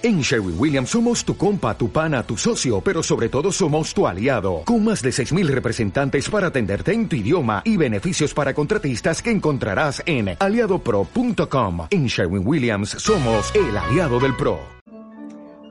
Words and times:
En 0.00 0.20
Sherwin 0.20 0.54
Williams 0.56 0.90
somos 0.90 1.24
tu 1.24 1.36
compa, 1.36 1.76
tu 1.76 1.90
pana, 1.90 2.22
tu 2.22 2.36
socio, 2.36 2.80
pero 2.80 3.02
sobre 3.02 3.28
todo 3.28 3.50
somos 3.50 3.92
tu 3.92 4.06
aliado, 4.06 4.62
con 4.64 4.84
más 4.84 5.02
de 5.02 5.10
6.000 5.10 5.48
representantes 5.48 6.30
para 6.30 6.46
atenderte 6.46 6.92
en 6.92 7.08
tu 7.08 7.16
idioma 7.16 7.62
y 7.64 7.76
beneficios 7.76 8.32
para 8.32 8.54
contratistas 8.54 9.20
que 9.20 9.32
encontrarás 9.32 10.00
en 10.06 10.36
aliadopro.com. 10.38 11.88
En 11.90 12.06
Sherwin 12.06 12.46
Williams 12.46 12.90
somos 12.90 13.52
el 13.56 13.76
aliado 13.76 14.20
del 14.20 14.36
PRO. 14.36 14.60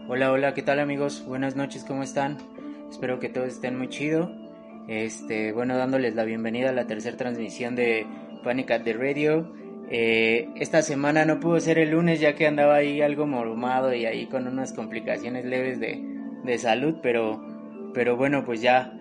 Hola, 0.10 0.34
hola, 0.34 0.54
¿qué 0.54 0.62
tal 0.62 0.82
amigos? 0.82 1.24
Buenas 1.26 1.56
noches, 1.56 1.86
¿cómo 1.86 2.04
están? 2.04 2.38
Espero 2.92 3.22
que 3.22 3.30
todos 3.30 3.48
estén 3.48 3.78
muy 3.78 3.88
chido. 3.88 4.30
Este, 4.90 5.54
bueno, 5.54 5.78
dándoles 5.78 6.16
la 6.16 6.26
bienvenida 6.26 6.72
a 6.72 6.74
la 6.74 6.86
tercera 6.86 7.16
transmisión 7.16 7.78
de 7.78 8.06
Panic 8.44 8.72
at 8.72 8.82
the 8.82 8.92
Radio. 8.92 9.48
Eh, 9.90 10.50
esta 10.56 10.82
semana 10.82 11.24
no 11.26 11.40
pudo 11.40 11.60
ser 11.60 11.80
el 11.80 11.92
lunes 11.92 12.20
ya 12.20 12.36
que 12.36 12.46
andaba 12.46 12.76
ahí 12.76 13.02
algo 13.02 13.26
morumado 13.26 13.94
y 13.94 14.06
ahí 14.06 14.28
con 14.28 14.48
unas 14.48 14.74
complicaciones 14.74 15.46
leves 15.46 15.80
de, 15.80 16.04
de 16.44 16.58
salud, 16.58 16.96
pero, 17.02 17.42
pero 17.94 18.18
bueno, 18.18 18.44
pues 18.44 18.62
ya, 18.62 18.94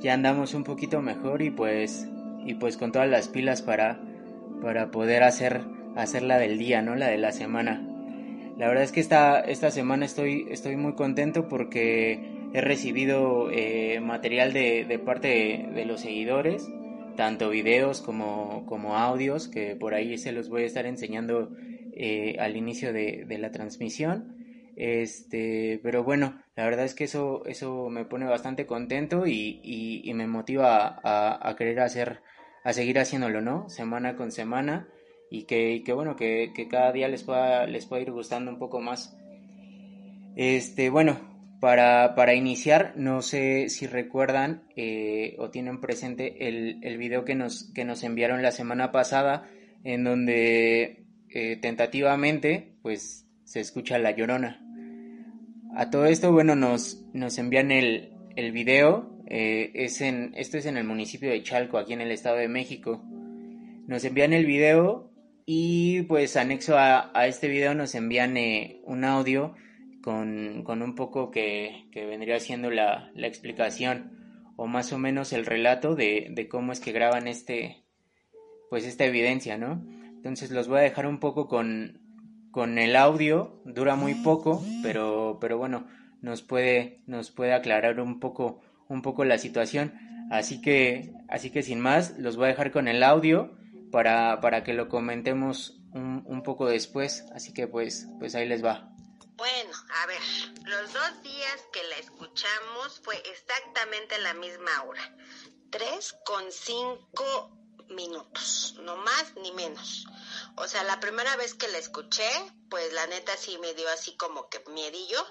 ya 0.00 0.14
andamos 0.14 0.54
un 0.54 0.64
poquito 0.64 1.00
mejor 1.00 1.42
y 1.42 1.50
pues, 1.50 2.08
y 2.44 2.54
pues 2.54 2.76
con 2.76 2.92
todas 2.92 3.08
las 3.08 3.28
pilas 3.28 3.62
para, 3.62 3.98
para 4.60 4.90
poder 4.90 5.22
hacer, 5.22 5.62
hacer 5.96 6.22
la 6.22 6.38
del 6.38 6.58
día, 6.58 6.82
¿no? 6.82 6.94
La 6.94 7.08
de 7.08 7.18
la 7.18 7.32
semana. 7.32 7.82
La 8.58 8.68
verdad 8.68 8.84
es 8.84 8.92
que 8.92 9.00
esta, 9.00 9.40
esta 9.40 9.70
semana 9.70 10.04
estoy, 10.04 10.46
estoy 10.50 10.76
muy 10.76 10.94
contento 10.94 11.48
porque 11.48 12.34
he 12.52 12.60
recibido 12.60 13.50
eh, 13.50 13.98
material 14.00 14.52
de, 14.52 15.00
parte 15.04 15.68
de 15.74 15.84
los 15.84 16.00
seguidores 16.02 16.70
tanto 17.16 17.50
videos 17.50 18.00
como, 18.00 18.66
como 18.66 18.96
audios, 18.96 19.48
que 19.48 19.76
por 19.76 19.94
ahí 19.94 20.18
se 20.18 20.32
los 20.32 20.48
voy 20.48 20.62
a 20.62 20.66
estar 20.66 20.86
enseñando 20.86 21.50
eh, 21.92 22.36
al 22.38 22.56
inicio 22.56 22.92
de, 22.92 23.26
la 23.38 23.50
transmisión. 23.50 24.36
Este, 24.76 25.78
pero 25.82 26.02
bueno, 26.02 26.42
la 26.56 26.64
verdad 26.64 26.84
es 26.84 26.94
que 26.94 27.04
eso, 27.04 27.44
eso 27.46 27.88
me 27.90 28.04
pone 28.04 28.26
bastante 28.26 28.66
contento 28.66 29.26
y, 29.26 29.60
y, 29.62 30.02
y 30.04 30.14
me 30.14 30.26
motiva 30.26 31.00
a, 31.02 31.48
a, 31.48 31.56
querer 31.56 31.80
hacer, 31.80 32.20
a 32.64 32.72
seguir 32.72 32.98
haciéndolo, 32.98 33.40
¿no? 33.40 33.68
Semana 33.68 34.16
con 34.16 34.32
semana 34.32 34.88
y 35.30 35.44
que, 35.44 35.82
que 35.84 35.92
bueno, 35.92 36.16
que, 36.16 36.52
que, 36.54 36.68
cada 36.68 36.92
día 36.92 37.08
les 37.08 37.22
pueda, 37.22 37.66
les 37.66 37.86
pueda 37.86 38.02
ir 38.02 38.12
gustando 38.12 38.50
un 38.50 38.58
poco 38.58 38.80
más. 38.80 39.16
Este, 40.36 40.90
bueno, 40.90 41.33
para, 41.64 42.14
para, 42.14 42.34
iniciar, 42.34 42.92
no 42.94 43.22
sé 43.22 43.70
si 43.70 43.86
recuerdan 43.86 44.64
eh, 44.76 45.34
o 45.38 45.48
tienen 45.48 45.80
presente 45.80 46.46
el, 46.46 46.78
el, 46.82 46.98
video 46.98 47.24
que 47.24 47.34
nos, 47.34 47.72
que 47.72 47.86
nos 47.86 48.04
enviaron 48.04 48.42
la 48.42 48.52
semana 48.52 48.92
pasada, 48.92 49.48
en 49.82 50.04
donde 50.04 51.06
eh, 51.30 51.56
tentativamente 51.62 52.74
pues 52.82 53.26
se 53.44 53.60
escucha 53.60 53.96
la 53.96 54.10
llorona. 54.10 54.62
A 55.74 55.88
todo 55.88 56.04
esto, 56.04 56.32
bueno, 56.32 56.54
nos, 56.54 57.02
nos 57.14 57.38
envían 57.38 57.72
el, 57.72 58.12
el 58.36 58.52
video, 58.52 59.18
eh, 59.26 59.70
es 59.72 60.02
en, 60.02 60.34
esto 60.36 60.58
es 60.58 60.66
en 60.66 60.76
el 60.76 60.84
municipio 60.84 61.30
de 61.30 61.42
Chalco, 61.42 61.78
aquí 61.78 61.94
en 61.94 62.02
el 62.02 62.10
Estado 62.10 62.36
de 62.36 62.48
México. 62.48 63.02
Nos 63.86 64.04
envían 64.04 64.34
el 64.34 64.44
video 64.44 65.14
y 65.46 66.02
pues 66.02 66.36
anexo 66.36 66.76
a, 66.76 67.10
a 67.18 67.26
este 67.26 67.48
video 67.48 67.74
nos 67.74 67.94
envían 67.94 68.36
un 68.84 69.04
audio 69.04 69.54
con, 70.04 70.64
con 70.64 70.82
un 70.82 70.94
poco 70.94 71.30
que, 71.30 71.88
vendría 71.94 72.38
siendo 72.38 72.70
la, 72.70 73.10
la, 73.14 73.26
explicación 73.26 74.52
o 74.56 74.66
más 74.66 74.92
o 74.92 74.98
menos 74.98 75.32
el 75.32 75.46
relato 75.46 75.94
de, 75.94 76.28
de, 76.30 76.46
cómo 76.46 76.72
es 76.72 76.80
que 76.80 76.92
graban 76.92 77.26
este 77.26 77.84
pues 78.68 78.84
esta 78.84 79.06
evidencia, 79.06 79.56
¿no? 79.56 79.82
Entonces 80.16 80.50
los 80.50 80.68
voy 80.68 80.80
a 80.80 80.82
dejar 80.82 81.06
un 81.06 81.20
poco 81.20 81.48
con, 81.48 82.02
con 82.50 82.78
el 82.78 82.96
audio, 82.96 83.62
dura 83.64 83.96
muy 83.96 84.14
poco, 84.14 84.62
pero, 84.82 85.38
pero 85.40 85.56
bueno, 85.56 85.86
nos 86.20 86.42
puede, 86.42 87.00
nos 87.06 87.30
puede 87.30 87.54
aclarar 87.54 87.98
un 87.98 88.20
poco, 88.20 88.60
un 88.88 89.00
poco 89.00 89.24
la 89.24 89.38
situación. 89.38 89.94
Así 90.30 90.60
que, 90.60 91.14
así 91.28 91.48
que 91.48 91.62
sin 91.62 91.80
más, 91.80 92.18
los 92.18 92.36
voy 92.36 92.46
a 92.46 92.48
dejar 92.48 92.72
con 92.72 92.88
el 92.88 93.02
audio 93.02 93.56
para, 93.90 94.40
para 94.42 94.64
que 94.64 94.74
lo 94.74 94.88
comentemos 94.88 95.82
un, 95.92 96.24
un 96.26 96.42
poco 96.42 96.66
después. 96.66 97.26
Así 97.34 97.54
que 97.54 97.66
pues, 97.66 98.10
pues 98.18 98.34
ahí 98.34 98.46
les 98.46 98.62
va. 98.62 98.93
Bueno, 99.36 99.72
a 100.02 100.06
ver, 100.06 100.22
los 100.64 100.92
dos 100.92 101.22
días 101.24 101.60
que 101.72 101.82
la 101.84 101.96
escuchamos 101.96 103.00
fue 103.02 103.16
exactamente 103.28 104.16
la 104.18 104.32
misma 104.34 104.84
hora. 104.84 105.16
Tres 105.70 106.14
con 106.24 106.52
cinco 106.52 107.50
minutos, 107.88 108.76
no 108.82 108.96
más 108.96 109.34
ni 109.34 109.50
menos. 109.50 110.06
O 110.56 110.68
sea, 110.68 110.84
la 110.84 111.00
primera 111.00 111.34
vez 111.34 111.54
que 111.54 111.66
la 111.66 111.78
escuché, 111.78 112.30
pues 112.70 112.92
la 112.92 113.08
neta 113.08 113.36
sí 113.36 113.58
me 113.58 113.74
dio 113.74 113.88
así 113.88 114.16
como 114.16 114.48
que 114.48 114.62
miedillo 114.70 115.26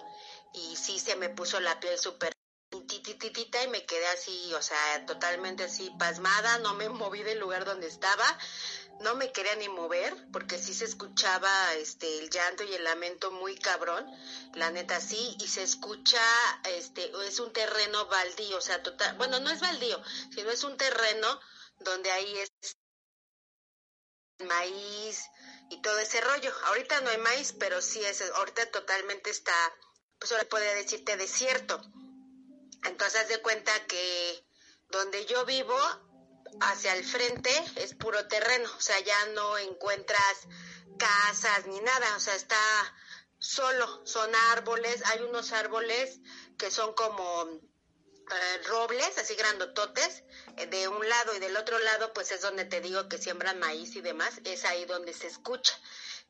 y 0.54 0.76
sí 0.76 1.00
se 1.00 1.16
me 1.16 1.30
puso 1.30 1.62
la 1.62 1.80
piel 1.80 1.98
súper 1.98 2.34
tititita 2.82 3.64
y 3.64 3.68
me 3.70 3.86
quedé 3.86 4.08
así, 4.08 4.54
o 4.54 4.62
sea, 4.62 5.06
totalmente 5.06 5.64
así 5.64 5.92
pasmada, 5.98 6.58
no 6.60 6.74
me 6.74 6.90
moví 6.90 7.24
del 7.24 7.40
lugar 7.40 7.66
donde 7.66 7.88
estaba 7.88 8.26
no 9.04 9.16
me 9.16 9.32
quería 9.32 9.56
ni 9.56 9.70
mover 9.70 10.16
porque 10.32 10.58
sí 10.58 10.74
se 10.74 10.86
escuchaba 10.86 11.74
este 11.76 12.20
el 12.20 12.30
llanto 12.30 12.64
y 12.64 12.74
el 12.74 12.84
lamento 12.84 13.32
muy 13.32 13.56
cabrón, 13.58 14.06
la 14.56 14.72
neta 14.72 15.00
sí, 15.00 15.38
y 15.40 15.48
se 15.48 15.64
escucha 15.64 16.22
este 16.66 17.12
es 17.28 17.40
un 17.40 17.54
terreno 17.54 18.06
baldío, 18.08 18.58
o 18.58 18.62
sea, 18.62 18.82
total, 18.82 19.16
bueno, 19.18 19.40
no 19.40 19.50
es 19.50 19.60
baldío, 19.60 20.02
sino 20.34 20.50
es 20.50 20.64
un 20.64 20.78
terreno 20.78 21.40
donde 21.80 22.12
ahí 22.12 22.38
es 22.38 22.52
maíz 24.46 25.30
y 25.70 25.82
todo 25.82 26.00
ese 26.00 26.20
rollo. 26.22 26.52
Ahorita 26.66 27.00
no 27.02 27.10
hay 27.10 27.18
maíz, 27.18 27.54
pero 27.54 27.82
sí 27.82 28.04
es 28.04 28.22
ahorita 28.22 28.72
totalmente 28.72 29.30
está 29.30 29.54
pues 30.20 30.32
ahora 30.32 30.46
podría 30.46 30.74
decirte 30.76 31.18
desierto. 31.18 31.82
Entonces 32.86 33.22
haz 33.22 33.28
de 33.28 33.42
cuenta 33.42 33.72
que 33.88 34.46
donde 34.90 35.26
yo 35.26 35.46
vivo 35.46 35.78
hacia 36.62 36.96
el 36.96 37.04
frente 37.04 37.52
es 37.76 37.94
puro 37.94 38.28
terreno, 38.28 38.70
o 38.78 38.82
sea, 38.82 39.00
ya 39.00 39.26
no 39.28 39.58
encuentras 39.58 40.48
casas 40.98 41.66
ni 41.68 41.80
nada, 41.80 42.16
o 42.16 42.20
sea, 42.20 42.36
está 42.36 42.58
solo, 43.40 44.06
son 44.06 44.34
árboles, 44.52 45.02
hay 45.06 45.22
unos 45.22 45.52
árboles 45.52 46.20
que 46.58 46.72
son 46.72 46.94
como 46.94 47.60
eh, 48.32 48.62
robles, 48.68 49.18
así 49.18 49.36
grandototes, 49.36 50.24
eh, 50.58 50.66
de 50.68 50.88
un 50.88 51.08
lado 51.08 51.36
y 51.36 51.40
del 51.40 51.58
otro 51.58 51.78
lado, 51.80 52.14
pues 52.14 52.32
es 52.32 52.42
donde 52.42 52.66
te 52.66 52.80
digo 52.80 53.10
que 53.10 53.18
siembran 53.18 53.60
maíz 53.60 53.96
y 53.96 54.02
demás, 54.02 54.40
es 54.46 54.64
ahí 54.66 54.86
donde 54.86 55.14
se 55.14 55.28
escucha. 55.28 55.74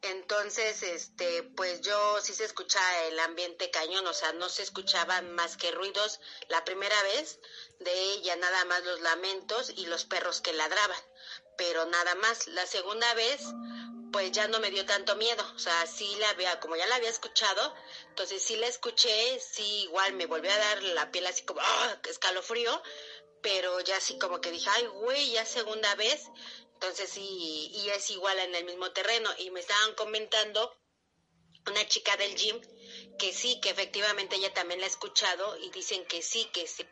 Entonces, 0.04 0.84
este, 0.84 1.44
pues 1.44 1.80
yo 1.80 2.20
sí 2.20 2.34
se 2.34 2.44
escucha 2.44 2.80
el 3.06 3.18
ambiente 3.20 3.72
cañón, 3.72 4.06
o 4.06 4.14
sea, 4.14 4.34
no 4.34 4.50
se 4.50 4.62
escuchaban 4.62 5.32
más 5.32 5.56
que 5.56 5.72
ruidos 5.72 6.20
la 6.50 6.66
primera 6.66 7.02
vez 7.04 7.40
de 7.80 7.94
ella, 8.12 8.36
nada 8.36 8.66
más 8.66 8.84
los 8.84 9.00
lamentos 9.00 9.72
y 9.74 9.86
los 9.86 10.04
perros 10.04 10.42
que 10.42 10.52
ladraban, 10.52 11.00
pero 11.58 11.86
nada 11.86 12.16
más. 12.16 12.48
La 12.48 12.68
segunda 12.68 13.14
vez, 13.14 13.40
pues 14.12 14.34
ya 14.34 14.50
no 14.50 14.60
me 14.60 14.72
dio 14.72 14.86
tanto 14.86 15.16
miedo, 15.16 15.46
o 15.56 15.60
sea, 15.60 15.88
sí 15.88 16.18
la 16.20 16.32
había, 16.32 16.60
como 16.60 16.76
ya 16.76 16.86
la 16.88 16.96
había 16.96 17.10
escuchado, 17.10 17.74
entonces 18.10 18.44
sí 18.44 18.58
la 18.58 18.68
escuché, 18.68 19.40
sí 19.40 19.84
igual 19.84 20.12
me 20.14 20.26
volvió 20.26 20.52
a 20.52 20.58
dar 20.58 20.84
la 20.84 21.12
piel 21.12 21.28
así 21.28 21.46
como, 21.46 21.62
¡ah! 21.64 21.98
escalofrío, 22.10 22.84
pero 23.42 23.80
ya 23.82 23.98
así 23.98 24.18
como 24.20 24.42
que 24.42 24.52
dije, 24.52 24.70
ay, 24.70 24.86
güey, 24.86 25.32
ya 25.32 25.46
segunda 25.46 25.96
vez, 25.96 26.24
entonces 26.84 27.12
sí, 27.12 27.72
y 27.72 27.90
es 27.96 28.12
igual 28.12 28.38
en 28.40 28.56
el 28.56 28.66
mismo 28.66 28.92
terreno. 28.92 29.30
Y 29.40 29.52
me 29.52 29.62
estaban 29.62 29.96
comentando 29.96 30.70
una 31.66 31.88
chica 31.88 32.12
del 32.18 32.36
gym 32.36 32.58
que 33.18 33.32
sí, 33.32 33.60
que 33.62 33.70
efectivamente 33.70 34.36
ella 34.36 34.54
también 34.54 34.82
la 34.82 34.88
ha 34.88 34.90
escuchado 34.90 35.58
y 35.66 35.72
dicen 35.72 36.02
que 36.10 36.22
sí, 36.22 36.46
que 36.54 36.68
sí. 36.68 36.84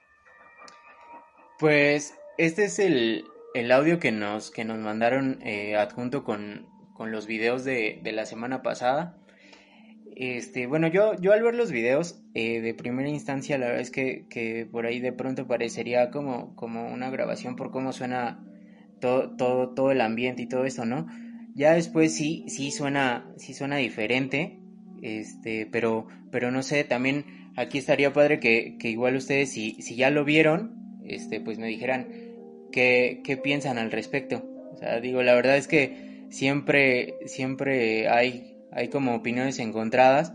Pues 1.59 2.13
este 2.38 2.66
es 2.66 2.79
el, 2.79 3.25
el 3.53 3.69
audio 3.74 4.00
que 4.00 4.13
nos, 4.13 4.50
que 4.50 4.63
nos 4.63 4.78
mandaron 4.78 5.41
eh, 5.46 5.75
adjunto 5.75 6.23
con, 6.23 6.69
con, 6.96 7.12
los 7.12 7.28
videos 7.28 7.66
de, 7.66 8.00
de, 8.02 8.12
la 8.13 8.25
semana 8.25 8.62
pasada. 8.62 9.18
Este, 10.16 10.68
bueno, 10.68 10.88
yo, 10.88 11.16
yo 11.19 11.34
al 11.34 11.44
ver 11.44 11.56
los 11.56 11.69
videos 11.69 12.22
eh, 12.34 12.61
de 12.61 12.73
primera 12.73 13.09
instancia, 13.09 13.58
la 13.58 13.66
verdad 13.66 13.82
es 13.82 13.91
que, 13.91 14.26
que 14.29 14.66
por 14.72 14.85
ahí 14.85 15.02
de 15.02 15.11
pronto 15.11 15.47
parecería 15.47 16.11
como, 16.11 16.55
como 16.55 16.87
una 16.94 17.09
grabación 17.09 17.58
por 17.58 17.72
cómo 17.72 17.91
suena 17.91 18.47
todo, 19.02 19.32
todo, 19.32 19.70
todo 19.70 19.92
el 19.92 20.00
ambiente 20.00 20.44
y 20.44 20.48
todo 20.48 20.64
eso, 20.64 20.86
¿no? 20.86 21.08
Ya 21.53 21.74
después 21.74 22.16
sí, 22.16 22.46
sí 22.48 22.72
suena, 22.72 23.30
sí 23.36 23.53
suena 23.53 23.76
diferente, 23.76 24.62
este, 25.02 25.68
pero, 25.70 26.08
pero 26.32 26.52
no 26.52 26.64
sé, 26.64 26.86
también 26.86 27.52
aquí 27.58 27.78
estaría 27.78 28.14
padre 28.14 28.40
que, 28.40 28.78
que 28.80 28.90
igual 28.90 29.18
ustedes, 29.18 29.52
si, 29.52 29.74
si 29.82 29.96
ya 29.96 30.09
lo 30.09 30.24
vieron, 30.24 31.00
este, 31.06 31.42
pues 31.42 31.59
me 31.59 31.68
dijeran 31.68 32.08
qué, 32.72 33.22
qué 33.26 33.36
piensan 33.36 33.78
al 33.78 33.92
respecto. 33.92 34.48
O 34.74 34.78
sea, 34.78 35.02
digo, 35.02 35.22
la 35.24 35.34
verdad 35.34 35.58
es 35.58 35.68
que 35.68 36.26
siempre, 36.30 37.16
siempre 37.26 38.08
hay, 38.08 38.56
hay 38.72 38.88
como 38.88 39.16
opiniones 39.16 39.59
encontradas. 39.59 40.34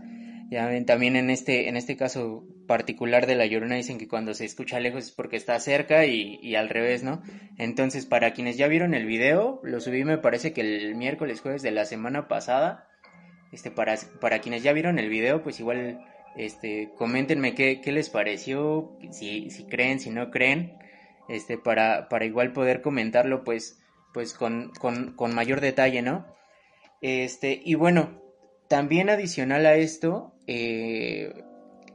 Ya 0.49 0.65
ven, 0.67 0.85
también 0.85 1.17
en 1.17 1.29
este, 1.29 1.67
en 1.67 1.75
este 1.75 1.97
caso 1.97 2.45
particular 2.67 3.27
de 3.27 3.35
La 3.35 3.45
Llorona 3.45 3.75
dicen 3.75 3.97
que 3.97 4.07
cuando 4.07 4.33
se 4.33 4.45
escucha 4.45 4.79
lejos 4.79 5.05
es 5.05 5.11
porque 5.11 5.35
está 5.35 5.59
cerca 5.59 6.05
y, 6.05 6.39
y, 6.41 6.55
al 6.55 6.69
revés, 6.69 7.03
¿no? 7.03 7.21
Entonces, 7.57 8.05
para 8.05 8.31
quienes 8.31 8.55
ya 8.55 8.67
vieron 8.67 8.93
el 8.93 9.05
video, 9.05 9.59
lo 9.63 9.81
subí 9.81 10.05
me 10.05 10.17
parece 10.17 10.53
que 10.53 10.61
el 10.61 10.95
miércoles 10.95 11.41
jueves 11.41 11.63
de 11.63 11.71
la 11.71 11.83
semana 11.85 12.29
pasada. 12.29 12.87
este, 13.51 13.71
para, 13.71 13.95
para 14.21 14.39
quienes 14.39 14.63
ya 14.63 14.71
vieron 14.73 14.99
el 14.99 15.09
video, 15.09 15.43
pues 15.43 15.59
igual, 15.59 15.99
este, 16.37 16.91
coméntenme 16.97 17.53
qué, 17.53 17.81
qué 17.81 17.91
les 17.91 18.09
pareció, 18.09 18.97
si, 19.11 19.49
si 19.49 19.65
creen, 19.65 19.99
si 19.99 20.11
no 20.11 20.31
creen, 20.31 20.77
este, 21.27 21.57
para, 21.57 22.07
para 22.09 22.25
igual 22.25 22.53
poder 22.53 22.81
comentarlo, 22.81 23.43
pues, 23.43 23.79
pues 24.13 24.33
con, 24.33 24.71
con, 24.79 25.13
con 25.15 25.35
mayor 25.35 25.59
detalle, 25.59 26.01
¿no? 26.01 26.25
Este, 27.01 27.61
y 27.63 27.75
bueno, 27.75 28.21
también 28.69 29.09
adicional 29.09 29.65
a 29.65 29.75
esto, 29.75 30.33
eh, 30.47 31.43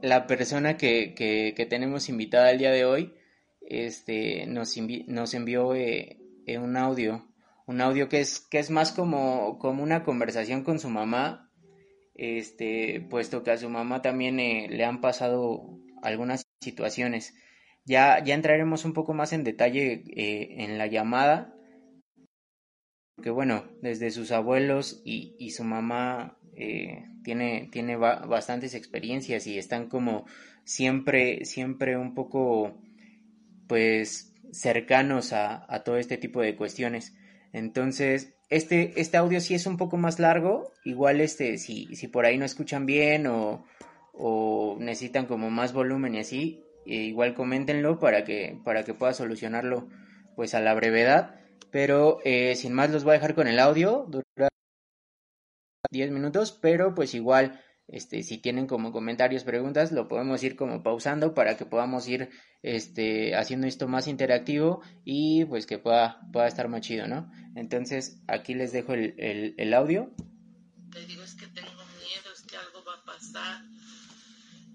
la 0.01 0.27
persona 0.27 0.77
que, 0.77 1.15
que, 1.15 1.65
tenemos 1.65 2.07
invitada 2.07 2.51
el 2.51 2.59
día 2.59 2.71
de 2.71 2.85
hoy, 2.85 3.13
este, 3.61 4.45
nos, 4.45 4.75
nos 5.07 5.33
envió 5.33 5.73
eh, 5.73 6.19
eh, 6.45 6.59
un 6.59 6.77
audio, 6.77 7.27
un 7.65 7.81
audio 7.81 8.09
que 8.09 8.19
es, 8.19 8.39
que 8.39 8.59
es 8.59 8.69
más 8.69 8.91
como, 8.91 9.57
como 9.57 9.81
una 9.81 10.03
conversación 10.03 10.63
con 10.63 10.79
su 10.79 10.89
mamá, 10.89 11.51
este, 12.13 13.01
puesto 13.09 13.43
que 13.43 13.51
a 13.51 13.57
su 13.57 13.69
mamá 13.69 14.01
también 14.03 14.37
le 14.37 14.85
han 14.85 15.01
pasado 15.01 15.79
algunas 16.03 16.45
situaciones. 16.61 17.33
Ya, 17.85 18.23
ya 18.23 18.35
entraremos 18.35 18.85
un 18.85 18.93
poco 18.93 19.13
más 19.13 19.33
en 19.33 19.43
detalle 19.43 20.03
en 20.15 20.77
la 20.77 20.87
llamada, 20.87 21.55
que 23.21 23.29
bueno, 23.29 23.65
desde 23.81 24.11
sus 24.11 24.31
abuelos 24.31 25.01
y, 25.05 25.35
y 25.39 25.51
su 25.51 25.63
mamá 25.63 26.37
eh, 26.55 27.05
tiene, 27.23 27.69
tiene 27.71 27.95
bastantes 27.95 28.75
experiencias 28.75 29.47
y 29.47 29.57
están 29.57 29.87
como 29.87 30.25
siempre, 30.63 31.45
siempre 31.45 31.97
un 31.97 32.13
poco, 32.13 32.77
pues, 33.67 34.33
cercanos 34.51 35.33
a, 35.33 35.65
a 35.73 35.83
todo 35.83 35.97
este 35.97 36.17
tipo 36.17 36.41
de 36.41 36.55
cuestiones. 36.55 37.15
Entonces, 37.53 38.33
este, 38.49 38.93
este 38.99 39.17
audio 39.17 39.39
sí 39.41 39.55
es 39.55 39.65
un 39.65 39.77
poco 39.77 39.97
más 39.97 40.19
largo, 40.19 40.71
igual 40.83 41.21
este, 41.21 41.57
si, 41.57 41.95
si 41.95 42.07
por 42.07 42.25
ahí 42.25 42.37
no 42.37 42.45
escuchan 42.45 42.85
bien 42.85 43.25
o, 43.27 43.65
o 44.13 44.77
necesitan 44.79 45.25
como 45.25 45.49
más 45.49 45.73
volumen 45.73 46.15
y 46.15 46.19
así, 46.19 46.63
eh, 46.85 46.95
igual 46.95 47.33
coméntenlo 47.33 47.99
para 47.99 48.23
que, 48.23 48.59
para 48.63 48.83
que 48.83 48.93
pueda 48.93 49.13
solucionarlo 49.13 49.87
pues 50.35 50.53
a 50.53 50.61
la 50.61 50.73
brevedad. 50.73 51.39
Pero 51.71 52.19
eh, 52.23 52.55
sin 52.55 52.73
más 52.73 52.91
los 52.91 53.03
voy 53.03 53.11
a 53.11 53.13
dejar 53.15 53.33
con 53.33 53.47
el 53.47 53.59
audio, 53.59 54.05
dura 54.07 54.49
10 55.93 56.11
minutos, 56.11 56.51
pero 56.51 56.93
pues 56.93 57.13
igual, 57.13 57.63
este, 57.87 58.23
si 58.23 58.37
tienen 58.37 58.67
como 58.67 58.91
comentarios, 58.91 59.45
preguntas, 59.45 59.93
lo 59.93 60.09
podemos 60.09 60.43
ir 60.43 60.57
como 60.57 60.83
pausando 60.83 61.33
para 61.33 61.55
que 61.55 61.65
podamos 61.65 62.05
ir 62.09 62.29
este, 62.61 63.35
haciendo 63.35 63.67
esto 63.67 63.87
más 63.87 64.07
interactivo 64.07 64.81
y 65.05 65.45
pues 65.45 65.65
que 65.65 65.77
pueda, 65.77 66.19
pueda 66.33 66.47
estar 66.47 66.67
más 66.67 66.81
chido, 66.81 67.07
¿no? 67.07 67.31
Entonces 67.55 68.21
aquí 68.27 68.53
les 68.53 68.73
dejo 68.73 68.93
el, 68.93 69.73
audio. 69.73 70.13
Le 70.93 71.05
digo 71.05 71.23
es 71.23 71.35
que 71.35 71.47
tengo 71.47 71.69
miedo, 71.69 72.33
es 72.33 72.41
que 72.43 72.57
algo 72.57 72.83
va 72.83 72.95
a 72.95 73.05
pasar. 73.05 73.63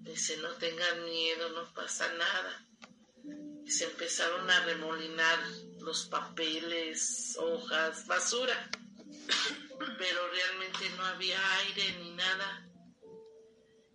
Dice, 0.04 0.34
no 0.38 0.48
tengan 0.58 1.04
miedo, 1.04 1.50
no 1.54 1.74
pasa 1.74 2.06
nada 2.16 2.68
se 3.68 3.84
empezaron 3.84 4.50
a 4.50 4.64
remolinar 4.64 5.38
los 5.80 6.06
papeles, 6.06 7.36
hojas, 7.38 8.06
basura, 8.06 8.70
pero 9.78 10.30
realmente 10.30 10.90
no 10.96 11.04
había 11.04 11.38
aire 11.58 11.92
ni 11.98 12.10
nada. 12.12 12.68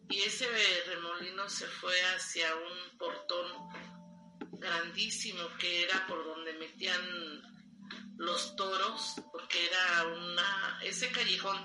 Y 0.10 0.22
ese 0.22 0.48
remolino 0.88 1.50
se 1.50 1.66
fue 1.68 2.00
hacia 2.16 2.56
un 2.56 2.98
portón 2.98 3.48
grandísimo 4.60 5.48
que 5.60 5.84
era 5.84 6.06
por 6.08 6.24
donde 6.24 6.54
metían 6.54 7.02
los 8.18 8.56
toros, 8.56 9.16
porque 9.32 9.66
era 9.66 10.08
una, 10.08 10.80
ese 10.84 11.12
callejón 11.12 11.58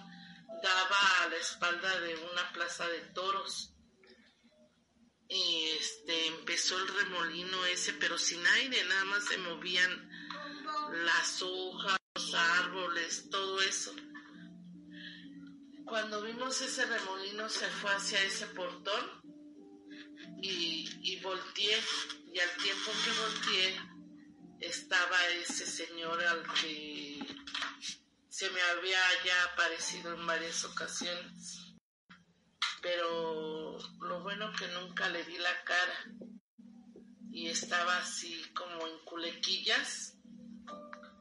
daba 0.63 1.23
a 1.23 1.29
la 1.29 1.37
espalda 1.37 2.01
de 2.01 2.17
una 2.17 2.53
plaza 2.53 2.89
de 2.89 3.01
toros 3.13 3.75
y 5.29 5.69
este 5.79 6.27
empezó 6.29 6.79
el 6.79 6.89
remolino 6.89 7.65
ese, 7.67 7.93
pero 7.95 8.17
sin 8.17 8.45
aire, 8.47 8.83
nada 8.85 9.05
más 9.05 9.25
se 9.25 9.37
movían 9.39 10.11
las 11.05 11.43
hojas, 11.43 11.99
los 12.15 12.35
árboles, 12.35 13.29
todo 13.31 13.61
eso. 13.61 13.95
Cuando 15.89 16.23
vimos 16.23 16.61
ese 16.61 16.85
remolino 16.85 17.49
se 17.49 17.67
fue 17.69 17.91
hacia 17.91 18.23
ese 18.23 18.47
portón 18.49 19.23
y, 20.43 20.89
y 21.03 21.21
volteé 21.21 21.79
y 22.33 22.39
al 22.39 22.51
tiempo 22.63 22.91
que 23.05 23.21
volteé 23.21 23.81
estaba 24.61 25.27
ese 25.29 25.67
señor 25.67 26.23
al 26.23 26.43
que 26.61 27.21
se 28.29 28.51
me 28.51 28.61
había 28.61 29.01
ya 29.25 29.45
aparecido 29.45 30.15
en 30.15 30.27
varias 30.27 30.65
ocasiones 30.65 31.75
pero 32.83 33.79
lo 34.01 34.23
bueno 34.23 34.53
que 34.59 34.69
nunca 34.69 35.09
le 35.09 35.25
di 35.25 35.39
la 35.39 35.65
cara 35.65 36.05
y 37.31 37.49
estaba 37.49 37.97
así 37.99 38.43
como 38.55 38.87
en 38.87 38.99
culequillas 39.05 40.17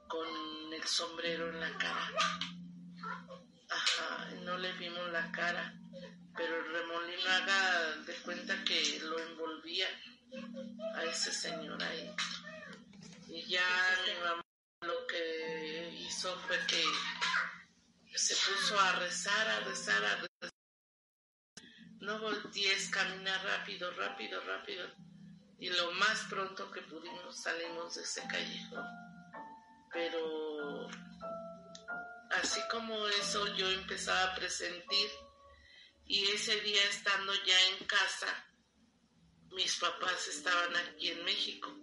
con 0.08 0.74
el 0.74 0.84
sombrero 0.84 1.50
en 1.50 1.60
la 1.60 1.78
cara. 1.78 2.57
No 4.44 4.58
le 4.58 4.72
vimos 4.74 5.12
la 5.12 5.32
cara, 5.32 5.74
pero 6.36 6.58
el 6.58 6.74
remolino 6.74 7.30
haga 7.30 7.96
de 8.06 8.14
cuenta 8.24 8.64
que 8.64 9.00
lo 9.02 9.20
envolvía 9.20 9.88
a 10.96 11.04
ese 11.04 11.32
señor 11.32 11.82
ahí. 11.84 12.12
Y 13.28 13.44
ya 13.48 13.66
mi 14.06 14.24
mamá 14.24 14.42
lo 14.82 15.08
que 15.08 15.90
hizo 16.00 16.38
fue 16.48 16.58
que 16.68 16.84
se 18.16 18.36
puso 18.36 18.80
a 18.80 18.94
rezar, 19.00 19.48
a 19.48 19.60
rezar, 19.62 20.04
a 20.04 20.16
rezar 20.16 20.58
no 22.08 22.20
voltees, 22.20 22.90
camina 22.90 23.38
rápido, 23.40 23.92
rápido, 23.92 24.40
rápido. 24.42 24.88
Y 25.60 25.70
lo 25.70 25.92
más 25.94 26.24
pronto 26.30 26.72
que 26.72 26.82
pudimos 26.84 27.42
salimos 27.42 27.96
de 27.96 28.04
ese 28.04 28.22
callejón. 28.28 28.86
Pero 29.92 30.88
así 32.32 32.60
como 32.72 33.08
eso 33.08 33.56
yo 33.56 33.70
empezaba 33.70 34.32
a 34.32 34.36
presentir 34.36 35.10
y 36.06 36.26
ese 36.28 36.60
día 36.62 36.84
estando 36.90 37.34
ya 37.46 37.68
en 37.70 37.86
casa, 37.86 38.48
mis 39.52 39.76
papás 39.78 40.28
estaban 40.28 40.76
aquí 40.76 41.10
en 41.10 41.24
México 41.26 41.74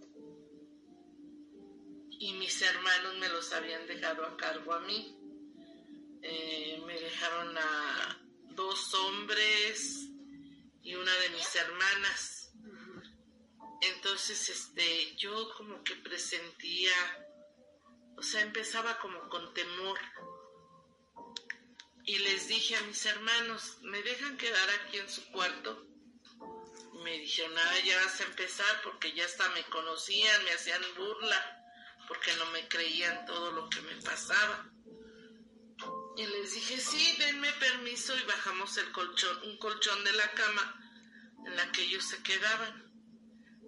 y 2.18 2.32
mis 2.34 2.62
hermanos 2.62 3.18
me 3.18 3.28
los 3.28 3.52
habían 3.52 3.86
dejado 3.86 4.24
a 4.24 4.36
cargo 4.36 4.72
a 4.72 4.80
mí. 4.80 5.18
Eh, 6.22 6.82
me 6.86 6.98
dejaron 6.98 7.58
a 7.58 8.18
dos 8.50 8.94
hombres 8.94 10.08
y 10.82 10.94
una 10.94 11.12
de 11.12 11.28
mis 11.30 11.54
hermanas. 11.54 12.52
Entonces, 13.82 14.48
este, 14.48 15.14
yo 15.16 15.52
como 15.56 15.82
que 15.84 15.96
presentía, 15.96 16.94
o 18.16 18.22
sea, 18.22 18.40
empezaba 18.40 18.98
como 18.98 19.28
con 19.28 19.52
temor. 19.52 19.98
Y 22.06 22.18
les 22.18 22.48
dije 22.48 22.76
a 22.76 22.82
mis 22.82 23.06
hermanos, 23.06 23.78
¿me 23.80 24.02
dejan 24.02 24.36
quedar 24.36 24.68
aquí 24.70 24.98
en 24.98 25.08
su 25.08 25.24
cuarto? 25.30 25.86
Me 27.02 27.18
dijeron, 27.18 27.54
nada, 27.54 27.80
ya 27.80 27.96
vas 28.04 28.20
a 28.20 28.24
empezar 28.24 28.82
porque 28.82 29.12
ya 29.14 29.24
hasta 29.24 29.48
me 29.50 29.62
conocían, 29.64 30.44
me 30.44 30.52
hacían 30.52 30.82
burla, 30.96 31.64
porque 32.06 32.34
no 32.34 32.46
me 32.50 32.68
creían 32.68 33.24
todo 33.24 33.52
lo 33.52 33.70
que 33.70 33.80
me 33.82 33.96
pasaba. 34.02 34.70
Y 36.16 36.26
les 36.26 36.54
dije, 36.54 36.78
sí, 36.78 37.16
denme 37.18 37.50
permiso 37.52 38.14
y 38.16 38.22
bajamos 38.24 38.76
el 38.76 38.92
colchón, 38.92 39.42
un 39.44 39.58
colchón 39.58 40.04
de 40.04 40.12
la 40.12 40.30
cama 40.32 40.80
en 41.46 41.56
la 41.56 41.72
que 41.72 41.82
ellos 41.84 42.06
se 42.06 42.22
quedaban. 42.22 42.84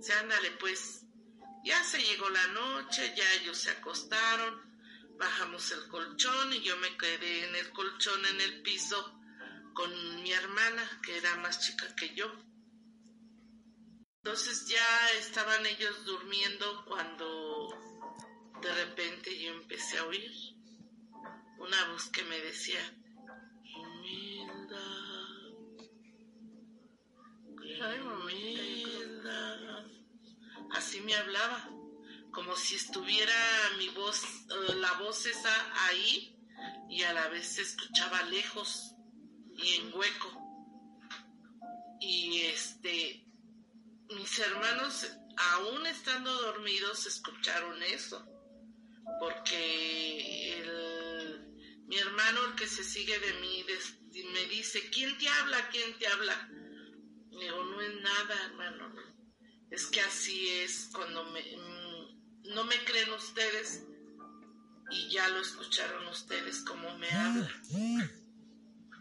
Se 0.01 0.13
ándale 0.13 0.51
pues, 0.53 1.07
ya 1.65 1.83
se 1.85 2.03
llegó 2.03 2.29
la 2.29 2.47
noche, 2.49 3.15
ya 3.17 3.33
ellos 3.35 3.59
se 3.59 3.71
acostaron, 3.71 4.66
bajamos 5.19 5.71
el 5.73 5.89
colchón 5.89 6.53
y 6.53 6.63
yo 6.63 6.77
me 6.79 6.97
quedé 6.97 7.49
en 7.49 7.57
el 7.57 7.73
colchón 7.73 8.25
en 8.27 8.41
el 8.41 8.63
piso 8.63 9.21
con 9.75 10.23
mi 10.23 10.33
hermana, 10.33 11.01
que 11.03 11.19
era 11.19 11.37
más 11.37 11.61
chica 11.61 11.95
que 11.95 12.15
yo. 12.15 12.27
Entonces 14.23 14.67
ya 14.67 15.11
estaban 15.19 15.65
ellos 15.67 16.05
durmiendo 16.05 16.85
cuando 16.87 17.69
de 18.61 18.75
repente 18.75 19.39
yo 19.39 19.53
empecé 19.53 19.99
a 19.99 20.07
oír 20.07 20.33
una 21.59 21.85
voz 21.93 22.11
que 22.11 22.25
me 22.25 22.39
decía, 22.41 22.81
Humilda, 23.77 24.81
humilda. 28.03 29.87
Así 30.73 31.01
me 31.01 31.15
hablaba, 31.15 31.71
como 32.37 32.55
si 32.55 32.75
estuviera 32.75 33.33
mi 33.79 33.89
voz, 33.89 34.23
eh, 34.23 34.75
la 34.75 34.93
voz 34.99 35.25
esa 35.25 35.87
ahí 35.87 36.37
y 36.91 37.03
a 37.03 37.15
la 37.15 37.29
vez 37.29 37.47
se 37.47 37.63
escuchaba 37.63 38.23
lejos 38.25 38.95
y 39.57 39.77
en 39.77 39.95
hueco. 39.95 40.43
Y 41.99 42.43
este, 42.43 43.27
mis 44.11 44.39
hermanos, 44.39 45.11
aún 45.55 45.87
estando 45.87 46.31
dormidos, 46.43 47.07
escucharon 47.07 47.83
eso, 47.83 48.23
porque 49.19 50.59
el 50.59 51.87
mi 51.87 51.97
hermano, 51.97 52.45
el 52.51 52.55
que 52.55 52.67
se 52.67 52.85
sigue 52.85 53.19
de 53.19 53.33
mí, 53.41 53.65
me 54.35 54.45
dice, 54.49 54.91
¿quién 54.91 55.17
te 55.17 55.27
habla? 55.27 55.71
¿quién 55.71 55.99
te 55.99 56.07
habla? 56.07 56.51
digo, 57.31 57.65
no 57.65 57.81
es 57.81 57.95
nada, 58.03 58.45
hermano. 58.45 58.95
Es 59.71 59.87
que 59.87 60.01
así 60.03 60.49
es 60.51 60.91
cuando 60.93 61.25
me, 61.31 61.43
no 62.55 62.65
me 62.65 62.85
creen 62.85 63.13
ustedes 63.13 63.83
y 64.91 65.11
ya 65.11 65.29
lo 65.29 65.41
escucharon 65.41 66.07
ustedes 66.09 66.61
como 66.63 66.97
me 66.99 67.11
habla. 67.11 67.51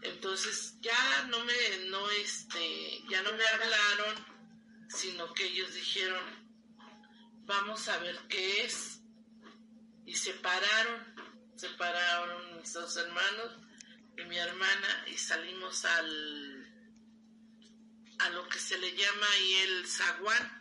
Entonces 0.02 0.76
ya 0.80 1.22
no 1.30 1.44
me, 1.44 1.88
no 1.88 2.10
este, 2.10 3.02
ya 3.08 3.22
no 3.22 3.32
me 3.32 3.46
hablaron, 3.46 4.24
sino 4.88 5.32
que 5.34 5.46
ellos 5.46 5.74
dijeron, 5.74 6.22
vamos 7.44 7.88
a 7.88 7.98
ver 7.98 8.18
qué 8.28 8.64
es. 8.64 9.00
Y 10.04 10.14
se 10.14 10.34
pararon, 10.34 11.14
se 11.56 11.68
pararon 11.70 12.58
mis 12.58 12.72
dos 12.72 12.96
hermanos 12.96 13.58
y 14.16 14.24
mi 14.24 14.38
hermana 14.38 15.04
y 15.08 15.18
salimos 15.18 15.84
al, 15.84 16.66
a 18.18 18.30
lo 18.30 18.48
que 18.48 18.58
se 18.58 18.78
le 18.78 18.94
llama 18.96 19.26
ahí 19.34 19.54
el 19.54 19.86
zaguán, 19.86 20.55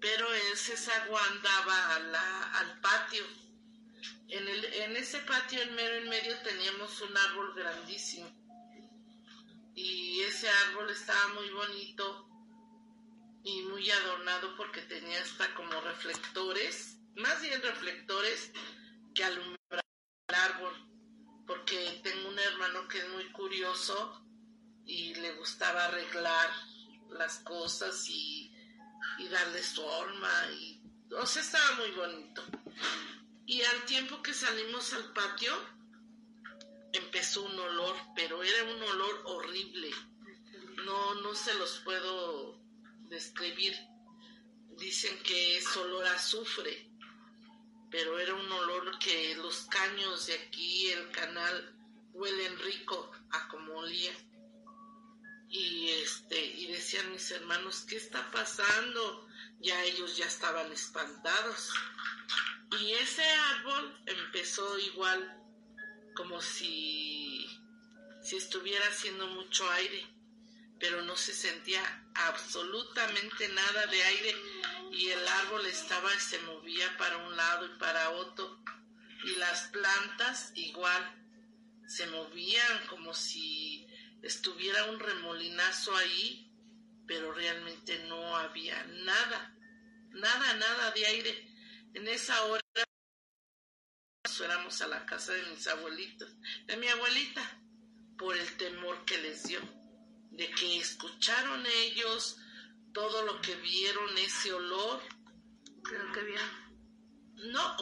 pero 0.00 0.32
ese 0.52 0.76
zaguán 0.76 1.42
daba 1.42 1.96
al 2.60 2.80
patio. 2.80 3.24
En, 4.28 4.48
el, 4.48 4.64
en 4.64 4.96
ese 4.96 5.18
patio 5.20 5.62
en 5.62 5.74
mero 5.74 5.96
en 5.96 6.08
medio 6.08 6.36
teníamos 6.42 7.00
un 7.00 7.16
árbol 7.16 7.54
grandísimo. 7.54 8.28
Y 9.74 10.20
ese 10.22 10.48
árbol 10.48 10.90
estaba 10.90 11.34
muy 11.34 11.50
bonito 11.50 12.28
y 13.44 13.62
muy 13.62 13.88
adornado 13.90 14.56
porque 14.56 14.82
tenía 14.82 15.20
hasta 15.22 15.54
como 15.54 15.80
reflectores, 15.80 16.98
más 17.14 17.40
bien 17.40 17.62
reflectores 17.62 18.50
que 19.14 19.22
alumbraban 19.22 19.84
el 20.28 20.34
árbol, 20.34 20.74
porque 21.46 22.00
tengo 22.02 22.28
un 22.28 22.38
hermano 22.38 22.88
que 22.88 22.98
es 22.98 23.08
muy 23.10 23.30
curioso 23.30 24.26
y 24.84 25.14
le 25.14 25.32
gustaba 25.34 25.84
arreglar 25.84 26.50
las 27.10 27.38
cosas 27.40 28.04
y, 28.08 28.45
y 29.18 29.28
darle 29.28 29.62
forma 29.62 30.50
y 30.52 30.82
o 31.12 31.26
sea 31.26 31.42
estaba 31.42 31.76
muy 31.76 31.90
bonito 31.92 32.42
y 33.46 33.62
al 33.62 33.84
tiempo 33.84 34.20
que 34.22 34.34
salimos 34.34 34.92
al 34.92 35.12
patio, 35.12 35.52
empezó 36.92 37.44
un 37.44 37.56
olor, 37.56 37.94
pero 38.16 38.42
era 38.42 38.64
un 38.64 38.82
olor 38.82 39.22
horrible. 39.26 39.88
No, 40.84 41.14
no 41.22 41.32
se 41.32 41.54
los 41.54 41.78
puedo 41.84 42.60
describir. 43.08 43.72
Dicen 44.78 45.16
que 45.22 45.58
es 45.58 45.76
olor 45.76 46.06
a 46.06 46.14
azufre, 46.14 46.90
pero 47.88 48.18
era 48.18 48.34
un 48.34 48.50
olor 48.50 48.98
que 48.98 49.36
los 49.36 49.60
caños 49.66 50.26
de 50.26 50.34
aquí, 50.34 50.90
el 50.90 51.12
canal, 51.12 51.72
huelen 52.12 52.58
rico 52.58 53.12
a 53.30 53.46
como 53.46 53.74
olía. 53.76 54.12
Y 55.48 55.90
este, 56.02 56.44
y 56.44 56.66
decían 56.66 57.12
mis 57.12 57.30
hermanos, 57.30 57.84
¿qué 57.88 57.96
está 57.96 58.30
pasando? 58.30 59.28
Ya 59.60 59.82
ellos 59.84 60.16
ya 60.16 60.26
estaban 60.26 60.70
espantados. 60.72 61.72
Y 62.80 62.92
ese 62.92 63.22
árbol 63.24 64.02
empezó 64.06 64.78
igual 64.78 65.42
como 66.14 66.40
si, 66.40 67.46
si 68.22 68.36
estuviera 68.36 68.84
haciendo 68.88 69.26
mucho 69.28 69.70
aire, 69.72 70.06
pero 70.80 71.02
no 71.02 71.16
se 71.16 71.32
sentía 71.32 72.06
absolutamente 72.14 73.48
nada 73.48 73.86
de 73.86 74.02
aire 74.02 74.34
y 74.92 75.08
el 75.08 75.28
árbol 75.28 75.66
estaba 75.66 76.10
se 76.18 76.38
movía 76.40 76.96
para 76.96 77.18
un 77.18 77.36
lado 77.36 77.66
y 77.66 77.78
para 77.78 78.10
otro 78.10 78.62
y 79.24 79.36
las 79.36 79.68
plantas 79.68 80.52
igual 80.54 81.02
se 81.86 82.06
movían 82.06 82.86
como 82.88 83.14
si 83.14 83.85
estuviera 84.26 84.84
un 84.90 84.98
remolinazo 84.98 85.96
ahí, 85.96 86.52
pero 87.06 87.32
realmente 87.32 88.04
no 88.04 88.36
había 88.36 88.82
nada, 88.84 89.56
nada, 90.10 90.54
nada 90.54 90.90
de 90.92 91.06
aire 91.06 91.56
en 91.94 92.08
esa 92.08 92.44
hora 92.44 92.60
fuéramos 94.36 94.82
a 94.82 94.88
la 94.88 95.06
casa 95.06 95.32
de 95.32 95.42
mis 95.44 95.66
abuelitos, 95.66 96.30
de 96.66 96.76
mi 96.76 96.88
abuelita, 96.88 97.62
por 98.18 98.36
el 98.36 98.56
temor 98.56 99.04
que 99.04 99.18
les 99.18 99.44
dio, 99.44 99.60
de 100.30 100.50
que 100.50 100.78
escucharon 100.78 101.64
ellos 101.84 102.36
todo 102.92 103.22
lo 103.24 103.40
que 103.40 103.54
vieron, 103.56 104.16
ese 104.18 104.52
olor. 104.52 105.00
Lo 105.90 106.12
que 106.12 106.22
vieron. 106.22 106.48
No, 107.52 107.76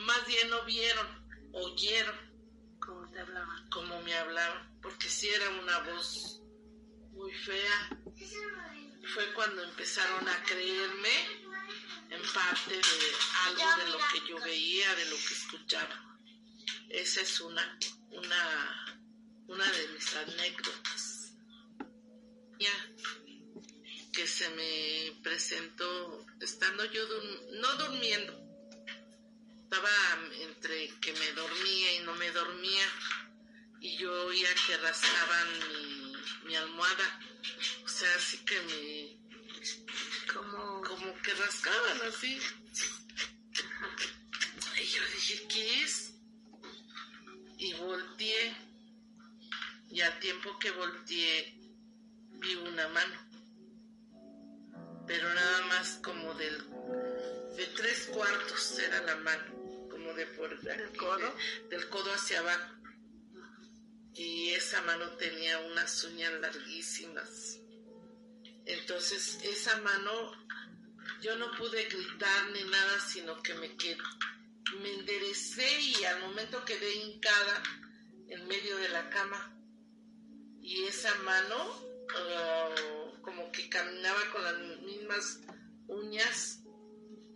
más 0.00 0.26
bien 0.26 0.50
no 0.50 0.64
vieron, 0.64 1.06
oyeron. 1.52 2.31
Hablaban. 3.22 3.70
Como 3.70 4.02
me 4.02 4.14
hablaban, 4.14 4.80
porque 4.80 5.08
sí 5.08 5.28
era 5.28 5.48
una 5.50 5.78
voz 5.80 6.40
muy 7.12 7.32
fea. 7.32 7.98
Fue 9.14 9.32
cuando 9.34 9.62
empezaron 9.62 10.28
a 10.28 10.42
creerme 10.44 11.08
en 12.10 12.22
parte 12.32 12.74
de 12.74 12.82
algo 13.46 13.84
de 13.84 13.90
lo 13.90 13.98
que 14.12 14.28
yo 14.28 14.40
veía, 14.40 14.94
de 14.94 15.04
lo 15.06 15.16
que 15.16 15.34
escuchaba. 15.34 16.18
Esa 16.88 17.20
es 17.20 17.40
una, 17.40 17.78
una, 18.10 19.02
una 19.46 19.70
de 19.70 19.88
mis 19.88 20.16
anécdotas. 20.16 21.34
Ya 22.58 22.92
que 24.12 24.26
se 24.26 24.48
me 24.50 25.20
presentó 25.22 26.26
estando 26.40 26.84
yo 26.84 27.02
no 27.52 27.74
durmiendo, 27.76 28.41
estaba 29.72 29.88
entre 30.34 30.88
que 31.00 31.14
me 31.14 31.32
dormía 31.32 31.94
y 31.94 32.00
no 32.00 32.14
me 32.16 32.30
dormía 32.30 32.84
y 33.80 33.96
yo 33.96 34.26
oía 34.26 34.48
que 34.66 34.76
rascaban 34.76 35.48
mi, 35.68 36.12
mi 36.44 36.56
almohada, 36.56 37.20
o 37.82 37.88
sea, 37.88 38.14
así 38.16 38.36
que 38.44 38.60
me 38.60 40.34
como, 40.34 40.82
como 40.82 41.14
que 41.22 41.32
rascaban 41.34 42.02
así. 42.06 42.38
Y 44.76 44.84
yo 44.84 45.02
dije, 45.14 45.48
¿qué 45.48 45.82
es? 45.84 46.12
Y 47.56 47.72
volteé. 47.74 48.54
Y 49.90 50.02
al 50.02 50.18
tiempo 50.20 50.58
que 50.58 50.70
volteé, 50.70 51.54
vi 52.40 52.54
una 52.56 52.88
mano. 52.88 53.16
Pero 55.06 55.32
nada 55.32 55.62
más 55.66 55.98
como 56.02 56.34
del 56.34 56.58
de 57.56 57.66
tres 57.76 58.08
cuartos 58.12 58.78
era 58.78 59.02
la 59.02 59.16
mano, 59.16 59.61
como 60.12 60.16
de 60.16 60.26
por 60.26 60.60
¿Del 60.60 60.96
codo? 60.96 61.34
del 61.70 61.88
codo 61.88 62.12
hacia 62.12 62.40
abajo. 62.40 62.74
Y 64.14 64.50
esa 64.50 64.82
mano 64.82 65.10
tenía 65.16 65.58
unas 65.60 66.04
uñas 66.04 66.32
larguísimas 66.34 67.62
entonces 68.64 69.40
esa 69.42 69.80
mano, 69.80 70.32
yo 71.20 71.36
no 71.36 71.50
pude 71.56 71.84
gritar 71.84 72.50
ni 72.52 72.62
nada, 72.64 73.00
sino 73.00 73.42
que 73.42 73.54
me 73.54 73.76
quedé, 73.76 73.98
me 74.80 74.94
enderecé 74.94 75.80
y 75.80 76.04
al 76.04 76.20
momento 76.20 76.64
quedé 76.64 76.94
hincada 76.94 77.62
en 78.28 78.46
medio 78.46 78.76
de 78.76 78.88
la 78.88 79.10
cama. 79.10 79.56
Y 80.60 80.84
esa 80.84 81.12
mano, 81.16 81.70
uh, 81.80 83.20
como 83.22 83.50
que 83.50 83.68
caminaba 83.68 84.20
con 84.32 84.44
las 84.44 84.58
mismas 84.82 85.40
uñas, 85.88 86.60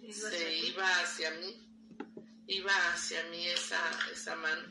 se 0.09 0.59
iba 0.59 1.00
hacia 1.00 1.33
mí, 1.33 1.65
iba 2.46 2.72
hacia 2.92 3.22
mí 3.24 3.46
esa, 3.48 3.80
esa 4.12 4.36
mano. 4.36 4.70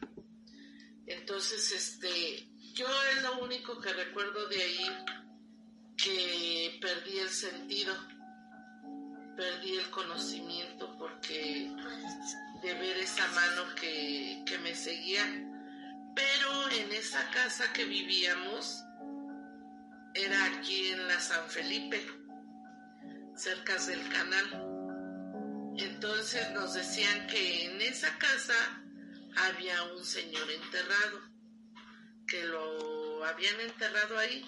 Entonces, 1.08 1.72
este, 1.72 2.48
yo 2.74 2.88
es 3.16 3.22
lo 3.24 3.40
único 3.40 3.80
que 3.80 3.94
recuerdo 3.94 4.48
de 4.48 4.62
ahí 4.62 5.06
que 5.98 6.78
perdí 6.82 7.20
el 7.20 7.30
sentido, 7.30 7.96
perdí 9.38 9.78
el 9.78 9.90
conocimiento 9.90 10.96
porque 10.98 11.72
de 12.62 12.74
ver 12.74 12.98
esa 12.98 13.28
mano 13.30 13.76
que, 13.76 14.44
que 14.46 14.58
me 14.60 14.76
seguía. 14.76 15.24
Pero 16.16 16.70
en 16.72 16.92
esa 16.94 17.30
casa 17.32 17.72
que 17.74 17.86
vivíamos 17.86 18.84
era 20.14 20.46
aquí 20.46 20.88
en 20.88 21.08
la 21.08 21.20
San 21.20 21.50
Felipe, 21.50 22.02
cerca 23.36 23.78
del 23.86 24.08
canal. 24.10 24.65
Entonces 25.78 26.52
nos 26.52 26.74
decían 26.74 27.28
que 27.28 27.66
en 27.66 27.82
esa 27.82 28.18
casa 28.18 28.56
había 29.36 29.84
un 29.84 30.06
señor 30.06 30.50
enterrado, 30.50 31.22
que 32.28 32.44
lo 32.46 33.26
habían 33.26 33.60
enterrado 33.60 34.18
ahí 34.18 34.46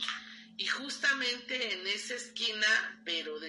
y 0.57 0.65
justamente 0.65 1.73
en 1.73 1.85
esa 1.87 2.15
esquina, 2.15 3.01
pero 3.03 3.39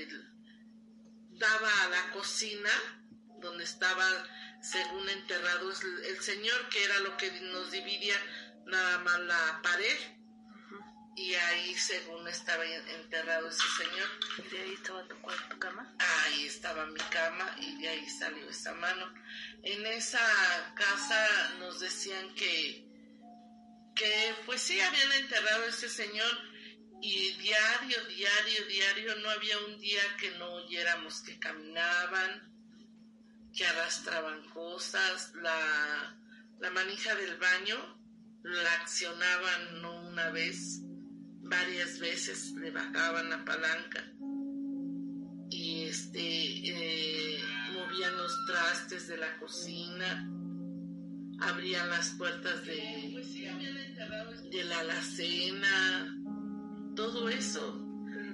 daba 1.31 1.83
a 1.85 1.89
la 1.89 2.11
cocina, 2.11 2.71
donde 3.41 3.65
estaba, 3.65 4.05
según 4.61 5.09
enterrado 5.09 5.71
el 5.71 6.21
señor, 6.21 6.69
que 6.69 6.85
era 6.85 6.99
lo 6.99 7.17
que 7.17 7.31
nos 7.31 7.71
dividía 7.71 8.17
nada 8.67 8.99
más 8.99 9.21
la 9.21 9.61
pared. 9.63 10.18
Y 11.19 11.35
ahí, 11.35 11.75
según 11.75 12.29
estaba 12.29 12.65
enterrado 12.65 13.49
ese 13.49 13.67
señor. 13.77 14.09
¿Y 14.39 14.55
de 14.55 14.63
ahí 14.63 14.75
estaba 14.75 15.03
tu, 15.09 15.17
tu 15.51 15.59
cama? 15.59 15.97
Ahí 15.99 16.47
estaba 16.47 16.87
mi 16.87 17.01
cama 17.01 17.57
y 17.61 17.77
de 17.83 17.89
ahí 17.89 18.09
salió 18.09 18.49
esa 18.49 18.73
mano. 18.75 19.13
En 19.65 19.85
esa 19.87 20.21
casa 20.77 21.57
nos 21.59 21.81
decían 21.81 22.35
que 22.37 22.87
que 23.97 24.35
pues 24.47 24.63
sí 24.63 24.81
habían 24.81 25.11
enterrado 25.11 25.65
a 25.65 25.67
ese 25.67 25.89
señor 25.89 26.31
y 27.03 27.33
diario, 27.33 28.05
diario, 28.05 28.67
diario, 28.69 29.17
no 29.17 29.31
había 29.31 29.59
un 29.59 29.77
día 29.81 30.03
que 30.21 30.31
no 30.39 30.53
oyéramos 30.55 31.21
que 31.23 31.37
caminaban, 31.41 32.53
que 33.53 33.67
arrastraban 33.67 34.49
cosas, 34.51 35.33
la, 35.35 36.17
la 36.61 36.71
manija 36.71 37.13
del 37.17 37.37
baño 37.39 37.99
la 38.45 38.73
accionaban 38.75 39.83
no 39.83 40.01
una 40.09 40.31
vez, 40.31 40.81
varias 41.49 41.99
veces 41.99 42.53
le 42.53 42.71
bajaban 42.71 43.31
la 43.31 43.45
palanca 43.45 44.05
y 45.51 45.85
este 45.85 46.21
eh, 46.21 47.41
movían 47.73 48.17
los 48.17 48.33
trastes 48.47 49.09
de 49.09 49.17
la 49.17 49.39
cocina, 49.39 50.29
abrían 51.41 51.89
las 51.89 52.11
puertas 52.11 52.65
de, 52.65 53.15
de 54.51 54.65
la 54.65 54.81
alacena, 54.81 56.17
todo 56.95 57.29
eso. 57.29 57.85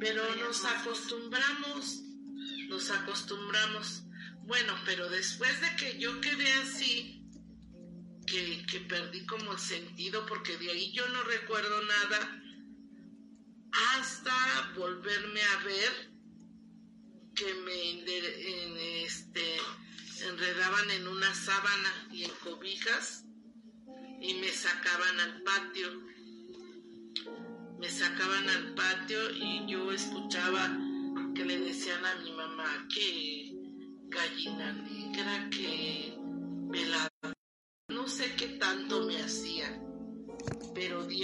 Pero 0.01 0.23
nos 0.37 0.65
acostumbramos, 0.65 2.03
nos 2.69 2.91
acostumbramos. 2.91 4.03
Bueno, 4.43 4.75
pero 4.85 5.09
después 5.09 5.61
de 5.61 5.77
que 5.77 5.99
yo 5.99 6.21
quedé 6.21 6.53
así, 6.55 7.23
que, 8.27 8.67
que, 8.67 8.81
perdí 8.81 9.25
como 9.25 9.53
el 9.53 9.59
sentido, 9.59 10.27
porque 10.27 10.57
de 10.59 10.71
ahí 10.71 10.93
yo 10.93 11.07
no 11.09 11.23
recuerdo 11.23 11.83
nada, 11.83 12.44
hasta 13.75 14.73
volverme 14.77 15.43
a 15.43 15.65
ver 15.65 16.15
que 17.35 17.55
me 17.55 19.05
este, 19.05 19.57
enredaban 20.29 20.91
en 20.91 21.09
una 21.09 21.35
sábana 21.35 22.09
y 22.13 22.25
en 22.25 22.31
cobijas 22.43 23.25
y 24.21 24.35
me 24.35 24.49
sacaban 24.49 25.21
al 25.21 25.43
patio. 25.43 25.89
Me 27.79 27.91
sacaban 27.91 28.49
al 28.49 28.75
patio 28.75 29.31
y 29.31 29.67
yo 29.67 29.93
escuchaba 29.93 30.79
que 31.35 31.45
le 31.45 31.59
decían 31.59 32.05
a 32.07 32.15
mi 32.17 32.33
mamá 32.33 32.87
que 32.93 33.53
gallina 34.09 34.73
negra, 34.73 35.51
que 35.51 36.17
velada. 36.71 37.11
No 37.89 38.09
sé 38.09 38.35
qué 38.37 38.49
tanto 38.59 39.03
me 39.07 39.21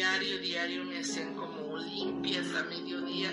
diario, 0.00 0.38
diario 0.38 0.84
me 0.84 1.00
hacían 1.00 1.34
como 1.34 1.76
limpias 1.76 2.54
a 2.54 2.62
mediodía. 2.64 3.30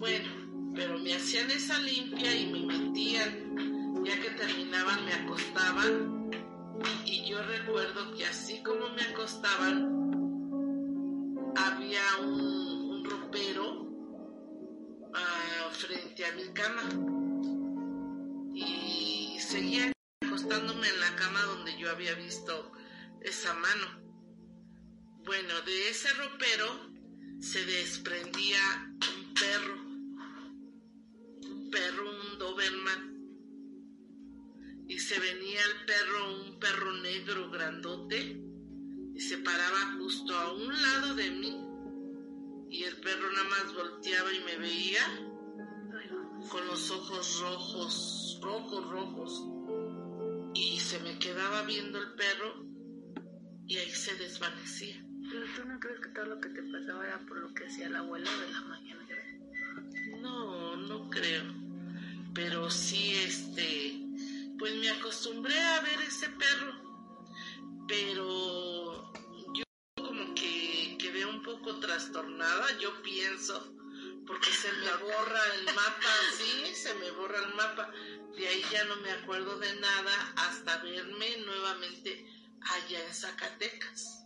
Bueno, 0.00 0.28
pero 0.74 0.98
me 0.98 1.14
hacían 1.14 1.48
esa 1.48 1.78
limpia 1.78 2.34
y 2.34 2.46
me 2.50 2.66
metían, 2.66 4.02
ya 4.04 4.20
que 4.20 4.30
terminaban 4.30 5.04
me 5.04 5.14
acostaban 5.14 6.28
y 7.04 7.24
yo 7.24 7.40
recuerdo 7.40 8.12
que 8.16 8.26
así 8.26 8.64
como 8.64 8.88
me 8.88 9.02
acostaban, 9.02 9.92
había 11.54 12.02
un, 12.20 13.04
ropero 13.04 13.86
ah, 15.14 15.70
frente 15.70 16.26
a 16.26 16.32
mi 16.32 16.52
cama 16.52 16.82
y 18.54 19.38
seguía 19.38 19.92
acostándome 20.26 20.88
en 20.88 20.98
la 20.98 21.14
cama 21.14 21.42
donde 21.42 21.78
yo 21.78 21.92
había 21.92 22.14
visto 22.14 22.72
esa 23.20 23.54
mano. 23.54 24.01
Bueno, 25.24 25.60
de 25.64 25.88
ese 25.88 26.12
ropero 26.14 26.90
se 27.38 27.64
desprendía 27.64 28.58
un 29.16 29.34
perro, 29.34 29.76
un 31.48 31.70
perro, 31.70 32.10
un 32.10 32.38
Doberman, 32.38 33.12
y 34.88 34.98
se 34.98 35.20
venía 35.20 35.60
el 35.60 35.86
perro, 35.86 36.42
un 36.42 36.58
perro 36.58 36.92
negro 37.02 37.50
grandote, 37.50 38.36
y 39.14 39.20
se 39.20 39.38
paraba 39.38 39.96
justo 39.98 40.34
a 40.34 40.52
un 40.54 40.82
lado 40.82 41.14
de 41.14 41.30
mí, 41.30 42.66
y 42.70 42.82
el 42.82 42.96
perro 43.00 43.30
nada 43.30 43.48
más 43.48 43.74
volteaba 43.74 44.32
y 44.34 44.40
me 44.40 44.56
veía 44.56 45.06
con 46.50 46.66
los 46.66 46.90
ojos 46.90 47.38
rojos, 47.40 48.40
rojos, 48.42 48.90
rojos, 48.90 49.42
y 50.54 50.80
se 50.80 50.98
me 50.98 51.16
quedaba 51.20 51.62
viendo 51.62 52.00
el 52.00 52.14
perro 52.14 52.66
y 53.66 53.76
ahí 53.76 53.90
se 53.90 54.16
desvanecía. 54.16 55.11
Pero 55.30 55.46
tú 55.54 55.64
no 55.66 55.78
crees 55.80 56.00
que 56.00 56.08
todo 56.10 56.26
lo 56.26 56.40
que 56.40 56.48
te 56.48 56.62
pasaba 56.62 57.06
era 57.06 57.18
por 57.20 57.38
lo 57.38 57.54
que 57.54 57.66
hacía 57.66 57.86
el 57.86 57.96
abuelo 57.96 58.30
de 58.40 58.52
la 58.52 58.60
mañana. 58.62 59.02
No, 60.20 60.76
no 60.76 61.10
creo. 61.10 61.44
Pero 62.34 62.70
sí, 62.70 63.14
este, 63.14 64.00
pues 64.58 64.74
me 64.76 64.90
acostumbré 64.90 65.58
a 65.58 65.80
ver 65.80 66.00
ese 66.02 66.28
perro. 66.28 66.72
Pero 67.88 69.12
yo 69.54 69.64
como 69.96 70.34
que 70.34 70.96
quedé 70.98 71.26
un 71.26 71.42
poco 71.42 71.78
trastornada, 71.80 72.78
yo 72.78 73.02
pienso, 73.02 73.74
porque 74.26 74.50
se 74.50 74.72
me 74.72 74.90
borra 75.02 75.40
el 75.56 75.66
mapa, 75.66 76.14
sí, 76.36 76.74
se 76.74 76.94
me 76.94 77.10
borra 77.10 77.38
el 77.44 77.54
mapa. 77.54 77.90
De 78.36 78.48
ahí 78.48 78.62
ya 78.70 78.84
no 78.84 78.96
me 78.96 79.10
acuerdo 79.10 79.58
de 79.58 79.74
nada 79.80 80.32
hasta 80.36 80.78
verme 80.78 81.36
nuevamente 81.44 82.24
allá 82.60 83.04
en 83.06 83.14
Zacatecas. 83.14 84.21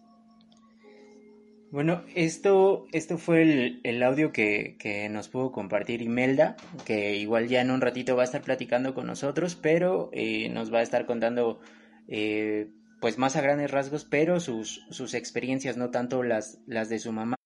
Bueno, 1.71 2.05
esto, 2.15 2.87
esto 2.93 3.19
fue 3.19 3.43
el, 3.43 3.81
el 3.83 4.03
audio 4.03 4.33
que, 4.33 4.77
que, 4.79 5.09
nos 5.09 5.29
pudo 5.29 5.51
compartir 5.51 6.01
Imelda, 6.01 6.57
que 6.85 7.17
igual 7.17 7.49
ya 7.49 7.61
en 7.61 7.73
un 7.73 7.81
ratito 7.81 8.15
va 8.17 8.23
a 8.23 8.25
estar 8.25 8.43
platicando 8.43 8.95
con 8.95 9.07
nosotros, 9.07 9.57
pero 9.57 10.09
eh, 10.13 10.49
nos 10.49 10.73
va 10.73 10.79
a 10.79 10.83
estar 10.83 11.07
contando 11.07 11.61
eh, 12.09 12.71
pues 13.01 13.19
más 13.19 13.37
a 13.37 13.41
grandes 13.41 13.71
rasgos, 13.71 14.05
pero 14.05 14.39
sus, 14.39 14.87
sus 14.91 15.15
experiencias, 15.15 15.77
no 15.77 15.91
tanto 15.91 16.23
las, 16.23 16.61
las 16.67 16.89
de 16.89 17.01
su 17.01 17.13
mamá, 17.13 17.37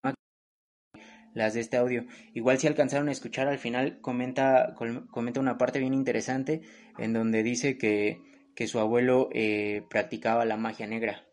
las 1.34 1.54
de 1.54 1.60
este 1.60 1.78
audio. 1.78 2.04
Igual 2.34 2.58
si 2.58 2.66
alcanzaron 2.66 3.08
a 3.08 3.12
escuchar 3.12 3.48
al 3.48 3.58
final, 3.58 4.00
comenta, 4.00 4.74
comenta 5.10 5.40
una 5.40 5.58
parte 5.58 5.78
bien 5.78 5.94
interesante 5.94 6.60
en 6.98 7.14
donde 7.14 7.42
dice 7.42 7.78
que, 7.78 8.20
que 8.54 8.66
su 8.66 8.78
abuelo 8.80 9.30
eh, 9.32 9.82
practicaba 9.88 10.44
la 10.44 10.58
magia 10.58 10.86
negra. 10.86 11.24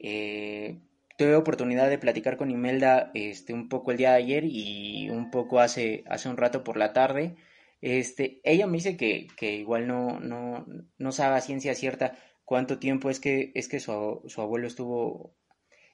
Eh, 0.00 0.80
tuve 1.16 1.34
oportunidad 1.34 1.88
de 1.88 1.98
platicar 1.98 2.36
con 2.36 2.50
Imelda 2.50 3.10
este, 3.14 3.54
un 3.54 3.68
poco 3.68 3.90
el 3.90 3.96
día 3.96 4.10
de 4.10 4.16
ayer 4.16 4.44
y 4.44 5.08
un 5.10 5.30
poco 5.30 5.60
hace, 5.60 6.04
hace 6.08 6.28
un 6.28 6.36
rato 6.36 6.62
por 6.64 6.76
la 6.76 6.92
tarde. 6.92 7.36
Este, 7.80 8.40
ella 8.44 8.66
me 8.66 8.78
dice 8.78 8.96
que, 8.96 9.26
que 9.36 9.56
igual 9.56 9.86
no, 9.86 10.20
no, 10.20 10.66
no 10.98 11.12
sabe 11.12 11.36
a 11.36 11.40
ciencia 11.40 11.74
cierta 11.74 12.16
cuánto 12.44 12.78
tiempo 12.78 13.10
es 13.10 13.20
que, 13.20 13.52
es 13.54 13.68
que 13.68 13.80
su, 13.80 14.22
su 14.26 14.40
abuelo 14.40 14.66
estuvo 14.66 15.34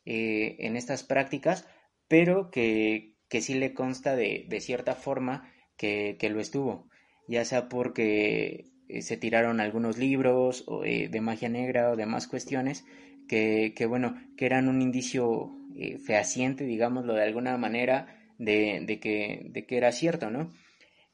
eh, 0.04 0.56
en 0.60 0.76
estas 0.76 1.02
prácticas, 1.04 1.66
pero 2.08 2.50
que, 2.50 3.16
que 3.28 3.40
sí 3.40 3.54
le 3.54 3.74
consta 3.74 4.16
de, 4.16 4.46
de 4.48 4.60
cierta 4.60 4.94
forma 4.94 5.52
que, 5.76 6.16
que, 6.18 6.30
lo 6.30 6.40
estuvo, 6.40 6.88
ya 7.28 7.44
sea 7.44 7.68
porque 7.68 8.72
se 9.00 9.16
tiraron 9.16 9.60
algunos 9.60 9.96
libros 9.96 10.66
eh, 10.84 11.08
de 11.08 11.20
magia 11.20 11.48
negra 11.48 11.90
o 11.90 11.96
demás 11.96 12.28
cuestiones, 12.28 12.84
que, 13.32 13.86
bueno, 13.86 14.14
que 14.36 14.44
eran 14.46 14.68
un 14.68 14.82
indicio 14.82 15.50
eh, 15.74 15.98
fehaciente, 15.98 16.64
digámoslo 16.64 17.14
de 17.14 17.22
alguna 17.22 17.56
manera, 17.56 18.18
de, 18.38 18.82
de, 18.86 19.00
que, 19.00 19.46
de 19.50 19.66
que 19.66 19.76
era 19.78 19.90
cierto, 19.92 20.30
¿no? 20.30 20.52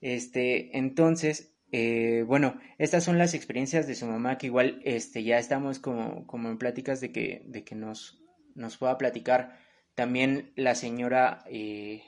Este, 0.01 0.77
entonces, 0.77 1.57
eh, 1.71 2.25
bueno, 2.27 2.59
estas 2.79 3.05
son 3.05 3.19
las 3.19 3.35
experiencias 3.35 3.87
de 3.87 3.95
su 3.95 4.07
mamá 4.07 4.37
que 4.39 4.47
igual 4.47 4.81
este, 4.85 5.23
ya 5.23 5.39
estamos 5.39 5.79
como, 5.79 6.27
como 6.27 6.49
en 6.49 6.59
pláticas 6.59 7.01
de 7.01 7.13
que, 7.13 7.43
de 7.47 7.63
que 7.63 7.77
nos, 7.77 8.21
nos 8.55 8.77
pueda 8.79 8.99
platicar 8.99 9.57
también 9.95 10.53
la 10.57 10.75
señora, 10.75 11.45
eh, 11.49 12.03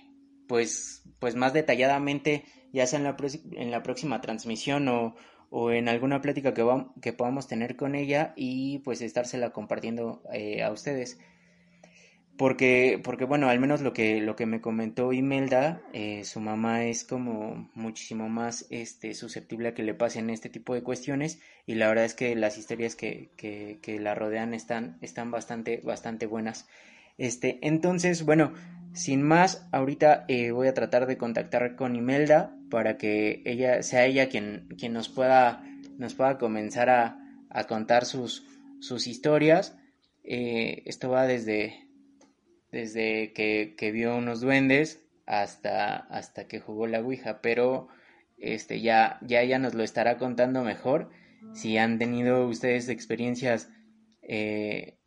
pues, 0.49 1.05
pues 1.21 1.37
más 1.37 1.53
detalladamente, 1.53 2.45
ya 2.73 2.87
sea 2.87 2.99
en 2.99 3.05
la, 3.05 3.17
en 3.53 3.71
la 3.71 3.83
próxima 3.83 4.21
transmisión 4.21 4.89
o, 4.89 5.15
o 5.51 5.73
en 5.73 5.89
alguna 5.89 6.21
plática 6.23 6.55
que, 6.55 6.63
va, 6.63 6.93
que 7.03 7.13
podamos 7.13 7.49
tener 7.49 7.77
con 7.77 7.95
ella 7.95 8.33
y 8.37 8.79
pues 8.79 9.03
estársela 9.03 9.51
compartiendo 9.51 10.23
eh, 10.33 10.63
a 10.63 10.71
ustedes. 10.71 11.19
Porque, 12.39 12.99
porque 13.05 13.27
bueno, 13.27 13.51
al 13.51 13.61
menos 13.61 13.83
lo 13.83 13.93
que, 13.93 14.21
lo 14.23 14.35
que 14.35 14.47
me 14.47 14.63
comentó 14.63 15.13
Imelda, 15.13 15.83
eh, 15.93 16.25
su 16.25 16.41
mamá 16.41 16.85
es 16.85 17.05
como 17.05 17.69
muchísimo 17.75 18.31
más 18.31 18.67
este, 18.71 19.13
susceptible 19.13 19.69
a 19.69 19.75
que 19.75 19.83
le 19.83 19.93
pasen 19.93 20.31
este 20.31 20.49
tipo 20.49 20.73
de 20.73 20.83
cuestiones 20.83 21.39
y 21.67 21.75
la 21.75 21.89
verdad 21.89 22.07
es 22.07 22.15
que 22.15 22.35
las 22.37 22.57
historias 22.57 22.97
que, 22.97 23.29
que, 23.37 23.79
que 23.83 24.01
la 24.01 24.15
rodean 24.15 24.55
están, 24.55 24.97
están 25.03 25.31
bastante, 25.31 25.83
bastante 25.85 26.25
buenas. 26.25 26.67
Este, 27.19 27.59
entonces, 27.61 28.25
bueno, 28.25 28.55
sin 28.95 29.23
más, 29.23 29.69
ahorita 29.71 30.25
eh, 30.29 30.53
voy 30.53 30.69
a 30.69 30.75
tratar 30.75 31.07
de 31.07 31.19
contactar 31.19 31.77
con 31.77 31.95
Imelda 31.95 32.57
para 32.71 32.97
que 32.97 33.43
ella 33.45 33.83
sea 33.83 34.07
ella 34.07 34.29
quien, 34.29 34.69
quien 34.79 34.93
nos 34.93 35.09
pueda 35.09 35.65
nos 35.99 36.15
pueda 36.15 36.39
comenzar 36.39 36.89
a, 36.89 37.19
a 37.51 37.65
contar 37.65 38.07
sus, 38.07 38.47
sus 38.81 39.07
historias. 39.07 39.77
Eh, 40.25 40.83
esto 40.87 41.11
va 41.11 41.27
desde, 41.27 41.87
desde 42.73 43.33
que, 43.35 43.75
que, 43.77 43.93
vio 43.93 44.17
unos 44.17 44.41
duendes 44.41 45.05
hasta, 45.27 45.97
hasta 45.97 46.49
que 46.49 46.59
jugó 46.59 46.87
la 46.87 47.01
Ouija, 47.01 47.43
pero 47.43 47.89
este, 48.39 48.81
ya, 48.81 49.19
ya 49.21 49.43
ella 49.43 49.59
nos 49.59 49.75
lo 49.75 49.83
estará 49.83 50.17
contando 50.17 50.65
mejor. 50.65 51.11
Si 51.53 51.77
han 51.77 51.99
tenido 51.99 52.47
ustedes 52.47 52.89
experiencias 52.89 53.71
eh, 54.23 54.99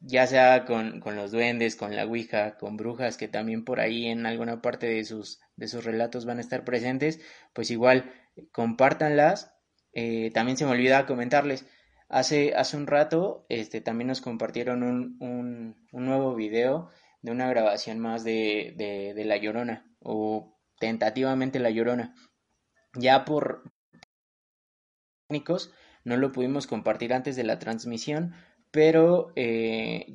ya 0.00 0.26
sea 0.26 0.64
con, 0.64 1.00
con, 1.00 1.16
los 1.16 1.32
duendes, 1.32 1.74
con 1.74 1.96
la 1.96 2.04
Ouija, 2.04 2.56
con 2.56 2.76
brujas, 2.76 3.16
que 3.16 3.26
también 3.28 3.64
por 3.64 3.80
ahí 3.80 4.06
en 4.06 4.26
alguna 4.26 4.60
parte 4.60 4.86
de 4.86 5.04
sus, 5.04 5.40
de 5.56 5.68
sus 5.68 5.84
relatos 5.84 6.24
van 6.24 6.38
a 6.38 6.42
estar 6.42 6.64
presentes, 6.64 7.20
pues 7.52 7.70
igual 7.70 8.12
compártanlas. 8.52 9.52
Eh, 9.92 10.30
también 10.32 10.56
se 10.58 10.66
me 10.66 10.72
olvidaba 10.72 11.06
comentarles, 11.06 11.66
hace, 12.08 12.54
hace 12.54 12.76
un 12.76 12.86
rato 12.86 13.46
este, 13.48 13.80
también 13.80 14.08
nos 14.08 14.20
compartieron 14.20 14.82
un, 14.82 15.16
un, 15.20 15.86
un 15.90 16.04
nuevo 16.04 16.34
video 16.34 16.90
de 17.22 17.32
una 17.32 17.48
grabación 17.48 17.98
más 17.98 18.22
de, 18.22 18.74
de, 18.76 19.14
de 19.14 19.24
La 19.24 19.38
Llorona, 19.38 19.90
o 20.00 20.58
tentativamente 20.78 21.58
La 21.58 21.70
Llorona. 21.70 22.14
Ya 22.94 23.24
por 23.24 23.72
técnicos 25.28 25.72
no 26.04 26.16
lo 26.16 26.30
pudimos 26.30 26.66
compartir 26.66 27.12
antes 27.12 27.34
de 27.34 27.44
la 27.44 27.58
transmisión, 27.58 28.34
pero 28.70 29.32
eh, 29.34 30.06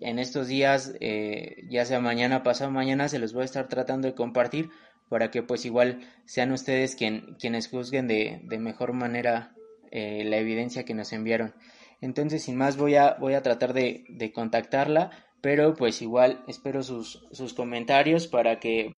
en 0.00 0.18
estos 0.18 0.48
días, 0.48 0.94
eh, 1.00 1.64
ya 1.70 1.84
sea 1.84 2.00
mañana, 2.00 2.42
pasado 2.42 2.70
mañana, 2.70 3.08
se 3.08 3.18
los 3.18 3.32
voy 3.32 3.42
a 3.42 3.46
estar 3.46 3.68
tratando 3.68 4.08
de 4.08 4.14
compartir 4.14 4.70
para 5.08 5.30
que 5.30 5.42
pues 5.42 5.64
igual 5.64 6.00
sean 6.24 6.52
ustedes 6.52 6.96
quien, 6.96 7.36
quienes 7.38 7.68
juzguen 7.68 8.08
de, 8.08 8.40
de 8.44 8.58
mejor 8.58 8.92
manera 8.92 9.54
eh, 9.90 10.24
la 10.24 10.38
evidencia 10.38 10.84
que 10.84 10.94
nos 10.94 11.12
enviaron. 11.12 11.54
Entonces, 12.00 12.42
sin 12.44 12.56
más, 12.56 12.76
voy 12.76 12.94
a, 12.94 13.14
voy 13.14 13.34
a 13.34 13.42
tratar 13.42 13.72
de, 13.72 14.04
de 14.08 14.32
contactarla, 14.32 15.10
pero 15.40 15.74
pues 15.74 16.02
igual 16.02 16.44
espero 16.46 16.82
sus, 16.82 17.26
sus 17.32 17.54
comentarios 17.54 18.26
para 18.26 18.60
que 18.60 18.92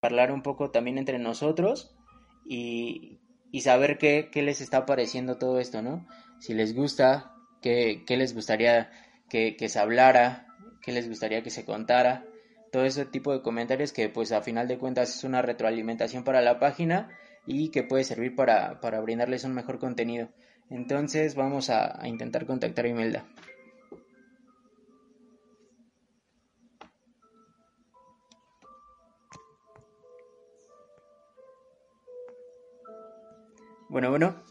para 0.00 0.12
hablar 0.14 0.32
un 0.32 0.42
poco 0.42 0.70
también 0.70 0.96
entre 0.96 1.18
nosotros 1.18 1.96
y, 2.48 3.18
y 3.50 3.62
saber 3.62 3.98
qué, 3.98 4.30
qué 4.32 4.42
les 4.42 4.60
está 4.60 4.86
pareciendo 4.86 5.38
todo 5.38 5.58
esto, 5.58 5.82
¿no? 5.82 6.06
si 6.38 6.54
les 6.54 6.74
gusta, 6.74 7.34
qué, 7.62 8.04
qué 8.06 8.16
les 8.16 8.34
gustaría 8.34 8.90
que, 9.28 9.56
que, 9.56 9.68
se 9.68 9.78
hablara, 9.78 10.46
qué 10.82 10.92
les 10.92 11.08
gustaría 11.08 11.42
que 11.42 11.50
se 11.50 11.64
contara, 11.64 12.24
todo 12.70 12.84
ese 12.84 13.06
tipo 13.06 13.32
de 13.32 13.42
comentarios 13.42 13.92
que 13.92 14.08
pues 14.08 14.32
a 14.32 14.42
final 14.42 14.68
de 14.68 14.78
cuentas 14.78 15.16
es 15.16 15.24
una 15.24 15.42
retroalimentación 15.42 16.24
para 16.24 16.40
la 16.40 16.58
página 16.58 17.10
y 17.46 17.70
que 17.70 17.82
puede 17.82 18.04
servir 18.04 18.34
para, 18.36 18.80
para 18.80 19.00
brindarles 19.00 19.44
un 19.44 19.54
mejor 19.54 19.78
contenido. 19.78 20.28
Entonces 20.70 21.34
vamos 21.34 21.70
a, 21.70 22.00
a 22.00 22.08
intentar 22.08 22.46
contactar 22.46 22.84
a 22.84 22.88
Imelda. 22.88 23.26
Bueno, 33.88 34.10
bueno. 34.10 34.42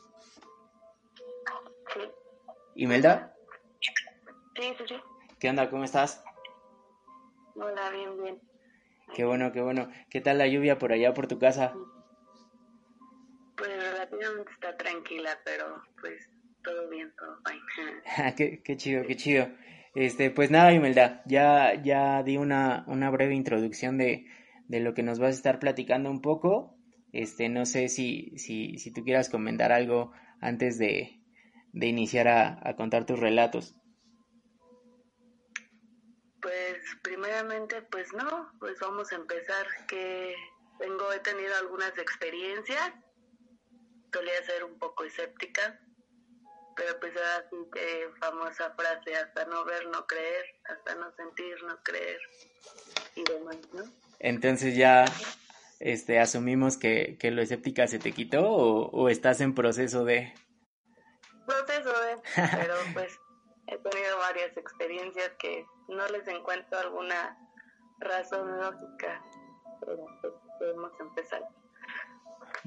¿Imelda? 2.75 3.35
Sí, 4.55 4.63
sí, 4.77 4.83
sí. 4.87 4.95
¿Qué 5.39 5.49
onda? 5.49 5.69
¿Cómo 5.69 5.83
estás? 5.83 6.23
Hola, 7.59 7.89
bien, 7.89 8.21
bien. 8.21 8.39
Qué 9.15 9.25
bueno, 9.25 9.51
qué 9.51 9.61
bueno. 9.61 9.89
¿Qué 10.09 10.21
tal 10.21 10.37
la 10.37 10.47
lluvia 10.47 10.77
por 10.77 10.91
allá, 10.91 11.13
por 11.13 11.27
tu 11.27 11.39
casa? 11.39 11.73
Pues 13.55 13.69
relativamente 13.69 14.51
está 14.51 14.77
tranquila, 14.77 15.39
pero 15.43 15.81
pues 15.99 16.29
todo 16.63 16.87
bien, 16.89 17.11
todo 17.17 17.37
fine. 17.45 18.01
Ah, 18.17 18.35
qué, 18.35 18.61
qué 18.63 18.77
chido, 18.77 19.03
qué 19.05 19.15
chido. 19.15 19.49
Este, 19.95 20.29
pues 20.29 20.51
nada, 20.51 20.71
Imelda, 20.73 21.23
ya, 21.25 21.81
ya 21.81 22.21
di 22.23 22.37
una, 22.37 22.83
una 22.87 23.09
breve 23.09 23.33
introducción 23.33 23.97
de, 23.97 24.25
de 24.67 24.79
lo 24.79 24.93
que 24.93 25.03
nos 25.03 25.17
vas 25.19 25.29
a 25.29 25.37
estar 25.37 25.59
platicando 25.59 26.11
un 26.11 26.21
poco. 26.21 26.77
Este, 27.11 27.49
no 27.49 27.65
sé 27.65 27.89
si, 27.89 28.37
si, 28.37 28.77
si 28.77 28.91
tú 28.93 29.03
quieras 29.03 29.29
comentar 29.29 29.71
algo 29.71 30.11
antes 30.39 30.77
de, 30.77 31.19
de 31.71 31.87
iniciar 31.87 32.27
a, 32.27 32.59
a 32.61 32.75
contar 32.75 33.05
tus 33.05 33.19
relatos? 33.19 33.76
Primeramente, 37.01 37.81
pues 37.83 38.11
no, 38.13 38.51
pues 38.59 38.79
vamos 38.79 39.11
a 39.11 39.15
empezar 39.15 39.67
que 39.87 40.35
tengo, 40.79 41.11
he 41.11 41.19
tenido 41.19 41.55
algunas 41.57 41.97
experiencias, 41.97 42.93
solía 44.13 44.43
ser 44.45 44.63
un 44.63 44.77
poco 44.77 45.03
escéptica, 45.03 45.79
pero 46.75 46.99
pues 46.99 47.13
sí 47.49 47.57
que 47.73 48.09
famosa 48.19 48.73
frase, 48.75 49.15
hasta 49.15 49.45
no 49.45 49.65
ver, 49.65 49.87
no 49.87 50.05
creer, 50.05 50.45
hasta 50.65 50.95
no 50.95 51.11
sentir, 51.15 51.63
no 51.63 51.81
creer 51.83 52.19
y 53.15 53.23
demás, 53.23 53.57
¿no? 53.73 53.83
Entonces 54.19 54.75
ya 54.75 55.05
este, 55.79 56.19
asumimos 56.19 56.77
que, 56.77 57.17
que 57.19 57.31
lo 57.31 57.41
escéptica 57.41 57.87
se 57.87 57.99
te 57.99 58.11
quitó 58.11 58.47
o, 58.47 58.89
o 58.89 59.09
estás 59.09 59.41
en 59.41 59.55
proceso 59.55 60.05
de 60.05 60.33
proceso, 61.47 61.91
¿eh? 62.03 62.17
pero 62.35 62.75
pues 62.93 63.19
he 63.67 63.77
tenido 63.77 64.17
varias 64.19 64.55
experiencias 64.57 65.31
que 65.39 65.65
no 65.87 66.07
les 66.07 66.27
encuentro 66.27 66.79
alguna 66.79 67.37
razón 67.99 68.59
lógica, 68.59 69.21
pero 69.79 69.97
pues 70.21 70.33
podemos 70.59 70.91
empezar. 70.99 71.41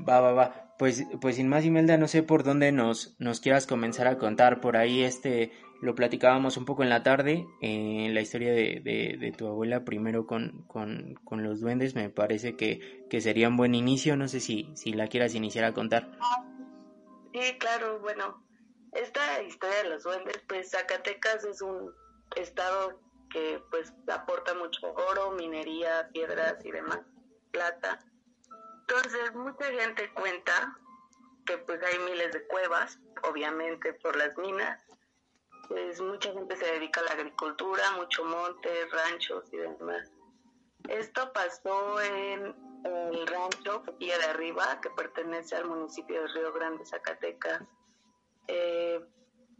Va, 0.09 0.21
va, 0.21 0.33
va. 0.33 0.75
Pues, 0.79 1.05
pues 1.21 1.37
sin 1.37 1.49
más, 1.49 1.65
Imelda, 1.65 1.97
no 1.99 2.09
sé 2.09 2.23
por 2.23 2.43
dónde 2.43 2.73
nos, 2.73 3.17
nos 3.19 3.41
quieras 3.41 3.67
comenzar 3.67 4.07
a 4.07 4.19
contar. 4.19 4.61
Por 4.61 4.77
ahí 4.77 5.03
este 5.03 5.53
lo 5.83 5.95
platicábamos 5.95 6.57
un 6.57 6.67
poco 6.67 6.83
en 6.83 6.91
la 6.91 7.03
tarde, 7.03 7.47
en 7.63 8.01
eh, 8.01 8.11
la 8.13 8.21
historia 8.21 8.53
de, 8.53 8.81
de, 8.85 9.17
de, 9.19 9.33
tu 9.33 9.47
abuela, 9.47 9.85
primero 9.85 10.27
con, 10.27 10.65
con, 10.67 11.15
con 11.25 11.43
los 11.43 11.61
duendes, 11.61 11.95
me 11.95 12.11
parece 12.11 12.55
que, 12.55 13.07
que 13.09 13.21
sería 13.21 13.49
un 13.49 13.57
buen 13.57 13.75
inicio. 13.75 14.17
No 14.17 14.29
sé 14.29 14.41
si, 14.41 14.71
si 14.75 14.93
la 14.93 15.09
quieras 15.09 15.35
iniciar 15.35 15.65
a 15.65 15.73
contar. 15.73 16.11
Sí, 17.33 17.59
claro, 17.59 18.01
bueno, 18.01 18.43
esta 18.93 19.43
historia 19.43 19.83
de 19.83 19.89
los 19.91 20.03
duendes, 20.03 20.39
pues 20.49 20.71
Zacatecas 20.71 21.45
es 21.45 21.63
un 21.63 21.95
estado 22.37 23.01
que 23.31 23.63
pues 23.71 23.93
aporta 24.09 24.55
mucho 24.55 24.93
oro, 24.93 25.31
minería, 25.33 26.09
piedras 26.13 26.65
y 26.65 26.71
demás, 26.73 27.01
plata. 27.53 27.99
Entonces 28.81 29.33
mucha 29.35 29.67
gente 29.67 30.13
cuenta 30.15 30.77
que 31.47 31.59
pues 31.59 31.81
hay 31.83 31.99
miles 32.01 32.33
de 32.33 32.47
cuevas, 32.47 32.99
obviamente 33.29 33.93
por 33.95 34.17
las 34.17 34.37
minas. 34.37 34.85
Pues 35.69 36.01
mucha 36.01 36.33
gente 36.33 36.57
se 36.57 36.65
dedica 36.65 37.01
a 37.01 37.05
la 37.05 37.13
agricultura, 37.13 37.93
mucho 37.93 38.25
monte, 38.25 38.87
ranchos 38.91 39.45
y 39.53 39.59
demás. 39.59 40.11
Esto 40.89 41.33
pasó 41.33 42.01
en 42.01 42.57
el 42.85 43.27
rancho 43.29 43.83
Villa 43.99 44.19
de 44.19 44.25
Arriba, 44.25 44.81
que 44.81 44.91
pertenece 44.91 45.55
al 45.55 45.67
municipio 45.67 46.23
de 46.23 46.29
Río 46.29 46.53
Grande, 46.53 46.85
Zacatecas, 46.85 47.63
eh, 48.49 49.01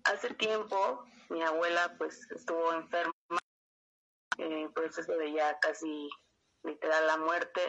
hace 0.05 0.35
tiempo 0.35 1.05
mi 1.31 1.43
abuela 1.43 1.95
pues 1.97 2.29
estuvo 2.33 2.73
enferma, 2.73 3.15
en 4.39 4.73
proceso 4.73 5.17
de 5.17 5.33
ya 5.33 5.59
casi 5.61 6.09
literal 6.65 7.07
la 7.07 7.17
muerte. 7.17 7.61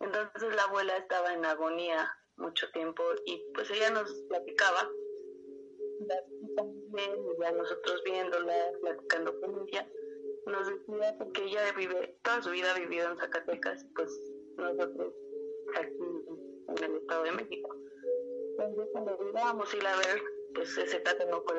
Entonces 0.00 0.54
la 0.54 0.64
abuela 0.64 0.96
estaba 0.96 1.32
en 1.32 1.44
agonía 1.44 2.12
mucho 2.36 2.70
tiempo 2.72 3.02
y 3.26 3.42
pues 3.54 3.70
ella 3.70 3.90
nos 3.90 4.12
platicaba, 4.28 4.90
ya 7.40 7.52
nosotros 7.52 8.02
viéndola, 8.04 8.72
platicando 8.80 9.40
con 9.40 9.68
ella, 9.68 9.86
nos 10.46 10.66
decía 10.66 11.16
que 11.34 11.44
ella 11.44 11.72
vive, 11.72 12.18
toda 12.22 12.42
su 12.42 12.50
vida 12.50 12.72
ha 12.74 12.78
vivido 12.78 13.10
en 13.10 13.18
Zacatecas, 13.18 13.86
pues 13.94 14.10
nosotros 14.56 15.14
aquí 15.76 15.96
en 16.68 16.84
el 16.84 16.96
Estado 16.96 17.22
de 17.24 17.32
México. 17.32 17.79
Entonces 18.60 18.88
cuando 18.92 19.18
íbamos 19.32 19.72
a 19.72 19.76
ir 19.76 19.86
a 19.86 19.96
ver 19.96 20.22
pues 20.54 20.76
ese 20.78 21.02
no 21.30 21.42
fue. 21.42 21.56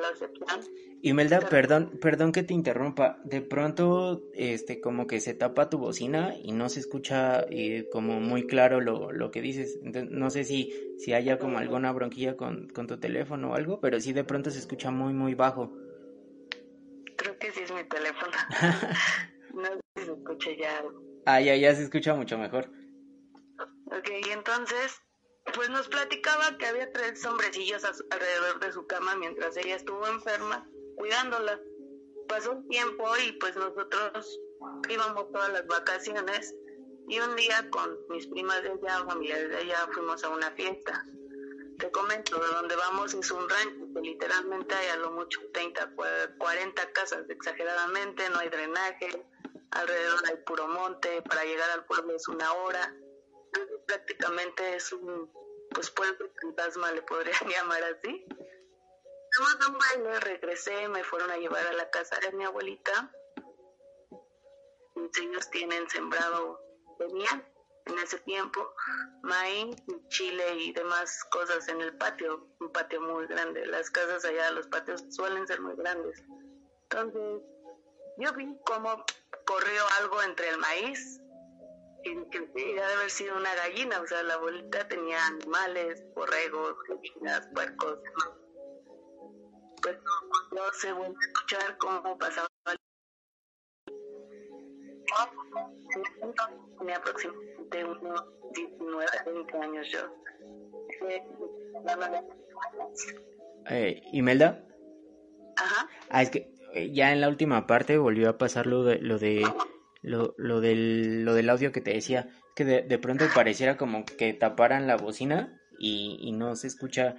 Imelda, 1.00 1.40
perdón, 1.40 1.98
perdón 2.00 2.32
que 2.32 2.42
te 2.42 2.54
interrumpa. 2.54 3.18
De 3.24 3.40
pronto, 3.40 4.22
este, 4.34 4.80
como 4.80 5.06
que 5.06 5.20
se 5.20 5.34
tapa 5.34 5.68
tu 5.70 5.78
bocina 5.78 6.34
y 6.42 6.52
no 6.52 6.68
se 6.68 6.80
escucha 6.80 7.44
eh, 7.50 7.88
como 7.90 8.20
muy 8.20 8.46
claro 8.46 8.80
lo, 8.80 9.12
lo 9.12 9.30
que 9.30 9.40
dices. 9.40 9.78
Entonces, 9.82 10.10
no 10.10 10.30
sé 10.30 10.44
si, 10.44 10.72
si 10.98 11.12
haya 11.14 11.38
como 11.38 11.58
alguna 11.58 11.92
bronquilla 11.92 12.36
con, 12.36 12.68
con 12.68 12.86
tu 12.86 12.98
teléfono 12.98 13.50
o 13.50 13.54
algo, 13.54 13.80
pero 13.80 13.98
sí 14.00 14.12
de 14.12 14.24
pronto 14.24 14.50
se 14.50 14.58
escucha 14.58 14.90
muy, 14.90 15.12
muy 15.12 15.34
bajo. 15.34 15.72
Creo 17.16 17.38
que 17.38 17.50
sí 17.50 17.60
es 17.62 17.72
mi 17.72 17.84
teléfono. 17.84 18.32
no 19.54 19.64
sé 19.64 19.80
si 19.96 20.04
se 20.04 20.12
escucha 20.12 20.50
ya. 20.58 20.84
Ah, 21.24 21.40
ya, 21.40 21.56
ya 21.56 21.74
se 21.74 21.82
escucha 21.82 22.14
mucho 22.14 22.38
mejor. 22.38 22.70
Ok, 23.86 24.08
entonces, 24.32 25.00
pues 25.54 25.68
nos 25.70 25.88
platicaba 25.88 26.56
que 26.56 26.66
había 26.66 26.92
tres 26.92 27.24
hombrecillos 27.24 27.84
alrededor 28.10 28.60
de 28.60 28.72
su 28.72 28.86
cama 28.86 29.16
mientras 29.16 29.56
ella 29.56 29.76
estuvo 29.76 30.06
enferma, 30.06 30.68
cuidándola. 30.96 31.60
Pasó 32.28 32.52
un 32.52 32.68
tiempo 32.68 33.04
y 33.18 33.32
pues 33.32 33.56
nosotros 33.56 34.40
íbamos 34.88 35.30
todas 35.32 35.52
las 35.52 35.66
vacaciones 35.66 36.54
y 37.08 37.18
un 37.18 37.34
día 37.36 37.68
con 37.70 37.98
mis 38.08 38.26
primas 38.28 38.62
de 38.62 38.70
allá, 38.70 39.04
familiares 39.04 39.50
de 39.50 39.56
allá, 39.56 39.88
fuimos 39.92 40.22
a 40.24 40.28
una 40.30 40.50
fiesta. 40.52 41.04
Te 41.78 41.90
comento, 41.90 42.38
de 42.38 42.46
donde 42.46 42.76
vamos 42.76 43.12
es 43.12 43.30
un 43.32 43.48
rancho 43.48 43.92
que 43.94 44.00
literalmente 44.00 44.74
hay 44.74 44.88
a 44.90 44.96
lo 44.96 45.10
mucho 45.10 45.40
30, 45.52 45.94
40 46.38 46.92
casas 46.92 47.28
exageradamente, 47.28 48.28
no 48.30 48.38
hay 48.38 48.48
drenaje, 48.48 49.26
alrededor 49.72 50.20
hay 50.28 50.36
puro 50.46 50.68
monte, 50.68 51.22
para 51.22 51.44
llegar 51.44 51.70
al 51.70 51.84
pueblo 51.86 52.14
es 52.14 52.28
una 52.28 52.52
hora 52.52 52.94
prácticamente 53.86 54.76
es 54.76 54.92
un 54.92 55.30
pues 55.74 55.90
pueblo 55.90 56.30
fantasma 56.40 56.92
le 56.92 57.02
podrían 57.02 57.40
llamar 57.48 57.82
así 57.84 58.26
Fuimos 59.34 59.66
un 59.66 59.78
baile, 59.78 60.20
regresé, 60.20 60.88
me 60.88 61.02
fueron 61.04 61.30
a 61.30 61.38
llevar 61.38 61.66
a 61.66 61.72
la 61.72 61.88
casa 61.88 62.20
de 62.20 62.32
mi 62.32 62.44
abuelita. 62.44 63.10
Ellos 64.94 65.50
tienen 65.50 65.88
sembrado, 65.88 66.60
tenían 66.98 67.42
en 67.86 67.98
ese 67.98 68.18
tiempo 68.20 68.74
maíz, 69.22 69.74
chile 70.08 70.56
y 70.56 70.72
demás 70.72 71.24
cosas 71.30 71.66
en 71.68 71.80
el 71.80 71.96
patio, 71.96 72.46
un 72.60 72.72
patio 72.72 73.00
muy 73.00 73.26
grande. 73.26 73.64
Las 73.64 73.90
casas 73.90 74.22
allá, 74.26 74.50
los 74.50 74.66
patios 74.66 75.02
suelen 75.08 75.46
ser 75.46 75.62
muy 75.62 75.76
grandes. 75.76 76.22
Entonces, 76.90 77.40
yo 78.18 78.32
vi 78.34 78.54
cómo 78.66 79.02
corrió 79.46 79.82
algo 79.98 80.22
entre 80.22 80.50
el 80.50 80.58
maíz 80.58 81.22
que 82.02 82.40
debe 82.54 82.82
haber 82.82 83.10
sido 83.10 83.36
una 83.36 83.54
gallina, 83.54 84.00
o 84.00 84.06
sea, 84.06 84.22
la 84.22 84.34
abuelita 84.34 84.86
tenía 84.88 85.24
animales, 85.26 86.02
borregos, 86.14 86.74
gallinas, 86.88 87.48
puercos, 87.54 87.98
Pues 89.82 89.98
no, 90.52 90.62
se 90.72 90.92
vuelve 90.92 91.14
a 91.14 91.26
escuchar 91.26 91.78
cómo 91.78 92.18
pasaba. 92.18 92.48
Tenía 96.78 96.96
aproximadamente 96.96 97.84
unos 97.84 98.24
19, 98.54 99.06
20 99.26 99.58
años 99.58 99.88
yo. 99.90 100.00
Eh, 103.70 104.02
¿Imelda? 104.12 104.64
Ajá. 105.56 105.88
Ah, 106.10 106.22
es 106.22 106.30
que 106.30 106.52
eh, 106.74 106.90
ya 106.92 107.12
en 107.12 107.20
la 107.20 107.28
última 107.28 107.66
parte 107.66 107.98
volvió 107.98 108.30
a 108.30 108.38
pasar 108.38 108.66
lo 108.66 108.84
de, 108.84 108.98
lo 108.98 109.18
de 109.18 109.44
lo, 110.02 110.34
lo, 110.36 110.60
del, 110.60 111.24
lo 111.24 111.34
del 111.34 111.48
audio 111.48 111.72
que 111.72 111.80
te 111.80 111.92
decía, 111.92 112.28
que 112.54 112.64
de, 112.64 112.82
de 112.82 112.98
pronto 112.98 113.24
pareciera 113.34 113.76
como 113.76 114.04
que 114.04 114.34
taparan 114.34 114.86
la 114.86 114.96
bocina 114.96 115.60
y, 115.78 116.18
y 116.20 116.32
no 116.32 116.56
se 116.56 116.66
escucha, 116.66 117.14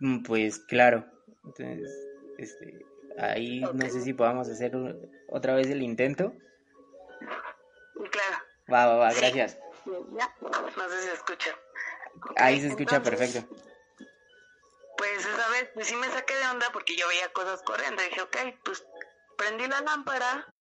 mm, 0.00 0.22
pues 0.22 0.58
claro. 0.60 1.06
Entonces, 1.44 1.90
este, 2.38 2.86
ahí 3.18 3.60
no 3.60 3.88
sé 3.88 4.00
si 4.02 4.12
podamos 4.12 4.48
hacer 4.48 4.72
otra 5.28 5.54
vez 5.54 5.68
el 5.68 5.82
intento. 5.82 6.34
Claro. 8.10 8.36
Va, 8.72 8.86
va, 8.86 8.96
va, 8.96 9.12
gracias. 9.12 9.58
Ya, 10.18 10.34
no 10.40 10.88
sé 10.88 11.00
si 11.00 11.06
se 11.06 11.14
escucha. 11.14 11.50
Ahí 12.36 12.60
se 12.60 12.68
escucha 12.68 13.02
perfecto. 13.02 13.48
Pues 14.96 15.20
esa 15.20 15.48
vez, 15.50 15.70
pues 15.74 15.86
sí 15.86 15.96
me 15.96 16.08
saqué 16.08 16.34
de 16.34 16.46
onda 16.46 16.66
porque 16.72 16.96
yo 16.96 17.06
veía 17.08 17.32
cosas 17.32 17.62
corriendo. 17.62 18.02
Dije, 18.02 18.20
ok, 18.22 18.36
pues 18.64 18.84
prendí 19.36 19.66
la 19.66 19.80
lámpara 19.82 20.52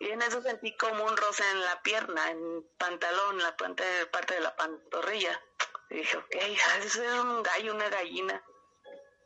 y 0.00 0.10
en 0.10 0.22
eso 0.22 0.40
sentí 0.42 0.76
como 0.76 1.04
un 1.04 1.16
roce 1.16 1.42
en 1.50 1.60
la 1.60 1.82
pierna, 1.82 2.30
en 2.30 2.38
el 2.38 2.64
pantalón, 2.78 3.38
la 3.38 3.56
parte, 3.56 3.84
parte 4.06 4.34
de 4.34 4.40
la 4.40 4.54
pantorrilla. 4.54 5.40
Y 5.90 5.96
dije, 5.96 6.16
ok, 6.16 6.34
eso 6.84 7.02
es 7.02 7.20
un 7.20 7.42
gallo, 7.42 7.74
una 7.74 7.88
gallina. 7.88 8.44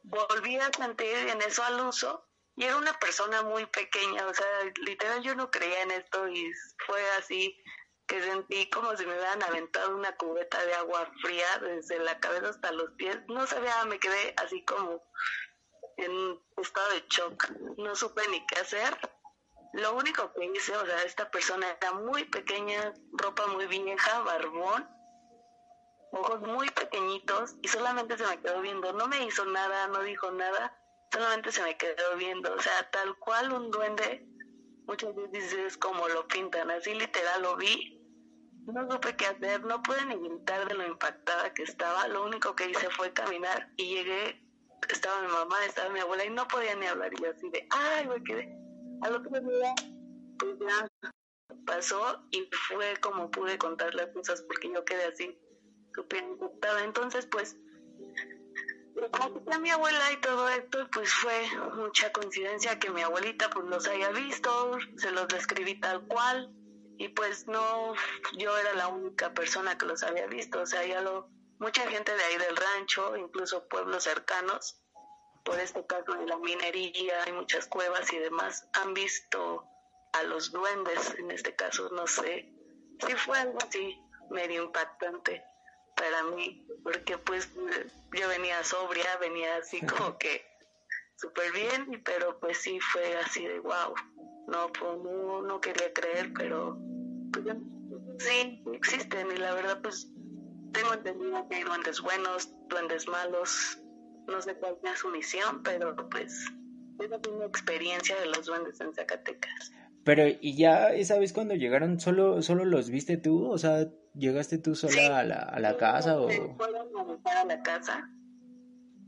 Volví 0.04 0.58
a 0.58 0.70
sentir 0.72 1.14
en 1.28 1.42
eso 1.42 1.62
al 1.62 1.80
uso 1.80 2.26
y 2.56 2.64
era 2.64 2.76
una 2.76 2.98
persona 2.98 3.42
muy 3.42 3.66
pequeña, 3.66 4.26
o 4.26 4.34
sea, 4.34 4.46
literal 4.84 5.22
yo 5.22 5.34
no 5.34 5.50
creía 5.50 5.82
en 5.82 5.90
esto 5.90 6.28
y 6.28 6.52
fue 6.86 7.00
así 7.12 7.56
que 8.06 8.22
sentí 8.22 8.68
como 8.68 8.96
si 8.96 9.06
me 9.06 9.14
hubieran 9.14 9.42
aventado 9.42 9.96
una 9.96 10.16
cubeta 10.16 10.64
de 10.66 10.74
agua 10.74 11.10
fría 11.22 11.46
desde 11.60 11.98
la 11.98 12.18
cabeza 12.18 12.48
hasta 12.48 12.72
los 12.72 12.90
pies. 12.92 13.16
No 13.28 13.46
sabía, 13.46 13.84
me 13.84 13.98
quedé 13.98 14.34
así 14.36 14.64
como 14.64 15.02
en 15.96 16.38
estado 16.56 16.90
de 16.90 17.04
shock. 17.08 17.48
No 17.78 17.94
supe 17.94 18.26
ni 18.28 18.44
qué 18.46 18.60
hacer 18.60 18.98
lo 19.72 19.96
único 19.96 20.32
que 20.34 20.44
hice, 20.44 20.76
o 20.76 20.84
sea, 20.84 21.02
esta 21.02 21.30
persona 21.30 21.66
era 21.80 21.92
muy 21.92 22.24
pequeña, 22.24 22.92
ropa 23.12 23.46
muy 23.46 23.66
vieja, 23.66 24.20
barbón, 24.20 24.86
ojos 26.12 26.40
muy 26.42 26.68
pequeñitos 26.70 27.56
y 27.62 27.68
solamente 27.68 28.18
se 28.18 28.26
me 28.26 28.38
quedó 28.40 28.60
viendo. 28.60 28.92
No 28.92 29.08
me 29.08 29.24
hizo 29.24 29.46
nada, 29.46 29.88
no 29.88 30.02
dijo 30.02 30.30
nada, 30.30 30.76
solamente 31.10 31.50
se 31.52 31.62
me 31.62 31.76
quedó 31.78 32.16
viendo. 32.18 32.52
O 32.54 32.60
sea, 32.60 32.90
tal 32.90 33.18
cual 33.18 33.50
un 33.50 33.70
duende, 33.70 34.26
muchas 34.86 35.14
veces 35.14 35.54
es 35.54 35.78
como 35.78 36.06
lo 36.08 36.28
pintan, 36.28 36.70
así 36.70 36.94
literal 36.94 37.40
lo 37.40 37.56
vi. 37.56 37.98
No 38.66 38.88
supe 38.90 39.16
qué 39.16 39.26
hacer, 39.26 39.64
no 39.64 39.82
pude 39.82 40.04
ni 40.04 40.16
gritar 40.16 40.68
de 40.68 40.74
lo 40.74 40.86
impactada 40.86 41.52
que 41.54 41.62
estaba. 41.62 42.06
Lo 42.08 42.24
único 42.24 42.54
que 42.54 42.68
hice 42.68 42.90
fue 42.90 43.12
caminar 43.12 43.70
y 43.76 43.94
llegué, 43.94 44.46
estaba 44.90 45.22
mi 45.22 45.28
mamá, 45.28 45.64
estaba 45.64 45.88
mi 45.88 45.98
abuela 45.98 46.26
y 46.26 46.30
no 46.30 46.46
podía 46.46 46.74
ni 46.76 46.86
hablar. 46.86 47.10
Y 47.14 47.22
yo 47.22 47.30
así 47.30 47.48
de, 47.48 47.66
ay, 47.70 48.06
me 48.06 48.22
quedé 48.22 48.61
al 49.02 49.22
pues 49.22 50.58
ya 50.60 50.88
pasó 51.66 52.24
y 52.30 52.48
fue 52.68 52.96
como 53.00 53.30
pude 53.30 53.58
contar 53.58 53.94
las 53.94 54.08
cosas 54.08 54.42
porque 54.42 54.72
yo 54.72 54.84
quedé 54.84 55.04
así 55.04 55.38
súper 55.94 56.22
impactada. 56.22 56.84
Entonces, 56.84 57.26
pues, 57.26 57.56
a 59.50 59.58
mi 59.58 59.70
abuela 59.70 60.12
y 60.12 60.20
todo 60.20 60.48
esto, 60.48 60.88
pues 60.92 61.12
fue 61.12 61.48
mucha 61.76 62.12
coincidencia 62.12 62.78
que 62.78 62.90
mi 62.90 63.02
abuelita 63.02 63.50
pues 63.50 63.66
los 63.66 63.86
haya 63.88 64.10
visto, 64.10 64.78
se 64.96 65.10
los 65.10 65.28
describí 65.28 65.80
tal 65.80 66.06
cual 66.06 66.52
y 66.98 67.08
pues 67.08 67.46
no, 67.48 67.94
yo 68.36 68.56
era 68.56 68.74
la 68.74 68.88
única 68.88 69.32
persona 69.34 69.76
que 69.76 69.86
los 69.86 70.02
había 70.02 70.26
visto, 70.26 70.60
o 70.60 70.66
sea, 70.66 70.86
ya 70.86 71.00
lo, 71.00 71.28
mucha 71.58 71.88
gente 71.88 72.14
de 72.14 72.22
ahí 72.22 72.36
del 72.36 72.56
rancho, 72.56 73.16
incluso 73.16 73.66
pueblos 73.66 74.04
cercanos, 74.04 74.81
por 75.44 75.58
este 75.58 75.84
caso 75.86 76.12
de 76.14 76.26
la 76.26 76.36
minería, 76.38 77.22
hay 77.24 77.32
muchas 77.32 77.66
cuevas 77.66 78.12
y 78.12 78.18
demás, 78.18 78.68
han 78.74 78.94
visto 78.94 79.64
a 80.12 80.22
los 80.24 80.52
duendes, 80.52 81.14
en 81.18 81.30
este 81.30 81.54
caso, 81.54 81.88
no 81.90 82.06
sé, 82.06 82.48
sí 83.06 83.12
fue 83.14 83.38
algo 83.38 83.58
así 83.66 83.98
medio 84.30 84.64
impactante 84.64 85.42
para 85.96 86.22
mí, 86.34 86.66
porque 86.82 87.18
pues 87.18 87.50
yo 87.54 88.28
venía 88.28 88.62
sobria, 88.64 89.16
venía 89.20 89.56
así 89.56 89.80
como 89.86 90.18
que 90.18 90.44
súper 91.16 91.52
bien, 91.52 92.02
pero 92.04 92.38
pues 92.40 92.58
sí 92.58 92.78
fue 92.80 93.16
así 93.18 93.46
de 93.46 93.60
wow, 93.60 93.94
no, 94.48 94.72
pues, 94.72 94.98
no, 94.98 95.42
no 95.42 95.60
quería 95.60 95.92
creer, 95.92 96.32
pero 96.36 96.76
pues, 97.32 97.56
sí, 98.18 98.62
existen 98.72 99.30
y 99.30 99.36
la 99.36 99.54
verdad 99.54 99.80
pues 99.82 100.08
tengo 100.72 100.94
entendido 100.94 101.48
que 101.48 101.56
hay 101.56 101.62
duendes 101.64 102.00
buenos, 102.00 102.48
duendes 102.68 103.06
malos, 103.06 103.78
no 104.26 104.40
sé 104.40 104.54
cuál 104.54 104.76
sea 104.82 104.96
su 104.96 105.08
misión, 105.08 105.62
pero 105.62 105.94
pues 106.08 106.46
es 106.98 107.28
una 107.28 107.46
experiencia 107.46 108.18
de 108.20 108.26
los 108.26 108.46
duendes 108.46 108.80
en 108.80 108.94
Zacatecas. 108.94 109.72
Pero, 110.04 110.24
¿y 110.26 110.56
ya 110.56 110.88
esa 110.88 111.18
vez 111.18 111.32
cuando 111.32 111.54
llegaron, 111.54 112.00
solo, 112.00 112.42
solo 112.42 112.64
los 112.64 112.90
viste 112.90 113.16
tú? 113.16 113.48
O 113.48 113.58
sea, 113.58 113.86
¿llegaste 114.14 114.58
tú 114.58 114.74
sola 114.74 115.18
a, 115.18 115.24
la, 115.24 115.36
a 115.36 115.60
la 115.60 115.76
casa 115.76 116.20
o...? 116.20 116.28
Fueron 116.56 116.88
a 116.96 117.40
a 117.40 117.44
la 117.44 117.62
casa 117.62 118.10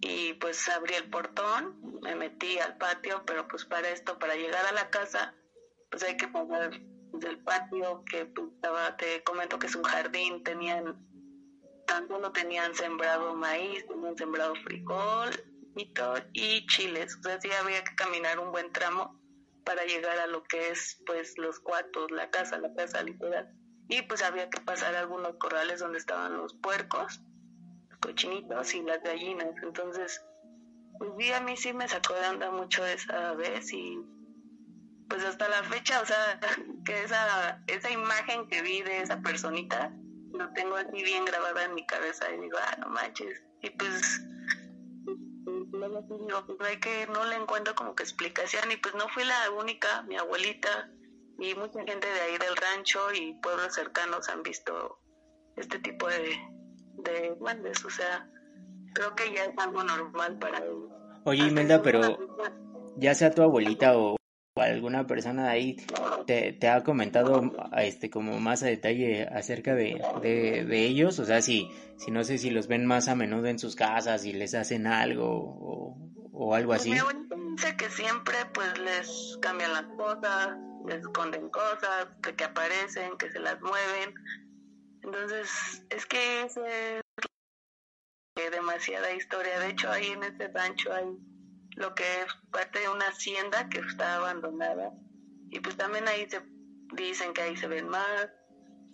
y 0.01 0.35
pues 0.35 0.69
abrí 0.69 0.95
el 0.95 1.09
portón, 1.11 1.99
me 2.03 2.15
metí 2.15 2.59
al 2.59 2.77
patio, 2.77 3.23
pero 3.27 3.49
pues 3.49 3.65
para 3.65 3.89
esto, 3.89 4.19
para 4.19 4.35
llegar 4.35 4.65
a 4.67 4.73
la 4.73 4.91
casa, 4.91 5.35
pues 5.91 6.03
hay 6.03 6.17
que 6.17 6.29
pasar 6.29 6.71
del 7.13 7.39
patio 7.39 8.05
que 8.05 8.27
pues, 8.27 8.49
estaba, 8.55 8.97
te 8.97 9.23
comento 9.25 9.59
que 9.59 9.67
es 9.67 9.75
un 9.75 9.85
jardín, 9.85 10.43
tenían 10.43 10.97
tanto 11.87 12.19
no 12.19 12.33
tenían 12.33 12.75
sembrado 12.75 13.35
maíz, 13.35 13.87
tenían 13.87 14.17
sembrado 14.17 14.55
frijol 14.65 15.31
y, 16.33 16.67
chiles. 16.67 17.17
O 17.17 17.23
sea, 17.23 17.41
sí 17.41 17.51
había 17.53 17.83
que 17.83 17.95
caminar 17.97 18.39
un 18.39 18.53
buen 18.53 18.73
tramo 18.73 19.21
para 19.65 19.85
llegar 19.85 20.19
a 20.19 20.27
lo 20.27 20.43
que 20.45 20.71
es 20.71 21.01
pues 21.07 21.37
los 21.39 21.59
cuartos, 21.61 22.11
la 22.11 22.31
casa, 22.31 22.59
la 22.59 22.73
casa 22.75 23.03
literal. 23.03 23.49
Y 23.89 24.03
pues 24.03 24.23
había 24.23 24.49
que 24.51 24.61
pasar 24.61 24.95
algunos 24.95 25.37
corrales 25.37 25.81
donde 25.81 25.99
estaban 25.99 26.37
los 26.37 26.55
puercos, 26.55 27.21
los 27.91 27.99
cochinitos 27.99 28.75
y 28.75 28.83
las 28.83 29.03
gallinas. 29.03 29.55
Entonces, 29.63 30.25
pues 30.99 31.33
a 31.33 31.41
mí 31.41 31.57
sí 31.57 31.73
me 31.73 31.89
sacó 31.89 32.15
de 32.15 32.29
onda 32.29 32.51
mucho 32.51 32.85
esa 32.87 33.35
vez 33.35 33.73
y 33.73 33.99
pues 35.09 35.25
hasta 35.25 35.49
la 35.49 35.63
fecha, 35.65 36.01
o 36.01 36.07
sea, 36.07 36.41
que 36.85 37.03
esa, 37.03 37.63
esa 37.67 37.91
imagen 37.91 38.49
que 38.49 38.63
vi 38.63 38.83
de 38.83 39.03
esa 39.03 39.21
personita, 39.21 39.93
lo 40.35 40.53
tengo 40.53 40.77
así 40.77 41.03
bien 41.03 41.25
grabada 41.25 41.65
en 41.65 41.75
mi 41.75 41.87
cabeza 41.87 42.31
y 42.33 42.41
digo, 42.41 42.59
ah, 42.61 42.77
no 42.81 42.89
manches. 42.89 43.43
Y 43.63 43.71
pues, 43.71 44.21
digo, 45.47 46.47
pues 46.47 46.71
hay 46.71 46.81
que, 46.81 47.07
no 47.07 47.25
le 47.25 47.37
encuentro 47.37 47.75
como 47.75 47.95
que 47.95 48.03
explicación. 48.03 48.71
Y 48.71 48.77
pues 48.77 48.95
no 48.95 49.09
fui 49.09 49.25
la 49.25 49.51
única, 49.51 50.03
mi 50.03 50.17
abuelita 50.17 50.91
y 51.39 51.55
mucha 51.55 51.81
gente 51.85 52.07
de 52.07 52.21
ahí 52.21 52.39
del 52.39 52.57
rancho 52.57 53.13
y 53.13 53.35
pueblos 53.41 53.75
cercanos 53.75 54.29
han 54.29 54.43
visto 54.43 55.01
este 55.57 55.79
tipo 55.79 56.09
de, 56.09 56.37
de 56.99 57.35
duendes. 57.39 57.85
O 57.85 57.91
sea, 57.91 58.29
creo 58.95 59.15
que 59.15 59.33
ya 59.33 59.45
es 59.45 59.59
algo 59.59 59.83
normal 59.83 60.39
para 60.39 60.59
ellos. 60.59 60.91
Oye, 61.25 61.47
Imelda, 61.47 61.83
pero 61.83 62.19
ya 62.97 63.15
sea 63.15 63.31
tu 63.31 63.43
abuelita 63.43 63.97
o 63.97 64.17
alguna 64.63 65.05
persona 65.07 65.51
ahí 65.51 65.77
te, 66.27 66.53
te, 66.53 66.69
ha 66.69 66.85
comentado 66.85 67.53
este 67.77 68.09
como 68.09 68.39
más 68.39 68.63
a 68.63 68.67
detalle 68.67 69.27
acerca 69.27 69.75
de, 69.75 70.01
de, 70.23 70.87
ellos, 70.87 71.19
o 71.19 71.25
sea, 71.25 71.43
si, 71.43 71.69
si 71.99 72.13
no 72.13 72.23
sé 72.23 72.39
si 72.39 72.51
los 72.51 72.69
ven 72.69 72.87
más 72.87 73.09
a 73.09 73.17
menudo 73.17 73.47
en 73.47 73.59
sus 73.59 73.75
casas 73.75 74.25
y 74.25 74.33
les 74.33 74.55
hacen 74.55 74.87
algo 74.87 75.27
o, 75.29 75.97
o 76.33 76.55
algo 76.55 76.73
así. 76.73 76.91
Mi 76.91 76.99
abuelita 76.99 77.35
dice 77.37 77.77
que 77.77 77.91
siempre 77.91 78.37
pues 78.53 78.79
les 78.79 79.39
cambian 79.43 79.73
las 79.73 79.87
cosas, 79.97 80.57
les 80.87 81.01
esconden 81.01 81.51
cosas, 81.51 82.07
que, 82.23 82.37
que 82.37 82.45
aparecen, 82.45 83.17
que 83.19 83.33
se 83.33 83.41
las 83.41 83.61
mueven. 83.61 84.15
Entonces, 85.03 85.85
es 85.91 86.07
que 86.07 86.43
es 86.43 86.55
demasiada 88.53 89.13
historia. 89.13 89.59
De 89.59 89.71
hecho, 89.71 89.91
ahí 89.91 90.07
en 90.07 90.23
este 90.23 90.47
rancho 90.49 90.93
hay 90.93 91.07
lo 91.77 91.95
que 91.95 92.23
es 92.23 92.27
parte 92.51 92.81
de 92.81 92.89
una 92.89 93.09
hacienda 93.09 93.69
que 93.69 93.81
está 93.81 94.17
abandonada. 94.17 94.93
Y 95.51 95.61
pues 95.61 95.77
también 95.77 96.07
ahí 96.09 96.29
se 96.29 96.43
dicen 96.95 97.33
que 97.33 97.43
ahí 97.43 97.57
se 97.57 97.67
ven 97.67 97.89
más, 97.89 98.29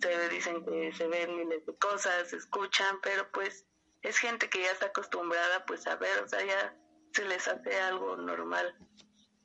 se 0.01 0.29
dicen 0.29 0.65
que 0.65 0.91
se 0.93 1.07
ven 1.07 1.35
miles 1.35 1.65
de 1.65 1.75
cosas, 1.77 2.29
se 2.29 2.37
escuchan, 2.37 2.99
pero 3.01 3.29
pues 3.31 3.65
es 4.01 4.17
gente 4.17 4.49
que 4.49 4.61
ya 4.61 4.71
está 4.71 4.87
acostumbrada 4.87 5.65
pues 5.65 5.85
a 5.87 5.95
ver, 5.95 6.23
o 6.23 6.27
sea, 6.27 6.43
ya 6.43 6.75
se 7.13 7.25
les 7.25 7.47
hace 7.47 7.79
algo 7.81 8.15
normal 8.17 8.75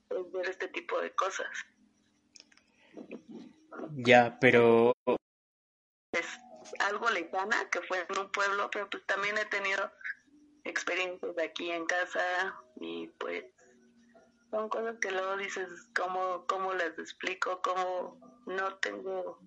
pues, 0.09 0.33
ver 0.33 0.49
este 0.49 0.69
tipo 0.69 1.01
de 1.01 1.15
cosas. 1.15 1.49
Ya, 3.93 4.39
pero... 4.41 4.93
Es 6.13 6.27
algo 6.81 7.11
lejana, 7.11 7.69
que 7.71 7.81
fue 7.83 8.07
en 8.09 8.19
un 8.19 8.31
pueblo, 8.31 8.71
pero 8.71 8.89
pues 8.89 9.05
también 9.07 9.37
he 9.39 9.45
tenido 9.47 9.91
experiencias 10.69 11.37
aquí 11.39 11.71
en 11.71 11.87
casa 11.87 12.55
y 12.81 13.09
pues 13.19 13.45
son 14.51 14.69
cosas 14.69 14.97
que 15.01 15.11
luego 15.11 15.37
dices, 15.37 15.69
¿cómo, 15.95 16.47
cómo 16.47 16.73
les 16.75 16.99
explico? 16.99 17.61
¿Cómo 17.63 18.19
no 18.47 18.75
tengo 18.77 19.39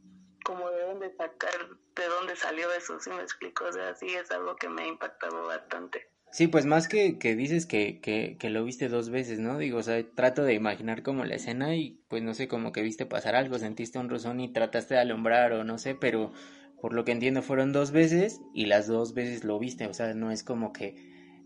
como 0.44 0.70
de 0.70 0.82
dónde 0.84 1.16
sacar, 1.16 1.68
de 1.96 2.06
dónde 2.08 2.36
salió 2.36 2.72
eso? 2.74 3.00
Si 3.00 3.10
me 3.10 3.22
explico, 3.22 3.66
o 3.66 3.72
sea, 3.72 3.96
sí 3.96 4.08
es 4.08 4.30
algo 4.32 4.56
que 4.56 4.70
me 4.70 4.84
ha 4.84 4.88
impactado 4.88 5.48
bastante. 5.48 6.10
Sí, 6.32 6.48
pues 6.48 6.66
más 6.66 6.88
que, 6.88 7.18
que 7.18 7.36
dices 7.36 7.66
que, 7.66 8.00
que, 8.02 8.38
que, 8.40 8.52
lo 8.52 8.64
viste 8.64 8.88
dos 8.88 9.10
veces, 9.10 9.40
¿no? 9.40 9.58
Digo, 9.58 9.80
o 9.80 9.84
sea, 9.84 10.04
trato 10.14 10.44
de 10.44 10.54
imaginar 10.54 11.02
como 11.02 11.26
la 11.26 11.36
escena 11.36 11.76
y 11.76 12.04
pues 12.08 12.22
no 12.22 12.36
sé, 12.36 12.48
como 12.48 12.72
que 12.72 12.84
viste 12.84 13.08
pasar 13.08 13.36
algo, 13.36 13.58
sentiste 13.58 13.98
un 13.98 14.10
rozón 14.10 14.40
y 14.40 14.54
trataste 14.54 14.94
de 14.94 15.00
alumbrar 15.00 15.54
o 15.54 15.64
no 15.64 15.80
sé, 15.80 15.96
pero 15.96 16.32
por 16.82 16.94
lo 16.94 17.06
que 17.06 17.12
entiendo 17.12 17.42
fueron 17.42 17.74
dos 17.74 17.92
veces 17.92 18.42
y 18.54 18.66
las 18.66 18.88
dos 18.88 19.14
veces 19.14 19.44
lo 19.44 19.60
viste, 19.60 19.88
o 19.88 19.94
sea, 19.94 20.14
no 20.14 20.32
es 20.32 20.44
como 20.44 20.74
que, 20.74 20.96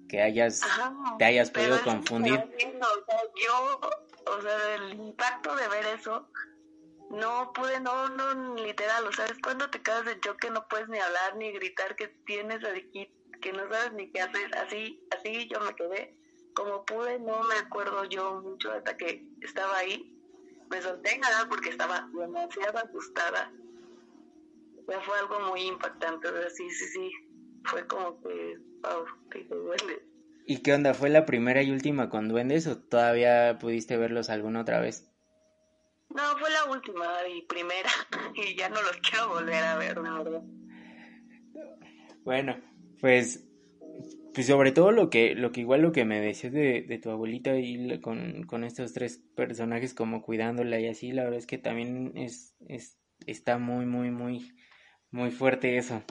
que 0.09 0.21
hayas, 0.21 0.61
te 1.17 1.25
hayas 1.25 1.51
podido 1.51 1.81
confundir. 1.83 2.33
o 2.33 2.37
sea, 2.37 3.21
yo, 3.47 3.79
o 4.37 4.41
sea, 4.41 4.75
el 4.75 4.93
impacto 4.93 5.55
de 5.55 5.67
ver 5.67 5.85
eso, 5.99 6.27
no 7.09 7.51
pude, 7.53 7.79
no, 7.79 8.09
no, 8.09 8.55
literal, 8.55 9.05
o 9.07 9.11
sea, 9.11 9.25
es 9.25 9.37
cuando 9.43 9.69
te 9.69 9.81
quedas 9.81 10.05
de 10.05 10.19
choque, 10.19 10.49
no 10.49 10.67
puedes 10.67 10.87
ni 10.89 10.99
hablar 10.99 11.35
ni 11.37 11.51
gritar 11.51 11.95
que 11.95 12.07
tienes 12.25 12.63
aquí 12.65 13.11
que 13.43 13.51
no 13.51 13.67
sabes 13.69 13.91
ni 13.93 14.09
qué 14.11 14.21
hacer, 14.21 14.57
así, 14.57 15.05
así 15.11 15.47
yo 15.49 15.59
me 15.59 15.75
quedé. 15.75 16.15
Como 16.55 16.85
pude, 16.85 17.19
no 17.19 17.43
me 17.43 17.55
acuerdo 17.55 18.05
yo 18.05 18.41
mucho 18.41 18.71
hasta 18.71 18.95
que 18.95 19.23
estaba 19.41 19.77
ahí. 19.77 20.17
Me 20.69 20.81
solté 20.81 21.15
en 21.15 21.21
porque 21.49 21.69
estaba 21.69 22.07
demasiado 22.13 22.79
asustada. 22.79 23.51
Ya 24.87 24.99
fue 25.01 25.17
algo 25.17 25.39
muy 25.51 25.61
impactante, 25.61 26.27
sí, 26.49 26.69
sí, 26.69 26.85
sí. 26.85 27.11
Fue 27.65 27.85
como 27.87 28.21
que, 28.21 28.57
wow, 28.81 29.05
te 29.29 29.43
duele. 29.45 30.01
¿Y 30.45 30.57
qué 30.57 30.73
onda? 30.73 30.93
¿Fue 30.93 31.09
la 31.09 31.25
primera 31.25 31.63
y 31.63 31.71
última 31.71 32.09
con 32.09 32.27
duendes 32.27 32.67
o 32.67 32.77
todavía 32.77 33.57
pudiste 33.59 33.95
verlos 33.97 34.29
alguna 34.29 34.61
otra 34.61 34.81
vez? 34.81 35.09
No, 36.09 36.37
fue 36.37 36.49
la 36.49 36.65
última 36.65 37.05
y 37.33 37.41
primera 37.43 37.89
y 38.35 38.55
ya 38.55 38.69
no 38.69 38.81
los 38.81 38.97
quiero 38.97 39.29
volver 39.29 39.63
a 39.63 39.77
ver, 39.77 39.97
la 39.97 40.17
verdad. 40.17 40.43
Bueno, 42.25 42.57
pues, 42.99 43.47
pues 44.33 44.47
sobre 44.47 44.71
todo 44.71 44.91
lo 44.91 45.09
que, 45.09 45.33
lo 45.35 45.51
que 45.51 45.61
igual 45.61 45.81
lo 45.81 45.91
que 45.91 46.05
me 46.05 46.19
decías 46.19 46.53
de, 46.53 46.81
de 46.81 46.99
tu 46.99 47.09
abuelita 47.09 47.57
y 47.57 47.99
con, 48.01 48.43
con 48.43 48.63
estos 48.63 48.93
tres 48.93 49.23
personajes 49.35 49.93
como 49.93 50.21
cuidándola 50.21 50.79
y 50.79 50.87
así, 50.87 51.11
la 51.11 51.23
verdad 51.23 51.39
es 51.39 51.47
que 51.47 51.57
también 51.57 52.13
es, 52.15 52.55
es 52.67 52.97
está 53.27 53.57
muy, 53.57 53.85
muy, 53.85 54.11
muy, 54.11 54.53
muy 55.13 55.31
fuerte 55.31 55.77
eso. 55.77 56.03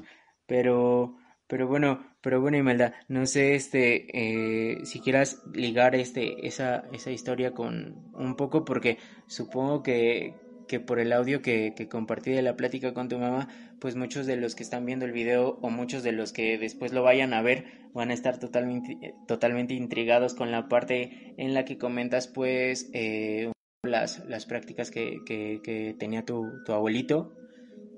Pero, 0.46 1.16
pero 1.46 1.68
bueno, 1.68 2.02
pero 2.22 2.40
bueno, 2.40 2.56
Imelda, 2.56 2.94
no 3.08 3.26
sé, 3.26 3.54
este, 3.54 4.06
eh, 4.14 4.86
si 4.86 5.00
quieras 5.00 5.42
ligar 5.52 5.94
este, 5.94 6.46
esa, 6.46 6.84
esa 6.92 7.10
historia 7.10 7.52
con 7.52 8.10
un 8.14 8.36
poco, 8.36 8.64
porque 8.64 8.98
supongo 9.26 9.82
que, 9.82 10.34
que 10.68 10.80
por 10.80 10.98
el 11.00 11.12
audio 11.12 11.42
que, 11.42 11.74
que, 11.76 11.88
compartí 11.88 12.30
de 12.30 12.42
la 12.42 12.56
plática 12.56 12.94
con 12.94 13.08
tu 13.08 13.18
mamá, 13.18 13.48
pues 13.80 13.96
muchos 13.96 14.26
de 14.26 14.36
los 14.36 14.54
que 14.54 14.62
están 14.62 14.86
viendo 14.86 15.04
el 15.04 15.12
video 15.12 15.58
o 15.60 15.68
muchos 15.68 16.02
de 16.02 16.12
los 16.12 16.32
que 16.32 16.56
después 16.56 16.92
lo 16.92 17.02
vayan 17.02 17.34
a 17.34 17.42
ver 17.42 17.82
van 17.92 18.10
a 18.10 18.14
estar 18.14 18.38
totalmente, 18.38 19.14
totalmente 19.26 19.74
intrigados 19.74 20.34
con 20.34 20.50
la 20.50 20.68
parte 20.68 21.34
en 21.36 21.52
la 21.54 21.64
que 21.64 21.76
comentas 21.76 22.28
pues 22.28 22.88
eh, 22.94 23.52
las, 23.82 24.24
las 24.26 24.46
prácticas 24.46 24.90
que, 24.90 25.18
que, 25.26 25.60
que 25.62 25.94
tenía 25.98 26.24
tu, 26.24 26.62
tu, 26.64 26.72
abuelito. 26.72 27.34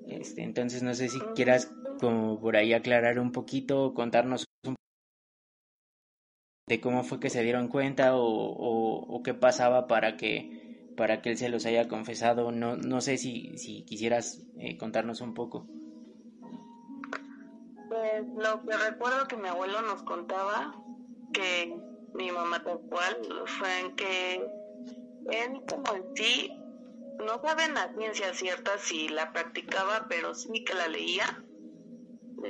Este, 0.06 0.42
entonces 0.42 0.82
no 0.82 0.94
sé 0.94 1.08
si 1.08 1.20
quieras 1.34 1.72
como 1.98 2.40
por 2.40 2.56
ahí 2.56 2.72
aclarar 2.72 3.18
un 3.18 3.32
poquito, 3.32 3.94
contarnos 3.94 4.44
un 4.66 4.74
de 6.66 6.80
cómo 6.80 7.04
fue 7.04 7.20
que 7.20 7.30
se 7.30 7.42
dieron 7.42 7.68
cuenta 7.68 8.16
o, 8.16 8.24
o, 8.24 9.16
o 9.16 9.22
qué 9.22 9.34
pasaba 9.34 9.86
para 9.86 10.16
que 10.16 10.50
para 10.96 11.20
que 11.20 11.30
él 11.30 11.38
se 11.38 11.48
los 11.48 11.66
haya 11.66 11.88
confesado. 11.88 12.52
No, 12.52 12.76
no 12.76 13.00
sé 13.00 13.18
si, 13.18 13.58
si 13.58 13.84
quisieras 13.84 14.42
eh, 14.56 14.78
contarnos 14.78 15.20
un 15.20 15.34
poco. 15.34 15.66
Pues 17.88 18.26
lo 18.36 18.64
que 18.64 18.76
recuerdo 18.76 19.26
que 19.26 19.36
mi 19.36 19.48
abuelo 19.48 19.82
nos 19.82 20.02
contaba, 20.02 20.72
que 21.32 21.76
mi 22.14 22.30
mamá 22.30 22.62
tal 22.62 22.80
cual, 22.88 23.16
fue 23.46 23.80
en 23.80 23.96
que 23.96 24.34
él 25.30 25.62
como 25.68 25.96
en 25.96 26.04
sí, 26.14 26.50
no 27.18 27.40
sabe 27.42 27.64
en 27.64 27.74
la 27.74 27.92
ciencia 27.94 28.34
cierta 28.34 28.78
si 28.78 29.08
la 29.08 29.32
practicaba, 29.32 30.06
pero 30.08 30.34
sí 30.34 30.64
que 30.64 30.74
la 30.74 30.88
leía 30.88 31.44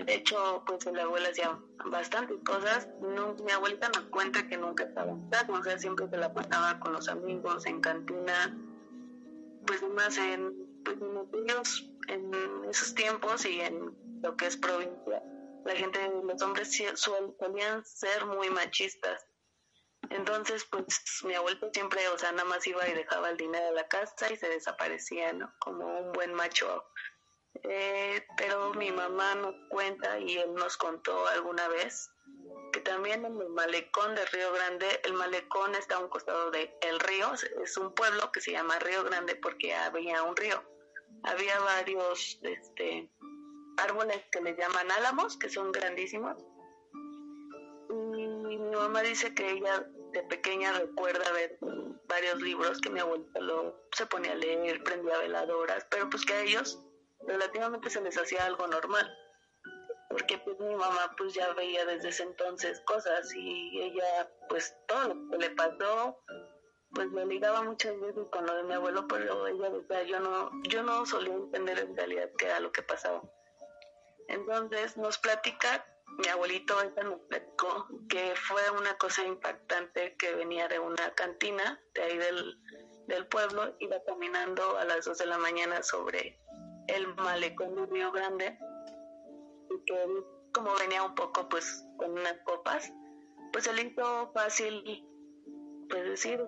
de 0.03 0.15
hecho, 0.15 0.65
pues 0.67 0.85
la 0.87 1.05
abuela 1.05 1.29
hacía 1.29 1.57
bastantes 1.87 2.39
cosas. 2.45 2.89
No, 3.01 3.35
mi 3.35 3.53
abuelita 3.53 3.89
nos 3.91 4.05
cuenta 4.07 4.47
que 4.49 4.57
nunca 4.57 4.85
estaba 4.85 5.13
en 5.13 5.31
casa, 5.31 5.53
o 5.53 5.79
siempre 5.79 6.09
se 6.09 6.17
la 6.17 6.35
pasaba 6.35 6.81
con 6.81 6.93
los 6.93 7.09
amigos, 7.09 7.65
en 7.67 7.81
cantina, 7.81 8.57
pues 9.67 9.83
más 9.95 10.19
en, 10.19 10.53
pues, 10.85 10.97
en 12.09 12.33
esos 12.69 12.95
tiempos 12.95 13.47
y 13.47 13.61
en 13.61 13.95
lo 14.23 14.37
que 14.37 14.47
es 14.47 14.57
provincia. 14.57 15.23
La 15.65 15.75
gente, 15.77 15.99
los 16.25 16.43
hombres 16.43 16.77
solían 16.97 17.85
ser 17.85 18.27
muy 18.27 18.51
machistas. 18.51 19.27
Entonces, 20.11 20.65
pues 20.65 20.85
mi 21.25 21.35
abuelito 21.35 21.71
siempre, 21.73 22.07
o 22.09 22.19
sea, 22.19 22.33
nada 22.33 22.49
más 22.49 22.67
iba 22.67 22.87
y 22.89 22.95
dejaba 22.95 23.31
el 23.31 23.37
dinero 23.37 23.69
en 23.69 23.75
la 23.75 23.89
casa 23.89 24.33
y 24.33 24.37
se 24.37 24.49
desaparecía, 24.49 25.33
¿no? 25.33 25.53
Como 25.61 25.87
un 25.87 26.13
buen 26.13 26.35
macho 26.35 26.85
eh, 27.63 28.27
pero 28.37 28.75
mi 28.75 28.91
mamá 28.91 29.35
nos 29.37 29.55
cuenta 29.69 30.19
y 30.19 30.37
él 30.37 30.55
nos 30.55 30.77
contó 30.77 31.27
alguna 31.29 31.69
vez 31.69 32.11
que 32.73 32.81
también 32.81 33.25
en 33.25 33.41
el 33.41 33.49
malecón 33.51 34.15
de 34.15 34.27
Río 34.27 34.53
Grande, 34.53 35.01
el 35.05 35.15
malecón 35.15 35.75
está 35.77 35.97
a 35.97 36.01
un 36.01 36.09
costado 36.09 36.51
de 36.51 36.77
el 36.83 36.99
río, 36.99 37.33
es 37.63 37.77
un 37.77 37.95
pueblo 37.95 38.33
que 38.33 38.41
se 38.41 38.53
llama 38.53 38.79
Río 38.81 39.05
Grande 39.05 39.37
porque 39.37 39.75
había 39.75 40.23
un 40.25 40.37
río. 40.37 40.63
Había 41.23 41.59
varios 41.61 42.39
este, 42.43 43.09
árboles 43.79 44.25
que 44.31 44.41
le 44.43 44.57
llaman 44.57 44.91
álamos, 44.91 45.39
que 45.39 45.49
son 45.49 45.73
grandísimos. 45.73 46.37
Mi 48.75 48.81
mamá 48.81 49.03
dice 49.03 49.33
que 49.33 49.53
ella 49.53 49.87
de 50.13 50.25
pequeña 50.25 50.73
recuerda 50.73 51.31
ver 51.31 51.59
varios 52.09 52.43
libros 52.43 52.81
que 52.81 52.91
mi 52.91 52.99
abuelita 52.99 53.39
lo, 53.39 53.89
se 53.93 54.05
ponía 54.07 54.33
a 54.33 54.35
leer, 54.35 54.83
prendía 54.83 55.17
veladoras, 55.19 55.87
pero 55.91 56.11
pues 56.11 56.25
que 56.25 56.33
a 56.35 56.41
ellos 56.43 56.83
relativamente 57.25 57.89
se 57.89 58.01
les 58.01 58.19
hacía 58.19 58.45
algo 58.45 58.67
normal 58.67 59.09
porque 60.11 60.39
pues 60.39 60.59
mi 60.59 60.75
mamá 60.75 61.15
pues 61.17 61.35
ya 61.35 61.53
veía 61.55 61.85
desde 61.87 62.09
ese 62.09 62.25
entonces 62.25 62.81
cosas 62.81 63.33
y 63.35 63.81
ella 63.81 64.29
pues 64.49 64.77
todo 64.89 65.15
lo 65.15 65.31
que 65.31 65.39
le 65.39 65.51
pasó 65.51 66.19
pues 66.95 67.09
me 67.11 67.25
ligaba 67.27 67.63
muchas 67.63 67.99
veces 68.01 68.27
con 68.31 68.45
lo 68.45 68.55
de 68.57 68.63
mi 68.65 68.75
abuelo 68.75 69.07
pero 69.09 69.47
ella 69.47 69.71
decía 69.71 70.03
yo 70.03 70.21
no 70.21 70.51
yo 70.69 70.83
no 70.83 71.07
solía 71.07 71.35
entender 71.35 71.79
en 71.79 71.97
realidad 71.97 72.31
qué 72.39 72.47
era 72.47 72.61
lo 72.61 72.73
que 72.73 72.83
pasaba 72.83 73.23
entonces 74.29 74.97
nos 74.97 75.19
platica 75.19 75.87
mi 76.19 76.29
abuelito 76.29 76.75
nos 77.03 77.21
platicó 77.29 77.89
que 78.09 78.35
fue 78.37 78.63
una 78.71 78.97
cosa 78.99 79.25
impactante 79.25 80.17
que 80.17 80.35
venía 80.35 80.69
de 80.69 80.79
una 80.79 81.15
cantina 81.15 81.81
de 81.95 82.03
ahí 82.03 82.19
del, 82.19 82.59
del 83.09 83.27
pueblo 83.27 83.75
iba 83.81 83.97
caminando 84.07 84.79
a 84.79 84.85
las 84.85 85.05
dos 85.05 85.19
de 85.19 85.27
la 85.27 85.39
mañana 85.39 85.83
sobre 85.83 86.39
el 86.89 87.15
malecón 87.17 87.75
de 87.75 87.87
Río 87.87 88.13
Grande 88.13 88.59
y 89.71 89.85
que 89.85 90.07
como 90.55 90.75
venía 90.77 91.03
un 91.03 91.15
poco 91.15 91.49
pues 91.49 91.85
con 91.99 92.13
unas 92.13 92.39
copas, 92.45 92.91
pues 93.53 93.73
le 93.75 93.83
hizo 93.83 94.31
fácil 94.33 95.05
pues 95.89 96.05
decir, 96.05 96.41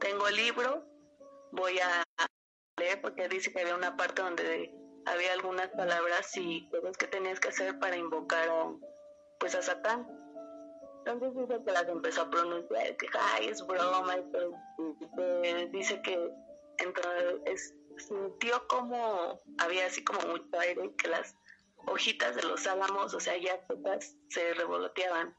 tengo 0.00 0.28
el 0.28 0.36
libro, 0.36 0.84
voy 1.52 1.78
a 1.78 2.02
leer 2.78 3.00
porque 3.00 3.28
dice 3.28 3.52
que 3.52 3.60
había 3.60 3.76
una 3.76 3.96
parte 3.96 4.22
donde 4.22 4.74
había 5.06 5.32
algunas 5.32 5.68
palabras 5.70 6.36
y 6.36 6.68
cosas 6.68 6.96
que 6.96 7.06
tenías 7.06 7.40
que 7.40 7.48
hacer 7.48 7.78
para 7.78 7.96
invocar 7.96 8.48
a, 8.48 8.72
pues 9.38 9.54
a 9.54 9.62
Satán. 9.62 10.06
Entonces 11.06 11.34
dice 11.34 11.62
que 11.64 11.72
las 11.72 11.88
empezó 11.88 12.22
a 12.22 12.30
pronunciar, 12.30 12.96
que 12.96 13.06
ay, 13.34 13.48
es 13.48 13.66
broma, 13.66 14.16
y 15.42 15.66
dice 15.66 16.00
que 16.00 16.30
entonces 16.78 17.74
sintió 17.98 18.66
como 18.68 19.38
había 19.58 19.86
así 19.86 20.02
como 20.02 20.20
mucho 20.28 20.58
aire 20.58 20.94
que 20.96 21.08
las 21.08 21.36
hojitas 21.86 22.36
de 22.36 22.42
los 22.44 22.66
álamos, 22.66 23.12
o 23.12 23.20
sea, 23.20 23.36
ya 23.36 23.60
todas 23.66 24.16
se 24.28 24.54
revoloteaban. 24.54 25.36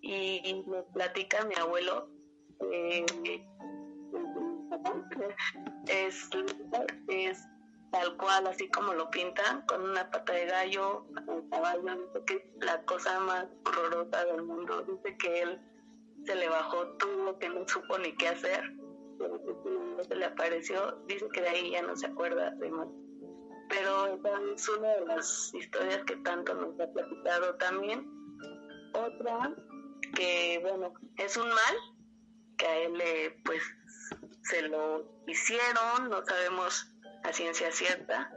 Y 0.00 0.64
me 0.66 0.82
platica 0.92 1.44
mi 1.46 1.54
abuelo 1.54 2.10
eh, 2.72 3.06
es, 5.86 6.28
es 7.08 7.42
tal 7.94 8.16
cual, 8.16 8.46
así 8.48 8.68
como 8.70 8.92
lo 8.92 9.08
pintan, 9.08 9.62
con 9.66 9.82
una 9.82 10.10
pata 10.10 10.32
de 10.32 10.46
gallo, 10.46 11.06
un 11.28 11.48
caballo, 11.48 12.12
que 12.26 12.34
es 12.34 12.42
la 12.66 12.82
cosa 12.84 13.20
más 13.20 13.46
horrorosa 13.64 14.24
del 14.24 14.42
mundo. 14.42 14.82
Dice 14.82 15.16
que 15.16 15.42
él 15.42 15.60
se 16.26 16.34
le 16.34 16.48
bajó 16.48 16.88
todo, 16.98 17.38
que 17.38 17.48
no 17.48 17.68
supo 17.68 17.96
ni 17.98 18.16
qué 18.16 18.28
hacer, 18.28 18.64
se 20.08 20.14
le 20.16 20.24
apareció, 20.24 21.02
dice 21.06 21.28
que 21.32 21.42
de 21.42 21.48
ahí 21.48 21.70
ya 21.70 21.82
no 21.82 21.94
se 21.96 22.06
acuerda 22.06 22.50
de 22.50 22.68
más. 22.68 22.88
Pero 23.68 24.20
es 24.54 24.68
una 24.68 24.88
de 24.88 25.06
las 25.06 25.54
historias 25.54 26.02
que 26.04 26.16
tanto 26.16 26.52
nos 26.52 26.78
ha 26.80 26.92
platicado 26.92 27.54
también. 27.56 28.10
Otra 28.92 29.54
que, 30.16 30.58
bueno, 30.62 30.92
es 31.16 31.36
un 31.36 31.48
mal, 31.48 31.76
que 32.58 32.66
a 32.66 32.76
él 32.78 33.02
pues, 33.44 33.62
se 34.42 34.62
lo 34.62 35.04
hicieron, 35.28 36.10
no 36.10 36.24
sabemos 36.24 36.93
a 37.24 37.32
ciencia 37.32 37.72
cierta. 37.72 38.30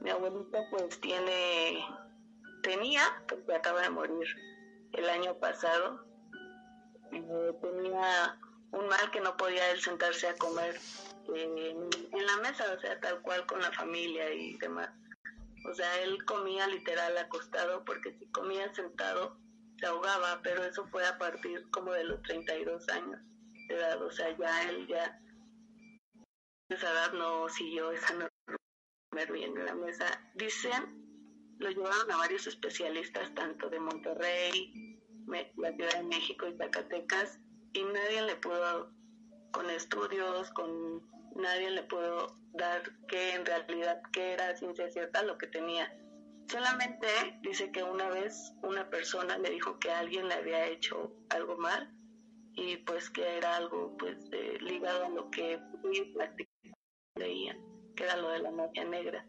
Mi 0.00 0.10
abuelita 0.10 0.58
pues 0.70 1.00
tiene, 1.00 1.84
tenía, 2.62 3.02
porque 3.28 3.54
acaba 3.54 3.82
de 3.82 3.90
morir 3.90 4.26
el 4.92 5.08
año 5.08 5.38
pasado, 5.38 6.04
eh, 7.12 7.52
tenía 7.60 8.38
un 8.72 8.88
mal 8.88 9.10
que 9.10 9.20
no 9.20 9.36
podía 9.36 9.70
él 9.70 9.80
sentarse 9.80 10.28
a 10.28 10.36
comer 10.36 10.78
eh, 11.34 11.74
en 12.12 12.26
la 12.26 12.36
mesa, 12.38 12.64
o 12.76 12.80
sea, 12.80 12.98
tal 13.00 13.20
cual 13.22 13.44
con 13.46 13.60
la 13.60 13.72
familia 13.72 14.32
y 14.32 14.56
demás. 14.58 14.90
O 15.68 15.74
sea, 15.74 16.02
él 16.02 16.24
comía 16.24 16.66
literal 16.66 17.16
acostado 17.18 17.84
porque 17.84 18.16
si 18.18 18.26
comía 18.26 18.72
sentado 18.74 19.38
se 19.78 19.86
ahogaba, 19.86 20.40
pero 20.42 20.62
eso 20.62 20.86
fue 20.88 21.06
a 21.06 21.18
partir 21.18 21.68
como 21.70 21.92
de 21.92 22.04
los 22.04 22.22
32 22.22 22.88
años 22.90 23.20
de 23.68 23.74
edad, 23.74 24.00
o 24.02 24.10
sea, 24.10 24.36
ya 24.36 24.62
él 24.68 24.86
ya 24.86 25.18
no 27.12 27.48
siguió 27.48 27.90
esa 27.92 28.14
norma 28.14 28.32
bien 29.32 29.56
en 29.56 29.66
la 29.66 29.74
mesa. 29.74 30.06
Dicen, 30.34 31.04
lo 31.58 31.70
llevaron 31.70 32.10
a 32.10 32.16
varios 32.16 32.46
especialistas, 32.46 33.34
tanto 33.34 33.70
de 33.70 33.78
Monterrey, 33.78 35.00
la 35.56 35.72
Ciudad 35.72 35.94
de 35.94 36.02
México 36.02 36.46
y 36.48 36.56
Zacatecas, 36.56 37.38
y 37.72 37.82
nadie 37.84 38.22
le 38.22 38.36
pudo, 38.36 38.92
con 39.52 39.70
estudios, 39.70 40.50
con 40.50 41.08
nadie 41.36 41.70
le 41.70 41.82
pudo 41.84 42.36
dar 42.52 42.82
que 43.08 43.34
en 43.34 43.46
realidad 43.46 44.00
que 44.12 44.32
era 44.32 44.56
ciencia 44.56 44.90
cierta 44.90 45.22
lo 45.22 45.38
que 45.38 45.46
tenía. 45.46 45.92
Solamente 46.48 47.06
dice 47.42 47.72
que 47.72 47.82
una 47.82 48.08
vez 48.10 48.52
una 48.62 48.88
persona 48.90 49.38
le 49.38 49.50
dijo 49.50 49.78
que 49.78 49.90
alguien 49.90 50.28
le 50.28 50.34
había 50.34 50.66
hecho 50.66 51.16
algo 51.30 51.56
mal 51.56 51.90
y 52.52 52.76
pues 52.78 53.10
que 53.10 53.38
era 53.38 53.56
algo 53.56 53.96
pues 53.96 54.16
ligado 54.60 55.06
a 55.06 55.08
lo 55.08 55.30
que 55.30 55.58
leían, 57.16 57.58
que 57.94 58.04
era 58.04 58.16
lo 58.16 58.30
de 58.30 58.40
la 58.40 58.50
magia 58.50 58.84
negra. 58.84 59.24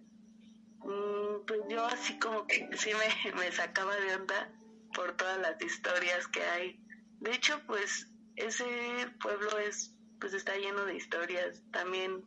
Mm, 0.80 1.46
pues 1.46 1.62
yo 1.70 1.86
así 1.86 2.18
como 2.20 2.48
que 2.48 2.70
sí 2.78 2.92
me, 2.94 3.32
me 3.40 3.52
sacaba 3.52 3.96
de 3.96 4.16
onda 4.16 4.52
por 4.94 5.16
todas 5.18 5.40
las 5.40 5.62
historias 5.62 6.28
que 6.28 6.44
hay. 6.44 6.80
De 7.20 7.32
hecho, 7.32 7.62
pues 7.68 8.12
ese 8.36 8.66
pueblo 9.22 9.58
es 9.60 9.96
pues 10.20 10.34
está 10.34 10.56
lleno 10.56 10.86
de 10.86 10.96
historias. 10.96 11.62
También 11.72 12.26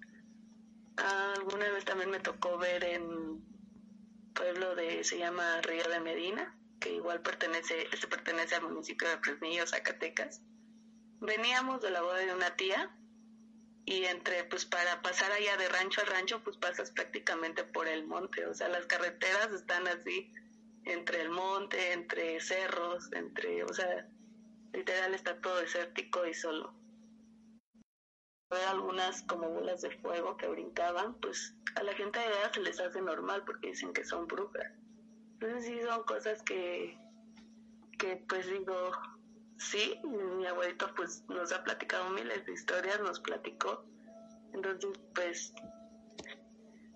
alguna 0.97 1.71
vez 1.71 1.85
también 1.85 2.11
me 2.11 2.21
tocó 2.21 2.59
ver 2.59 2.85
en 2.85 3.43
pueblo 4.35 4.75
de 4.75 5.03
se 5.03 5.19
llama 5.19 5.61
Río 5.63 5.89
de 5.89 6.01
Medina, 6.01 6.57
que 6.81 6.95
igual 6.95 7.23
pertenece 7.23 7.89
este 7.93 8.07
pertenece 8.07 8.55
al 8.55 8.63
municipio 8.63 9.09
de 9.09 9.19
Fresnillo, 9.19 9.67
Zacatecas. 9.67 10.43
Veníamos 11.21 11.81
de 11.81 11.91
la 11.91 12.03
boda 12.03 12.19
de 12.19 12.33
una 12.33 12.55
tía 12.55 12.97
y 13.89 14.05
entre 14.05 14.45
pues 14.45 14.67
para 14.67 15.01
pasar 15.01 15.33
allá 15.33 15.57
de 15.57 15.67
rancho 15.71 16.03
a 16.03 16.05
rancho 16.05 16.43
pues 16.45 16.59
pasas 16.59 16.91
prácticamente 16.91 17.65
por 17.65 17.89
el 17.89 18.07
monte, 18.07 18.45
o 18.45 18.53
sea, 18.53 18.69
las 18.69 18.85
carreteras 18.85 19.51
están 19.51 19.89
así 19.89 20.31
entre 20.85 21.23
el 21.23 21.31
monte, 21.31 21.95
entre 21.95 22.39
cerros, 22.39 23.11
entre, 23.13 23.65
o 23.65 23.73
sea, 23.73 24.07
literal 24.75 25.15
está 25.15 25.41
todo 25.41 25.57
desértico 25.57 26.27
y 26.27 26.35
solo. 26.35 26.75
Ver 28.51 28.69
algunas 28.69 29.23
como 29.23 29.49
bolas 29.49 29.81
de 29.81 29.91
fuego 30.03 30.37
que 30.37 30.49
brincaban, 30.49 31.19
pues 31.21 31.55
a 31.75 31.83
la 31.83 31.95
gente 31.95 32.19
de 32.19 32.27
allá 32.27 32.53
se 32.53 32.61
les 32.61 32.81
hace 32.81 33.01
normal 33.01 33.43
porque 33.47 33.69
dicen 33.69 33.95
que 33.95 34.05
son 34.05 34.27
brujas. 34.27 34.71
Entonces 35.33 35.65
sí 35.65 35.81
son 35.81 36.03
cosas 36.05 36.43
que, 36.43 36.99
que 37.99 38.17
pues 38.29 38.47
digo, 38.47 38.93
sí, 39.59 40.01
mi 40.05 40.47
abuelito 40.47 40.93
pues 40.97 41.25
nos 41.29 41.53
ha 41.53 41.63
platicado 41.65 42.11
miles 42.11 42.45
de 42.47 42.53
historias, 42.53 43.01
nos 43.01 43.21
platicó. 43.21 43.85
Entonces, 44.53 44.91
pues 45.15 45.53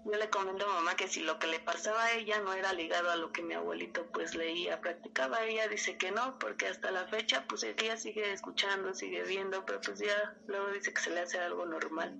yo 0.04 0.18
le 0.18 0.28
comento 0.30 0.66
a 0.66 0.74
mamá 0.74 0.96
que 0.96 1.06
si 1.06 1.20
lo 1.20 1.38
que 1.38 1.46
le 1.46 1.60
pasaba 1.60 2.02
a 2.04 2.14
ella 2.14 2.40
no 2.40 2.52
era 2.52 2.72
ligado 2.72 3.10
a 3.10 3.16
lo 3.16 3.30
que 3.30 3.42
mi 3.42 3.54
abuelito 3.54 4.10
pues 4.12 4.34
leía, 4.34 4.80
practicaba, 4.80 5.44
ella 5.44 5.68
dice 5.68 5.96
que 5.96 6.10
no, 6.10 6.38
porque 6.40 6.66
hasta 6.66 6.90
la 6.90 7.06
fecha 7.06 7.44
pues 7.48 7.62
ella 7.62 7.96
sigue 7.96 8.32
escuchando, 8.32 8.94
sigue 8.94 9.22
viendo, 9.24 9.64
pero 9.64 9.80
pues 9.80 10.00
ya 10.00 10.34
luego 10.48 10.72
dice 10.72 10.92
que 10.92 11.00
se 11.00 11.10
le 11.10 11.20
hace 11.20 11.38
algo 11.38 11.66
normal. 11.66 12.18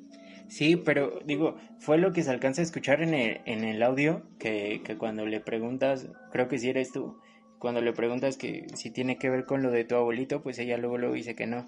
Sí, 0.49 0.77
pero 0.77 1.19
digo, 1.25 1.57
fue 1.81 1.99
lo 1.99 2.13
que 2.13 2.23
se 2.23 2.31
alcanza 2.31 2.61
a 2.63 2.65
escuchar 2.65 3.03
en 3.03 3.15
el, 3.15 3.41
en 3.47 3.65
el 3.65 3.83
audio, 3.83 4.23
que, 4.39 4.83
que 4.85 4.97
cuando 4.97 5.27
le 5.27 5.41
preguntas, 5.41 6.09
creo 6.31 6.47
que 6.47 6.59
si 6.59 6.69
eres 6.69 6.93
tú, 6.93 7.21
cuando 7.63 7.81
le 7.81 7.93
preguntas 7.93 8.37
que 8.37 8.67
si 8.75 8.91
tiene 8.91 9.21
que 9.21 9.31
ver 9.31 9.47
con 9.47 9.63
lo 9.63 9.71
de 9.71 9.85
tu 9.85 9.95
abuelito, 9.95 10.43
pues 10.43 10.59
ella 10.59 10.77
luego 10.79 10.99
luego 10.99 11.15
dice 11.15 11.37
que 11.37 11.47
no. 11.47 11.65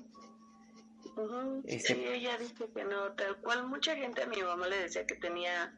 Este 1.66 1.94
sí, 1.94 2.04
ella 2.04 2.36
dice 2.36 2.68
que 2.74 2.82
no, 2.82 3.12
tal 3.12 3.36
cual 3.36 3.68
mucha 3.68 3.94
gente 3.94 4.24
a 4.24 4.26
mi 4.26 4.42
mamá 4.42 4.66
le 4.66 4.76
decía 4.76 5.06
que 5.06 5.14
tenía 5.14 5.72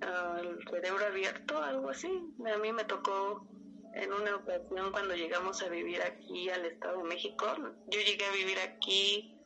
ah, 0.00 0.38
el 0.40 0.58
cerebro 0.70 1.04
abierto, 1.04 1.62
algo 1.62 1.90
así. 1.90 2.08
A 2.50 2.56
mí 2.56 2.72
me 2.72 2.84
tocó 2.84 3.46
en 3.92 4.14
una 4.14 4.36
ocasión 4.36 4.90
cuando 4.90 5.14
llegamos 5.14 5.62
a 5.62 5.68
vivir 5.68 6.00
aquí 6.00 6.48
al 6.48 6.64
Estado 6.64 7.02
de 7.02 7.04
México. 7.04 7.44
Yo 7.90 8.00
llegué 8.00 8.24
a 8.24 8.32
vivir 8.32 8.58
aquí 8.58 9.38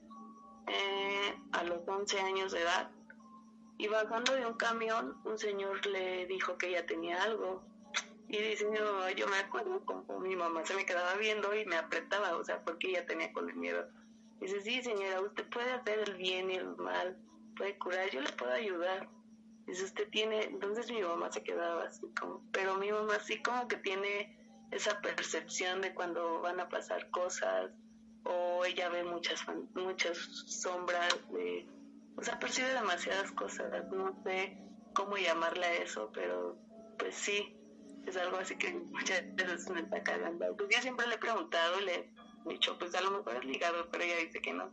eh, 0.69 1.35
a 1.51 1.65
los 1.65 1.81
11 1.85 2.21
años 2.21 2.53
de 2.53 2.61
edad 2.61 2.93
y 3.77 3.89
bajando 3.89 4.35
de 4.35 4.47
un 4.47 4.55
camión 4.55 5.17
un 5.25 5.37
señor 5.37 5.85
le 5.85 6.27
dijo 6.27 6.57
que 6.59 6.69
ella 6.69 6.87
tenía 6.87 7.25
algo 7.25 7.65
y 8.29 8.39
dice 8.39 8.67
yo 9.17 9.29
me 9.29 9.39
acuerdo 9.39 9.85
como 9.85 10.19
mi 10.19 10.35
mamá 10.35 10.65
se 10.65 10.75
me 10.75 10.85
quedaba 10.85 11.15
viendo 11.15 11.55
y 11.55 11.65
me 11.65 11.77
apretaba, 11.77 12.37
o 12.37 12.45
sea, 12.45 12.63
porque 12.65 12.91
ella 12.91 13.07
tenía 13.07 13.33
con 13.33 13.49
el 13.49 13.57
miedo. 13.57 13.89
Dice, 14.41 14.61
sí, 14.61 14.83
señora, 14.83 15.21
usted 15.21 15.49
puede 15.49 15.71
hacer 15.71 16.01
el 16.09 16.15
bien 16.17 16.51
y 16.51 16.57
el 16.57 16.77
mal, 16.77 17.17
puede 17.57 17.79
curar, 17.79 18.11
yo 18.11 18.21
le 18.21 18.31
puedo 18.33 18.53
ayudar. 18.53 19.09
Dice, 19.67 19.85
usted 19.85 20.09
tiene, 20.11 20.45
entonces 20.45 20.91
mi 20.91 21.03
mamá 21.03 21.31
se 21.33 21.43
quedaba 21.43 21.85
así 21.85 22.07
como, 22.21 22.43
pero 22.53 22.77
mi 22.77 22.91
mamá 22.93 23.19
sí 23.21 23.41
como 23.43 23.67
que 23.69 23.77
tiene 23.79 24.37
esa 24.71 25.01
percepción 25.01 25.81
de 25.81 25.95
cuando 25.95 26.41
van 26.41 26.61
a 26.61 26.69
pasar 26.69 27.09
cosas, 27.11 27.71
o 28.25 28.65
ella 28.65 28.89
ve 28.89 29.05
muchas, 29.05 29.45
muchas 29.75 30.19
sombras, 30.19 31.17
de, 31.31 31.67
o 32.17 32.23
sea, 32.23 32.39
percibe 32.39 32.73
demasiadas 32.75 33.31
cosas, 33.33 33.71
no 33.91 34.21
sé 34.25 34.59
cómo 34.95 35.17
llamarle 35.17 35.67
a 35.67 35.75
eso, 35.77 36.11
pero 36.13 36.59
pues 36.99 37.15
sí, 37.15 37.56
es 38.07 38.17
algo 38.17 38.39
así 38.39 38.57
que 38.57 38.73
muchas 38.73 39.23
veces 39.35 39.69
me 39.71 39.81
está 39.81 40.03
cagando. 40.03 40.57
Pues 40.57 40.69
yo 40.75 40.81
siempre 40.81 41.07
le 41.07 41.15
he 41.15 41.19
preguntado 41.19 41.81
le 41.81 41.95
he 41.95 42.53
dicho, 42.53 42.79
pues 42.79 42.95
a 42.95 43.01
lo 43.01 43.11
mejor 43.11 43.37
es 43.37 43.45
ligado, 43.45 43.89
pero 43.91 44.05
ella 44.05 44.17
dice 44.25 44.41
que 44.41 44.53
no. 44.53 44.71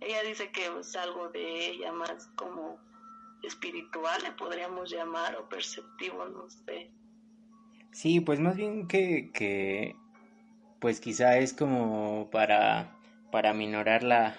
Ella 0.00 0.22
dice 0.22 0.50
que 0.50 0.66
es 0.78 0.96
algo 0.96 1.28
de 1.30 1.70
ella 1.70 1.92
más 1.92 2.28
como 2.36 2.78
espiritual, 3.42 4.22
le 4.22 4.32
podríamos 4.32 4.90
llamar, 4.90 5.36
o 5.36 5.48
perceptivo, 5.48 6.24
no 6.26 6.48
sé. 6.50 6.90
Sí, 7.92 8.20
pues 8.20 8.40
más 8.40 8.56
bien 8.56 8.88
que, 8.88 9.30
que 9.32 9.96
pues 10.80 11.00
quizá 11.00 11.38
es 11.38 11.54
como 11.54 12.28
para, 12.30 12.98
para 13.30 13.54
minorar 13.54 14.02
la, 14.02 14.36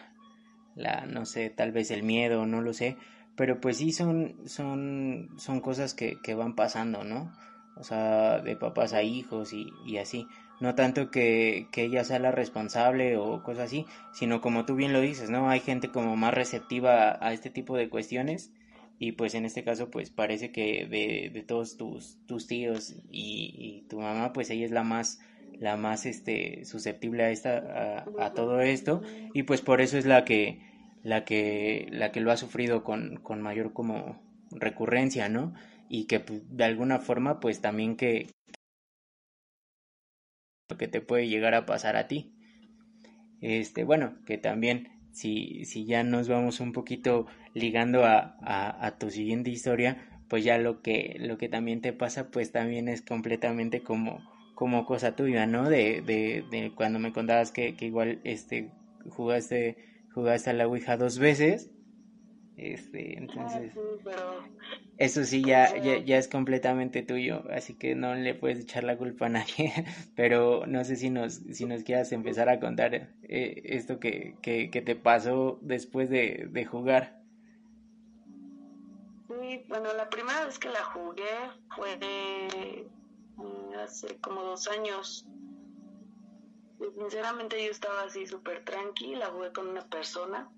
la, 0.76 1.06
no 1.06 1.26
sé, 1.26 1.50
tal 1.50 1.72
vez 1.72 1.90
el 1.90 2.04
miedo, 2.04 2.46
no 2.46 2.62
lo 2.62 2.74
sé, 2.74 2.98
pero 3.36 3.60
pues 3.62 3.78
sí 3.78 3.92
son, 3.92 4.48
son, 4.48 5.30
son 5.38 5.62
cosas 5.62 5.94
que, 5.94 6.20
que 6.22 6.36
van 6.36 6.56
pasando, 6.56 7.04
¿no? 7.04 7.32
O 7.76 7.84
sea, 7.84 8.40
de 8.40 8.56
papás 8.56 8.94
a 8.94 9.04
hijos 9.04 9.54
y, 9.54 9.74
y 9.86 9.98
así. 9.98 10.28
No 10.62 10.74
tanto 10.76 11.12
que, 11.12 11.68
que, 11.72 11.84
ella 11.84 12.06
sea 12.06 12.18
la 12.20 12.32
responsable 12.32 13.18
o 13.18 13.44
cosas 13.44 13.66
así, 13.66 13.86
sino 14.14 14.40
como 14.40 14.66
tú 14.66 14.76
bien 14.76 14.94
lo 14.94 15.02
dices, 15.02 15.30
¿no? 15.30 15.50
Hay 15.50 15.60
gente 15.60 15.90
como 15.90 16.16
más 16.16 16.34
receptiva 16.34 17.18
a 17.20 17.34
este 17.34 17.50
tipo 17.50 17.76
de 17.76 17.90
cuestiones 17.90 18.54
y 18.98 19.14
pues 19.14 19.36
en 19.36 19.46
este 19.46 19.64
caso 19.64 19.90
pues 19.90 20.10
parece 20.10 20.52
que 20.52 20.86
de, 20.86 21.30
de 21.34 21.44
todos 21.44 21.78
tus, 21.78 22.18
tus 22.28 22.48
tíos 22.48 22.96
y, 23.12 23.54
y, 23.58 23.82
tu 23.90 24.00
mamá 24.00 24.32
pues 24.34 24.50
ella 24.50 24.66
es 24.66 24.72
la 24.72 24.84
más 24.84 25.20
la 25.60 25.78
más 25.78 26.06
este 26.06 26.66
susceptible 26.66 27.24
a 27.24 27.30
esta 27.30 28.06
a, 28.20 28.34
todo 28.34 28.62
esto 28.62 29.02
y 29.34 29.44
pues 29.44 29.62
por 29.62 29.82
eso 29.82 29.98
es 29.98 30.06
la 30.06 30.26
que 30.26 30.60
la 31.04 31.24
que 31.26 31.88
la 31.92 32.12
que 32.12 32.22
lo 32.22 32.32
ha 32.32 32.38
sufrido 32.38 32.84
con, 32.84 33.18
con 33.18 33.42
mayor 33.42 33.74
como 33.74 34.22
recurrencia 34.52 35.30
no 35.30 35.54
y 35.90 36.06
que 36.06 36.20
pues, 36.20 36.42
de 36.56 36.64
alguna 36.64 37.00
forma 37.00 37.40
pues 37.40 37.62
también 37.62 37.96
que 37.96 38.28
que 40.78 40.88
te 40.88 41.02
puede 41.02 41.28
llegar 41.28 41.54
a 41.54 41.66
pasar 41.66 41.96
a 41.96 42.08
ti. 42.08 42.34
Este, 43.42 43.84
bueno, 43.84 44.16
que 44.26 44.38
también 44.38 44.90
si, 45.12 45.66
si 45.66 45.86
ya 45.86 46.04
nos 46.04 46.28
vamos 46.28 46.60
un 46.60 46.74
poquito 46.74 47.28
ligando 47.54 48.06
a, 48.06 48.36
a, 48.42 48.98
tu 48.98 49.12
siguiente 49.12 49.52
historia, 49.52 49.98
pues 50.28 50.44
ya 50.44 50.58
lo 50.58 50.82
que, 50.82 51.16
lo 51.20 51.38
que 51.38 51.50
también 51.50 51.82
te 51.82 51.94
pasa, 51.94 52.32
pues 52.32 52.52
también 52.52 52.90
es 52.90 53.02
completamente 53.02 53.82
como, 53.84 54.20
como 54.56 54.86
cosa 54.86 55.16
tuya, 55.16 55.46
¿no? 55.46 55.70
De, 55.70 56.02
de, 56.02 56.44
de 56.50 56.72
cuando 56.76 57.00
me 57.00 57.14
contabas 57.14 57.52
que, 57.52 57.76
que 57.76 57.86
igual 57.86 58.20
este 58.24 58.72
jugaste, 59.10 59.78
jugaste 60.14 60.50
a 60.50 60.54
la 60.54 60.68
Ouija 60.68 60.98
dos 60.98 61.20
veces 61.20 61.70
este, 62.58 63.18
entonces, 63.18 63.74
eso 64.98 65.26
sí 65.26 65.44
ya, 65.44 65.76
ya, 65.78 66.18
es 66.18 66.30
completamente 66.30 67.02
tuyo, 67.02 67.44
así 67.52 67.74
que 67.74 67.96
no 67.96 68.16
le 68.16 68.34
puedes 68.34 68.60
echar 68.60 68.86
la 68.86 68.98
culpa 68.98 69.26
a 69.26 69.30
nadie, 69.30 69.74
pero 70.16 70.66
no 70.66 70.86
sé 70.86 70.96
si 70.96 71.10
nos, 71.10 71.34
si 71.34 71.66
nos 71.66 71.84
quieras 71.84 72.14
empezar 72.14 72.48
a 72.48 72.60
contar 72.62 72.96
eh, 72.96 73.62
esto 73.66 74.00
que, 74.00 74.38
que, 74.42 74.70
te 74.70 74.96
pasó 74.96 75.60
después 75.62 76.10
de, 76.10 76.48
de 76.50 76.66
jugar. 76.66 77.22
Sí, 79.28 79.66
bueno, 79.68 79.94
la 79.94 80.10
primera 80.10 80.46
vez 80.46 80.58
que 80.58 80.70
la 80.70 80.84
jugué 80.86 81.24
fue 81.76 81.98
de 81.98 82.88
mm, 83.36 83.74
hace 83.84 84.18
como 84.22 84.44
dos 84.44 84.68
años. 84.70 85.28
Sinceramente 86.98 87.62
yo 87.64 87.72
estaba 87.72 88.04
así 88.04 88.26
súper 88.28 88.64
tranquila, 88.64 89.28
jugué 89.28 89.52
con 89.52 89.68
una 89.68 89.86
persona 89.90 90.50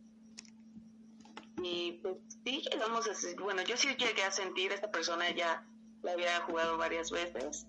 y 1.61 1.93
pues 2.03 2.17
sí, 2.45 2.61
llegamos 2.71 3.07
a, 3.07 3.41
bueno, 3.41 3.61
yo 3.63 3.77
sí 3.77 3.89
llegué 3.97 4.23
a 4.23 4.31
sentir, 4.31 4.71
esta 4.71 4.91
persona 4.91 5.29
ya 5.31 5.65
la 6.03 6.13
había 6.13 6.39
jugado 6.41 6.77
varias 6.77 7.11
veces. 7.11 7.67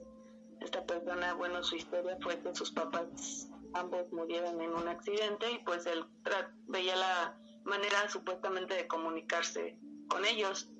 Esta 0.60 0.84
persona, 0.84 1.34
bueno, 1.34 1.62
su 1.62 1.76
historia 1.76 2.16
fue 2.20 2.38
que 2.40 2.54
sus 2.54 2.72
papás 2.72 3.48
ambos 3.74 4.10
murieron 4.12 4.60
en 4.60 4.72
un 4.72 4.88
accidente 4.88 5.50
y 5.52 5.58
pues 5.58 5.86
él 5.86 6.04
veía 6.66 6.96
la 6.96 7.38
manera 7.64 8.08
supuestamente 8.08 8.74
de 8.74 8.86
comunicarse 8.88 9.78
con 10.08 10.24
ellos. 10.24 10.70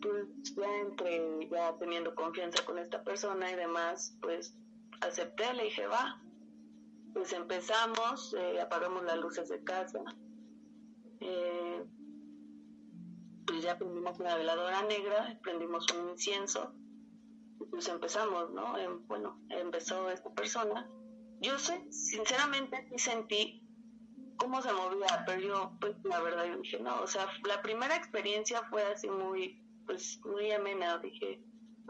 Pues 0.00 0.26
ya 0.56 0.76
entre, 0.80 1.48
ya 1.48 1.76
teniendo 1.78 2.14
confianza 2.14 2.64
con 2.64 2.78
esta 2.78 3.04
persona 3.04 3.50
y 3.52 3.54
demás, 3.54 4.16
pues 4.20 4.54
acepté, 5.00 5.52
le 5.54 5.64
dije, 5.64 5.86
va. 5.86 6.20
Pues 7.12 7.32
empezamos, 7.32 8.34
eh, 8.34 8.60
apagamos 8.60 9.04
las 9.04 9.18
luces 9.18 9.48
de 9.48 9.62
casa. 9.62 10.00
Eh, 11.20 11.84
pues 13.52 13.64
ya 13.64 13.76
prendimos 13.76 14.18
una 14.18 14.34
veladora 14.34 14.82
negra, 14.84 15.38
prendimos 15.42 15.86
un 15.92 16.08
incienso, 16.08 16.72
y 17.60 17.66
pues 17.66 17.86
empezamos, 17.86 18.50
¿no? 18.50 18.78
Em, 18.78 19.06
bueno, 19.06 19.38
empezó 19.50 20.08
esta 20.08 20.30
persona. 20.30 20.88
Yo 21.38 21.58
sé, 21.58 21.84
sinceramente 21.92 22.86
sí 22.88 22.98
sentí 22.98 23.62
cómo 24.38 24.62
se 24.62 24.72
movía, 24.72 25.22
pero 25.26 25.38
yo, 25.38 25.76
pues 25.82 25.94
la 26.04 26.20
verdad, 26.20 26.46
yo 26.46 26.62
dije, 26.62 26.80
no, 26.80 27.02
o 27.02 27.06
sea, 27.06 27.26
la 27.46 27.60
primera 27.60 27.94
experiencia 27.94 28.62
fue 28.70 28.84
así 28.84 29.10
muy, 29.10 29.62
pues 29.84 30.18
muy 30.24 30.50
amena, 30.50 30.96
dije, 30.96 31.44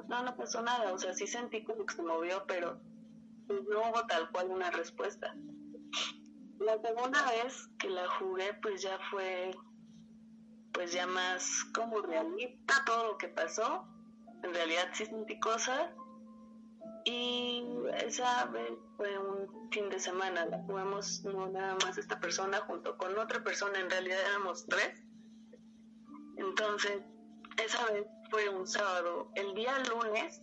no, 0.08 0.20
no 0.24 0.36
pasó 0.36 0.62
nada, 0.62 0.92
o 0.92 0.98
sea, 0.98 1.14
sí 1.14 1.28
sentí 1.28 1.62
como 1.62 1.86
que 1.86 1.94
se 1.94 2.02
movió, 2.02 2.44
pero 2.48 2.80
pues, 3.46 3.62
no 3.68 3.88
hubo 3.88 4.04
tal 4.08 4.28
cual 4.32 4.48
una 4.50 4.72
respuesta. 4.72 5.32
La 6.58 6.76
segunda 6.80 7.24
vez 7.30 7.68
que 7.78 7.88
la 7.88 8.08
jugué, 8.18 8.52
pues 8.54 8.82
ya 8.82 8.98
fue 9.12 9.52
pues 10.72 10.92
ya 10.92 11.06
más 11.06 11.64
como 11.74 12.00
realista 12.00 12.82
todo 12.86 13.12
lo 13.12 13.18
que 13.18 13.28
pasó. 13.28 13.86
En 14.42 14.52
realidad 14.54 14.88
sí 14.92 15.06
sentí 15.06 15.38
cosas. 15.38 15.90
Y 17.04 17.64
esa 17.98 18.44
vez 18.46 18.70
fue 18.96 19.18
un 19.18 19.70
fin 19.72 19.88
de 19.88 19.98
semana, 19.98 20.46
la 20.46 20.58
jugamos 20.62 21.24
no 21.24 21.48
nada 21.48 21.76
más 21.84 21.98
esta 21.98 22.20
persona 22.20 22.58
junto 22.60 22.96
con 22.96 23.18
otra 23.18 23.42
persona, 23.42 23.80
en 23.80 23.90
realidad 23.90 24.18
éramos 24.20 24.66
tres. 24.66 25.02
Entonces, 26.36 27.02
esa 27.62 27.84
vez 27.92 28.06
fue 28.30 28.48
un 28.48 28.68
sábado. 28.68 29.30
El 29.34 29.52
día 29.54 29.76
lunes 29.80 30.40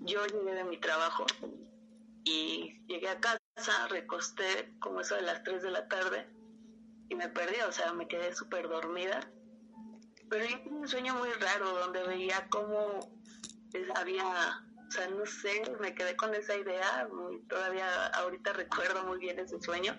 yo 0.00 0.24
llegué 0.26 0.54
de 0.54 0.64
mi 0.64 0.78
trabajo 0.78 1.26
y 2.24 2.82
llegué 2.86 3.10
a 3.10 3.20
casa, 3.20 3.88
recosté 3.88 4.74
como 4.80 5.00
eso 5.00 5.14
de 5.14 5.22
las 5.22 5.42
3 5.42 5.62
de 5.62 5.70
la 5.70 5.88
tarde 5.88 6.37
y 7.08 7.14
me 7.14 7.28
perdí, 7.28 7.60
o 7.66 7.72
sea, 7.72 7.92
me 7.92 8.06
quedé 8.06 8.34
súper 8.34 8.68
dormida. 8.68 9.20
Pero 10.28 10.44
yo 10.44 10.62
tuve 10.62 10.74
un 10.74 10.88
sueño 10.88 11.14
muy 11.14 11.30
raro 11.32 11.78
donde 11.78 12.02
veía 12.02 12.46
cómo 12.50 13.00
había, 13.94 14.62
o 14.86 14.90
sea, 14.90 15.08
no 15.08 15.24
sé, 15.24 15.62
me 15.80 15.94
quedé 15.94 16.16
con 16.16 16.34
esa 16.34 16.54
idea, 16.56 17.08
todavía 17.48 18.06
ahorita 18.08 18.52
recuerdo 18.52 19.04
muy 19.04 19.18
bien 19.18 19.38
ese 19.38 19.60
sueño, 19.60 19.98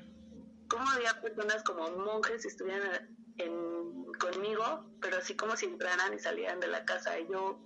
cómo 0.70 0.88
había 0.89 1.20
personas 1.22 1.64
como 1.64 1.89
monjes 1.91 2.45
estuvieran 2.45 3.18
en, 3.38 4.05
conmigo, 4.20 4.86
pero 5.01 5.18
así 5.18 5.36
como 5.36 5.55
si 5.55 5.66
entraran 5.66 6.14
y 6.14 6.20
salieran 6.20 6.60
de 6.60 6.68
la 6.68 6.86
casa. 6.86 7.20
Y 7.20 7.28
yo, 7.32 7.60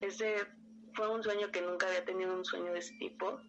ese 0.00 0.46
fue 0.94 1.08
un 1.08 1.22
sueño 1.22 1.50
que 1.50 1.62
nunca 1.62 1.86
había 1.86 2.04
tenido 2.04 2.34
un 2.34 2.44
sueño 2.44 2.72
de 2.72 2.80
ese 2.80 2.94
tipo 2.98 3.40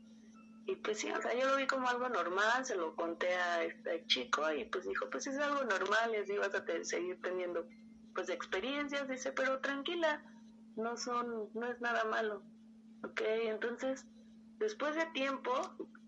y 0.66 0.76
pues 0.78 1.00
sí, 1.00 1.12
o 1.12 1.22
sea, 1.22 1.38
yo 1.38 1.48
lo 1.48 1.58
vi 1.58 1.68
como 1.68 1.88
algo 1.90 2.08
normal, 2.08 2.66
se 2.66 2.76
lo 2.76 2.96
conté 2.96 3.34
a 3.36 3.64
este 3.64 4.06
chico 4.08 4.52
y 4.52 4.66
pues 4.66 4.86
dijo, 4.86 5.10
pues 5.10 5.28
es 5.28 5.38
algo 5.38 5.64
normal, 5.66 6.12
y 6.14 6.18
así 6.18 6.38
vas 6.38 6.56
a 6.56 6.64
seguir 6.84 7.22
teniendo 7.22 7.68
pues 8.16 8.30
experiencias, 8.30 9.08
dice, 9.10 9.34
pero 9.34 9.60
tranquila, 9.60 10.24
no 10.76 10.96
son, 10.96 11.50
no 11.54 11.68
es 11.68 11.82
nada 11.82 12.06
malo, 12.06 12.44
ok, 13.04 13.22
entonces 13.46 14.06
después 14.58 14.96
de 14.96 15.06
tiempo, 15.08 15.52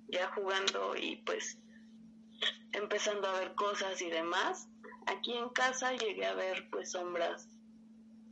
ya 0.07 0.31
jugando 0.33 0.95
y 0.95 1.17
pues 1.25 1.59
empezando 2.71 3.27
a 3.27 3.39
ver 3.39 3.55
cosas 3.55 4.01
y 4.01 4.09
demás, 4.09 4.69
aquí 5.07 5.33
en 5.33 5.49
casa 5.49 5.93
llegué 5.93 6.25
a 6.25 6.33
ver 6.33 6.69
pues 6.69 6.91
sombras 6.91 7.49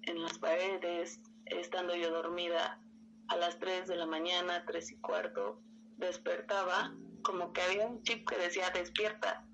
en 0.04 0.22
las 0.22 0.38
paredes, 0.38 1.20
estando 1.46 1.96
yo 1.96 2.12
dormida 2.12 2.80
a 3.28 3.38
las 3.38 3.60
3 3.60 3.88
de 3.88 3.96
la 3.96 4.06
mañana, 4.06 4.64
tres 4.66 4.92
y 4.92 5.00
cuarto, 5.00 5.62
despertaba, 5.98 6.96
como 7.22 7.54
que 7.54 7.62
había 7.62 7.88
un 7.88 8.02
chip 8.04 8.28
que 8.28 8.38
decía 8.38 8.70
despierta 8.74 9.46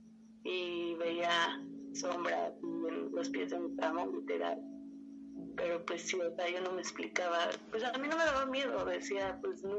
y 0.43 0.95
veía 0.95 1.61
sombras 1.93 2.53
en 2.63 3.11
los 3.11 3.29
pies 3.29 3.51
de 3.51 3.59
mi 3.59 3.75
cama, 3.75 4.05
literal. 4.05 4.59
Pero 5.55 5.85
pues 5.85 6.03
sí, 6.03 6.19
o 6.19 6.35
sea, 6.35 6.49
yo 6.49 6.61
no 6.61 6.71
me 6.71 6.81
explicaba. 6.81 7.49
Pues 7.69 7.83
a 7.83 7.91
mí 7.97 8.07
no 8.07 8.17
me 8.17 8.25
daba 8.25 8.45
miedo, 8.45 8.85
decía, 8.85 9.37
pues 9.41 9.63
no, 9.63 9.77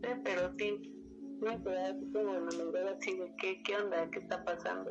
sé, 0.00 0.16
pero 0.24 0.52
sí, 0.58 0.94
me 1.40 1.62
quedaba 1.62 1.94
como 2.12 2.40
me 2.40 2.90
así 2.90 3.16
de 3.16 3.34
qué, 3.36 3.62
qué 3.62 3.76
onda, 3.76 4.10
qué 4.10 4.20
está 4.20 4.44
pasando. 4.44 4.90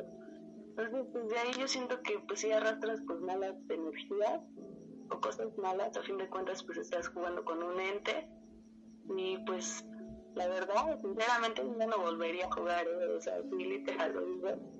Entonces, 0.70 1.06
pues 1.12 1.24
ahí 1.42 1.50
yo 1.58 1.66
siento 1.66 2.00
que 2.02 2.20
pues 2.20 2.40
si 2.40 2.52
arrastras 2.52 3.00
pues 3.06 3.20
malas 3.20 3.56
energías 3.68 4.40
o 5.10 5.20
cosas 5.20 5.56
malas, 5.58 5.96
a 5.96 6.02
fin 6.02 6.18
de 6.18 6.28
cuentas 6.28 6.62
pues 6.62 6.78
estás 6.78 7.08
jugando 7.08 7.44
con 7.44 7.62
un 7.62 7.80
ente 7.80 8.28
y 9.16 9.38
pues 9.38 9.84
la 10.34 10.46
verdad, 10.48 11.00
sinceramente, 11.00 11.62
yo 11.62 11.86
no 11.86 11.98
volvería 11.98 12.46
a 12.46 12.50
jugar, 12.52 12.86
¿eh? 12.86 13.06
o 13.16 13.20
sea, 13.20 13.38
literal, 13.56 14.14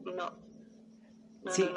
no. 0.05 0.49
No, 1.45 1.53
sí. 1.53 1.69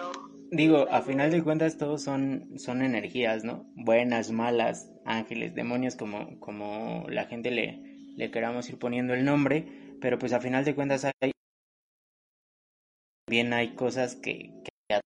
Digo, 0.51 0.87
a 0.89 1.01
final 1.01 1.31
de 1.31 1.43
cuentas 1.43 1.77
todos 1.77 2.01
son, 2.01 2.59
son 2.59 2.81
energías, 2.81 3.43
¿no? 3.43 3.65
Buenas, 3.75 4.31
malas, 4.31 4.91
ángeles, 5.05 5.55
demonios, 5.55 5.95
como, 5.95 6.39
como 6.39 7.05
la 7.09 7.25
gente 7.25 7.51
le, 7.51 7.81
le 8.17 8.31
queramos 8.31 8.69
ir 8.69 8.77
poniendo 8.77 9.13
el 9.13 9.23
nombre, 9.23 9.95
pero 10.01 10.19
pues 10.19 10.33
a 10.33 10.41
final 10.41 10.65
de 10.65 10.75
cuentas 10.75 11.05
hay 11.05 11.31
también 13.25 13.53
hay 13.53 13.75
cosas 13.75 14.15
que, 14.15 14.51
que 14.63 14.93
atraen 14.93 15.01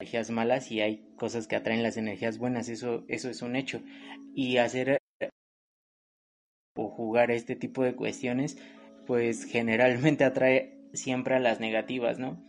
energías 0.00 0.30
malas 0.30 0.72
y 0.72 0.80
hay 0.80 1.14
cosas 1.16 1.46
que 1.46 1.54
atraen 1.54 1.84
las 1.84 1.96
energías 1.96 2.38
buenas, 2.38 2.68
eso, 2.68 3.04
eso 3.06 3.30
es 3.30 3.42
un 3.42 3.54
hecho. 3.54 3.80
Y 4.34 4.56
hacer 4.56 4.99
o 6.80 6.88
jugar 6.88 7.30
este 7.30 7.56
tipo 7.56 7.82
de 7.82 7.94
cuestiones, 7.94 8.56
pues 9.06 9.44
generalmente 9.44 10.24
atrae 10.24 10.78
siempre 10.92 11.34
a 11.34 11.40
las 11.40 11.60
negativas, 11.60 12.18
¿no? 12.18 12.42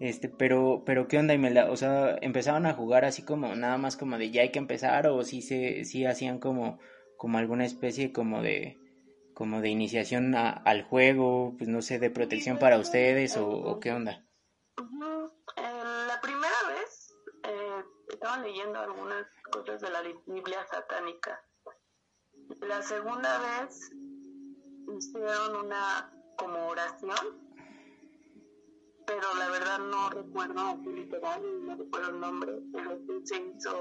Este, 0.00 0.28
pero, 0.28 0.82
pero 0.84 1.08
qué 1.08 1.18
onda, 1.18 1.32
Imelda, 1.32 1.70
o 1.70 1.76
sea, 1.76 2.18
empezaban 2.20 2.66
a 2.66 2.74
jugar 2.74 3.04
así 3.06 3.22
como, 3.22 3.54
nada 3.54 3.78
más 3.78 3.96
como 3.96 4.18
de 4.18 4.30
ya 4.30 4.42
hay 4.42 4.50
que 4.50 4.58
empezar, 4.58 5.06
o 5.06 5.22
si 5.22 5.40
se, 5.40 5.84
si 5.84 6.04
hacían 6.04 6.38
como, 6.38 6.78
como 7.16 7.38
alguna 7.38 7.64
especie 7.64 8.12
como 8.12 8.42
de, 8.42 8.78
como 9.34 9.62
de 9.62 9.70
iniciación 9.70 10.34
al 10.34 10.82
juego, 10.82 11.54
pues 11.56 11.70
no 11.70 11.80
sé, 11.80 11.98
de 11.98 12.10
protección 12.10 12.58
para 12.58 12.78
ustedes, 12.78 13.38
o, 13.38 13.80
qué 13.80 13.92
onda. 13.92 14.22
la 14.76 16.20
primera 16.20 16.60
vez 16.68 17.16
eh, 17.44 17.84
estaban 18.12 18.42
leyendo 18.42 18.78
algunas 18.78 19.26
cosas 19.50 19.80
de 19.80 19.90
la 19.90 20.02
Biblia 20.26 20.58
satánica 20.70 21.40
la 22.60 22.82
segunda 22.82 23.38
vez 23.38 23.92
hicieron 24.96 25.66
una 25.66 26.12
como 26.36 26.68
oración, 26.68 27.40
pero 29.06 29.34
la 29.38 29.50
verdad 29.50 29.78
no 29.78 30.10
recuerdo 30.10 30.60
así 30.60 30.88
literal, 30.88 31.66
no 31.66 31.76
recuerdo 31.76 32.10
el 32.10 32.20
nombre, 32.20 32.52
pero 32.72 32.98
sí 33.06 33.20
se 33.24 33.42
hizo 33.42 33.72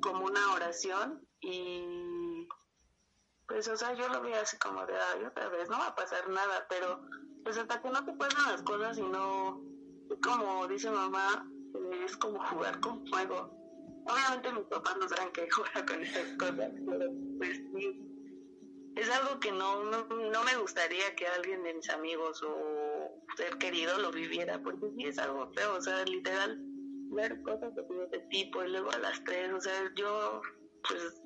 como 0.00 0.24
una 0.24 0.54
oración 0.54 1.26
y 1.40 2.46
pues 3.46 3.68
o 3.68 3.76
sea 3.76 3.92
yo 3.94 4.08
lo 4.08 4.22
vi 4.22 4.32
así 4.32 4.56
como 4.58 4.86
de 4.86 4.94
ay 4.94 5.24
otra 5.24 5.48
vez 5.48 5.68
no 5.68 5.78
va 5.78 5.88
a 5.88 5.94
pasar 5.94 6.28
nada 6.28 6.66
pero 6.68 7.02
pues 7.42 7.58
hasta 7.58 7.80
que 7.80 7.90
no 7.90 8.04
te 8.04 8.12
pasan 8.12 8.52
las 8.52 8.62
cosas 8.62 8.98
y 8.98 9.02
no, 9.02 9.62
como 10.22 10.68
dice 10.68 10.90
mamá, 10.90 11.46
es 12.04 12.16
como 12.16 12.38
jugar 12.46 12.80
con 12.80 13.06
fuego. 13.06 13.50
Obviamente 14.06 14.52
mis 14.52 14.64
papás 14.64 14.96
no 14.98 15.08
saben 15.08 15.32
que 15.32 15.48
jugar 15.50 15.86
con 15.86 16.02
esas 16.02 16.28
cosas, 16.38 16.70
pero 16.86 17.10
es 18.96 19.10
algo 19.10 19.40
que 19.40 19.52
no, 19.52 19.82
no, 19.84 20.44
me 20.44 20.56
gustaría 20.56 21.14
que 21.14 21.26
alguien 21.26 21.62
de 21.62 21.74
mis 21.74 21.88
amigos 21.90 22.42
o 22.42 23.24
ser 23.36 23.56
querido 23.58 23.98
lo 23.98 24.10
viviera, 24.10 24.58
porque 24.58 24.90
sí 24.96 25.06
es 25.06 25.18
algo 25.18 25.50
feo, 25.54 25.76
o 25.76 25.80
sea, 25.80 26.04
literal, 26.04 26.58
ver 27.10 27.40
cosas 27.42 27.74
de 27.74 28.18
tipo 28.30 28.62
y 28.62 28.68
luego 28.68 28.90
a 28.90 28.98
las 28.98 29.22
tres, 29.24 29.52
o 29.52 29.60
sea, 29.60 29.90
yo 29.96 30.40
pues 30.88 31.22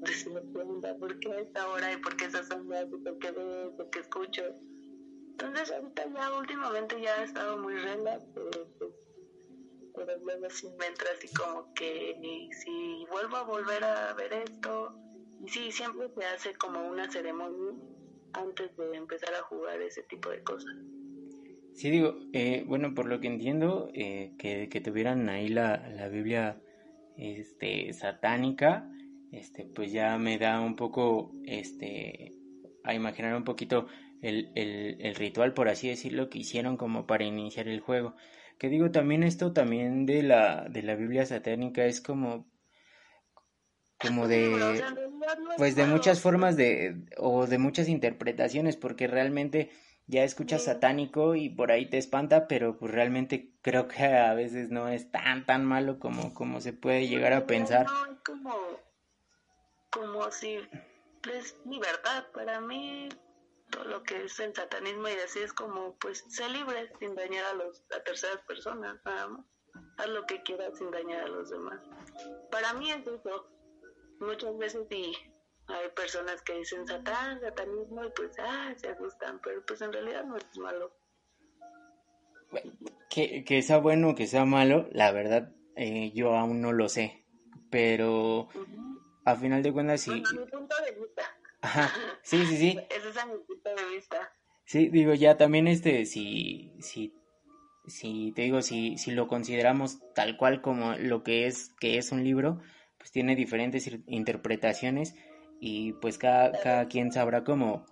decía, 0.00 0.94
¿por 0.98 1.18
qué 1.20 1.32
a 1.32 1.40
esta 1.40 1.68
hora 1.68 1.92
y 1.92 1.96
por 1.98 2.16
qué 2.16 2.26
esas 2.26 2.50
ondas 2.50 2.86
y 2.86 2.96
por 2.96 3.18
qué 3.18 3.30
veo, 3.30 3.76
por 3.76 3.90
qué 3.90 3.98
escucho? 4.00 4.42
Entonces 5.32 5.70
ahorita 5.70 6.04
ya 6.14 6.32
últimamente 6.32 7.00
ya 7.00 7.20
he 7.20 7.24
estado 7.24 7.58
muy 7.58 7.74
relax, 7.74 8.22
pero 8.34 8.50
pues 8.78 8.90
pero 9.94 10.16
luego 10.18 10.48
sí 10.50 10.68
me 10.78 10.86
entra 10.86 11.08
así 11.16 11.28
como 11.34 11.72
que 11.74 12.14
si 12.62 13.04
vuelvo 13.10 13.36
a 13.36 13.42
volver 13.42 13.82
a 13.84 14.12
ver 14.14 14.32
esto, 14.32 14.94
y 15.42 15.48
sí, 15.48 15.72
siempre 15.72 16.08
se 16.16 16.24
hace 16.24 16.54
como 16.54 16.86
una 16.88 17.10
ceremonia 17.10 17.72
antes 18.32 18.76
de 18.76 18.96
empezar 18.96 19.34
a 19.34 19.42
jugar 19.42 19.80
ese 19.80 20.02
tipo 20.04 20.30
de 20.30 20.42
cosas. 20.42 20.74
Sí, 21.74 21.90
digo, 21.90 22.18
eh, 22.32 22.64
bueno, 22.66 22.94
por 22.94 23.06
lo 23.06 23.20
que 23.20 23.28
entiendo, 23.28 23.90
eh, 23.94 24.34
que, 24.38 24.68
que, 24.68 24.80
tuvieran 24.80 25.28
ahí 25.28 25.48
la, 25.48 25.88
la 25.88 26.08
Biblia 26.08 26.60
este, 27.16 27.92
satánica, 27.92 28.90
este, 29.32 29.64
pues 29.64 29.92
ya 29.92 30.18
me 30.18 30.36
da 30.38 30.60
un 30.60 30.76
poco, 30.76 31.32
este, 31.46 32.32
a 32.84 32.94
imaginar 32.94 33.34
un 33.34 33.44
poquito 33.44 33.86
el, 34.20 34.52
el, 34.54 35.00
el 35.00 35.14
ritual, 35.14 35.54
por 35.54 35.68
así 35.68 35.88
decirlo, 35.88 36.28
que 36.28 36.40
hicieron 36.40 36.76
como 36.76 37.06
para 37.06 37.24
iniciar 37.24 37.68
el 37.68 37.80
juego. 37.80 38.14
Que 38.58 38.68
digo, 38.68 38.90
también 38.90 39.22
esto 39.22 39.52
también 39.54 40.04
de 40.04 40.22
la, 40.22 40.68
de 40.68 40.82
la 40.82 40.96
Biblia 40.96 41.24
satánica 41.24 41.86
es 41.86 42.00
como 42.02 42.50
como 44.00 44.28
de 44.28 44.82
pues 45.56 45.76
de 45.76 45.84
muchas 45.84 46.20
formas 46.20 46.56
de 46.56 46.96
o 47.18 47.46
de 47.46 47.58
muchas 47.58 47.88
interpretaciones 47.88 48.76
porque 48.76 49.06
realmente 49.06 49.70
ya 50.06 50.24
escuchas 50.24 50.64
satánico 50.64 51.34
y 51.34 51.48
por 51.48 51.70
ahí 51.70 51.88
te 51.88 51.98
espanta 51.98 52.48
pero 52.48 52.76
pues 52.78 52.92
realmente 52.92 53.52
creo 53.62 53.88
que 53.88 54.04
a 54.04 54.34
veces 54.34 54.70
no 54.70 54.88
es 54.88 55.10
tan 55.10 55.46
tan 55.46 55.64
malo 55.64 55.98
como 55.98 56.34
como 56.34 56.60
se 56.60 56.72
puede 56.72 57.06
llegar 57.06 57.32
a 57.32 57.46
pensar. 57.46 57.86
como 58.24 58.54
como 59.90 60.30
si 60.30 60.58
es 61.32 61.56
libertad 61.66 62.24
para 62.32 62.60
mí 62.60 63.08
todo 63.70 63.84
lo 63.84 64.02
que 64.02 64.24
es 64.24 64.38
el 64.40 64.54
satanismo 64.54 65.08
y 65.08 65.12
así 65.24 65.40
es 65.40 65.52
como 65.52 65.94
pues 65.96 66.24
ser 66.28 66.50
libre 66.50 66.92
sin 66.98 67.14
dañar 67.14 67.44
a 67.46 67.54
los 67.54 67.84
a 67.96 68.02
terceras 68.02 68.40
personas 68.46 68.98
nada 69.04 69.28
más. 69.28 69.46
Haz 69.98 70.08
lo 70.08 70.26
que 70.26 70.42
quieras 70.42 70.76
sin 70.76 70.90
dañar 70.90 71.24
a 71.24 71.28
los 71.28 71.50
demás. 71.50 71.80
Para 72.50 72.72
mí 72.74 72.90
es 72.90 73.06
eso 73.06 73.48
muchas 74.20 74.56
veces 74.58 74.86
sí 74.90 75.12
hay 75.72 75.88
personas 75.90 76.42
que 76.42 76.54
dicen 76.54 76.86
satán, 76.86 77.40
satanismo 77.40 78.04
y 78.04 78.10
pues 78.10 78.32
ah, 78.38 78.72
se 78.76 78.88
asustan, 78.88 79.40
pero 79.42 79.64
pues 79.64 79.80
en 79.82 79.92
realidad 79.92 80.24
no 80.24 80.36
es 80.36 80.58
malo. 80.58 80.92
Que, 83.08 83.44
que 83.44 83.62
sea 83.62 83.78
bueno 83.78 84.10
o 84.10 84.14
que 84.14 84.26
sea 84.26 84.44
malo, 84.44 84.88
la 84.92 85.12
verdad 85.12 85.52
eh, 85.76 86.10
yo 86.12 86.34
aún 86.34 86.60
no 86.60 86.72
lo 86.72 86.88
sé, 86.88 87.24
pero 87.70 88.48
a 89.24 89.36
final 89.36 89.62
de 89.62 89.72
cuentas 89.72 90.00
sí. 90.00 90.10
Bueno, 90.10 90.40
mi 90.40 90.50
punto 90.50 90.76
de 90.84 90.92
vista. 90.92 91.22
Ajá, 91.60 91.92
sí, 92.22 92.44
sí, 92.46 92.56
sí. 92.56 92.78
Ese 92.90 93.08
es 93.08 93.26
mi 93.26 93.38
punto 93.38 93.70
de 93.74 93.84
vista. 93.94 94.32
Sí, 94.64 94.88
digo, 94.88 95.14
ya 95.14 95.36
también 95.36 95.68
este, 95.68 96.06
si, 96.06 96.72
si, 96.80 97.14
si 97.86 98.32
te 98.32 98.42
digo, 98.42 98.62
si, 98.62 98.98
si 98.98 99.12
lo 99.12 99.26
consideramos 99.26 100.00
tal 100.14 100.36
cual 100.36 100.60
como 100.60 100.94
lo 100.96 101.22
que 101.22 101.46
es, 101.46 101.74
que 101.80 101.98
es 101.98 102.12
un 102.12 102.24
libro, 102.24 102.60
pues 103.00 103.10
tiene 103.10 103.34
diferentes 103.34 103.90
interpretaciones 104.06 105.16
y 105.58 105.94
pues 105.94 106.18
cada, 106.18 106.52
cada 106.60 106.86
quien 106.86 107.12
sabrá 107.12 107.44
como, 107.44 107.86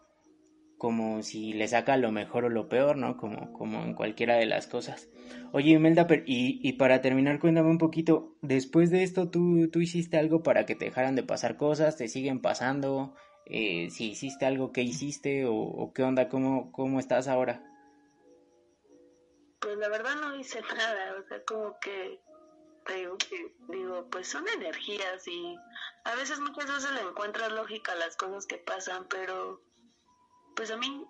como 0.76 1.22
si 1.22 1.54
le 1.54 1.66
saca 1.66 1.96
lo 1.96 2.12
mejor 2.12 2.44
o 2.44 2.50
lo 2.50 2.68
peor, 2.68 2.98
¿no? 2.98 3.16
Como, 3.16 3.54
como 3.54 3.82
en 3.82 3.94
cualquiera 3.94 4.36
de 4.36 4.44
las 4.44 4.66
cosas. 4.66 5.08
Oye, 5.52 5.70
Imelda, 5.70 6.06
y, 6.26 6.60
y 6.62 6.72
para 6.74 7.00
terminar, 7.00 7.40
cuéntame 7.40 7.70
un 7.70 7.78
poquito, 7.78 8.36
después 8.42 8.90
de 8.90 9.02
esto, 9.02 9.30
¿tú, 9.30 9.70
¿tú 9.70 9.80
hiciste 9.80 10.18
algo 10.18 10.42
para 10.42 10.66
que 10.66 10.74
te 10.74 10.84
dejaran 10.84 11.16
de 11.16 11.22
pasar 11.22 11.56
cosas? 11.56 11.96
¿Te 11.96 12.08
siguen 12.08 12.42
pasando? 12.42 13.14
Eh, 13.46 13.88
si 13.88 14.10
hiciste 14.10 14.44
algo, 14.44 14.72
¿qué 14.72 14.82
hiciste? 14.82 15.46
¿O, 15.46 15.54
o 15.54 15.92
qué 15.94 16.02
onda? 16.02 16.28
¿Cómo, 16.28 16.70
¿Cómo 16.70 17.00
estás 17.00 17.28
ahora? 17.28 17.64
Pues 19.58 19.78
la 19.78 19.88
verdad 19.88 20.14
no 20.20 20.38
hice 20.38 20.60
nada, 20.60 21.16
o 21.18 21.26
sea, 21.26 21.42
como 21.44 21.78
que 21.80 22.20
digo 22.94 23.16
que 23.18 23.54
digo 23.68 24.08
pues 24.10 24.28
son 24.28 24.46
energías 24.48 25.26
y 25.26 25.56
a 26.04 26.14
veces 26.14 26.40
muchas 26.40 26.66
veces 26.66 26.90
le 26.92 27.02
encuentras 27.02 27.52
lógica 27.52 27.94
las 27.94 28.16
cosas 28.16 28.46
que 28.46 28.58
pasan 28.58 29.06
pero 29.08 29.62
pues 30.56 30.70
a 30.70 30.76
mí 30.76 31.06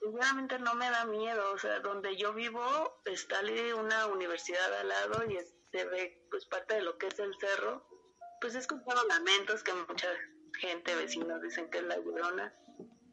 sinceramente 0.00 0.58
no 0.58 0.74
me 0.74 0.90
da 0.90 1.04
miedo 1.04 1.52
o 1.52 1.58
sea 1.58 1.80
donde 1.80 2.16
yo 2.16 2.32
vivo 2.32 2.62
está 3.04 3.40
una 3.76 4.06
universidad 4.06 4.72
al 4.80 4.88
lado 4.88 5.24
y 5.30 5.38
se 5.72 5.84
ve 5.86 6.26
pues 6.30 6.46
parte 6.46 6.74
de 6.74 6.82
lo 6.82 6.98
que 6.98 7.06
es 7.06 7.18
el 7.18 7.34
cerro. 7.38 7.86
Pues 8.40 8.54
he 8.54 8.58
escuchado 8.58 9.06
lamentos 9.06 9.62
que 9.62 9.72
mucha 9.72 10.08
gente 10.58 10.94
vecinos 10.96 11.40
dicen 11.40 11.70
que 11.70 11.78
es 11.78 11.84
la 11.84 11.96
llorona 11.96 12.54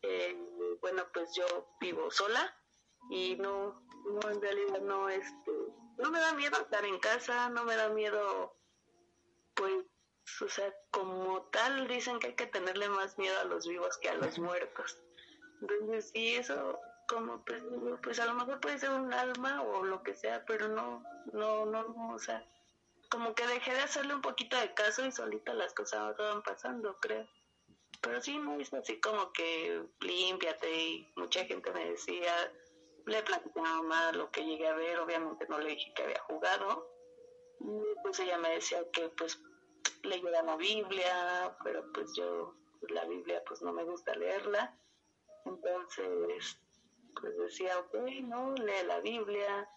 eh, 0.01 0.37
bueno 0.81 1.03
pues 1.13 1.29
yo 1.35 1.45
vivo 1.79 2.09
sola 2.11 2.53
y 3.09 3.35
no 3.37 3.81
no 4.05 4.29
en 4.29 4.41
realidad 4.41 4.81
no 4.81 5.09
este 5.09 5.51
no 5.99 6.09
me 6.11 6.19
da 6.19 6.33
miedo 6.33 6.59
estar 6.59 6.83
en 6.85 6.97
casa, 6.99 7.49
no 7.49 7.65
me 7.65 7.75
da 7.75 7.89
miedo, 7.89 8.55
pues, 9.53 9.85
o 10.41 10.47
sea, 10.47 10.73
como 10.91 11.43
tal 11.51 11.87
dicen 11.87 12.19
que 12.19 12.27
hay 12.27 12.35
que 12.35 12.47
tenerle 12.47 12.87
más 12.89 13.17
miedo 13.17 13.37
a 13.39 13.43
los 13.43 13.67
vivos 13.67 13.97
que 13.97 14.09
a 14.09 14.15
los 14.15 14.39
muertos. 14.39 14.97
Entonces, 15.61 16.09
sí, 16.13 16.35
eso, 16.35 16.79
como, 17.07 17.43
pues, 17.43 17.61
pues 18.01 18.19
a 18.19 18.25
lo 18.25 18.33
mejor 18.35 18.61
puede 18.61 18.79
ser 18.79 18.91
un 18.91 19.13
alma 19.13 19.61
o 19.61 19.83
lo 19.83 20.01
que 20.01 20.15
sea, 20.15 20.43
pero 20.45 20.69
no, 20.69 21.03
no, 21.33 21.65
no, 21.65 21.83
no, 21.83 22.15
o 22.15 22.19
sea, 22.19 22.45
como 23.09 23.35
que 23.35 23.45
dejé 23.47 23.73
de 23.73 23.81
hacerle 23.81 24.15
un 24.15 24.21
poquito 24.21 24.57
de 24.57 24.73
caso 24.73 25.05
y 25.05 25.11
solita 25.11 25.53
las 25.53 25.73
cosas 25.73 26.15
van 26.17 26.41
pasando, 26.43 26.95
creo. 27.01 27.27
Pero 28.01 28.21
sí, 28.21 28.37
no 28.37 28.57
es 28.57 28.73
así 28.73 29.01
como 29.01 29.33
que 29.33 29.83
límpiate 29.99 30.81
y 30.81 31.11
mucha 31.17 31.43
gente 31.43 31.71
me 31.71 31.89
decía, 31.89 32.33
le 33.09 33.23
platicé 33.23 33.59
a 33.59 33.63
mamá 33.63 34.11
lo 34.11 34.31
que 34.31 34.45
llegué 34.45 34.67
a 34.67 34.75
ver, 34.75 34.99
obviamente 34.99 35.45
no 35.47 35.59
le 35.59 35.71
dije 35.71 35.93
que 35.95 36.03
había 36.03 36.21
jugado. 36.21 36.89
Y 37.59 38.01
pues 38.03 38.19
ella 38.19 38.37
me 38.37 38.51
decía 38.51 38.79
que 38.91 39.09
pues 39.09 39.39
leyera 40.03 40.43
la 40.43 40.55
Biblia, 40.55 41.57
pero 41.63 41.91
pues 41.91 42.15
yo 42.15 42.55
pues, 42.79 42.91
la 42.91 43.05
Biblia 43.05 43.43
pues 43.45 43.61
no 43.61 43.73
me 43.73 43.83
gusta 43.83 44.15
leerla. 44.15 44.77
Entonces 45.45 46.59
pues 47.19 47.37
decía, 47.37 47.77
ok, 47.79 47.95
no, 48.23 48.53
lee 48.53 48.85
la 48.85 48.99
Biblia. 48.99 49.67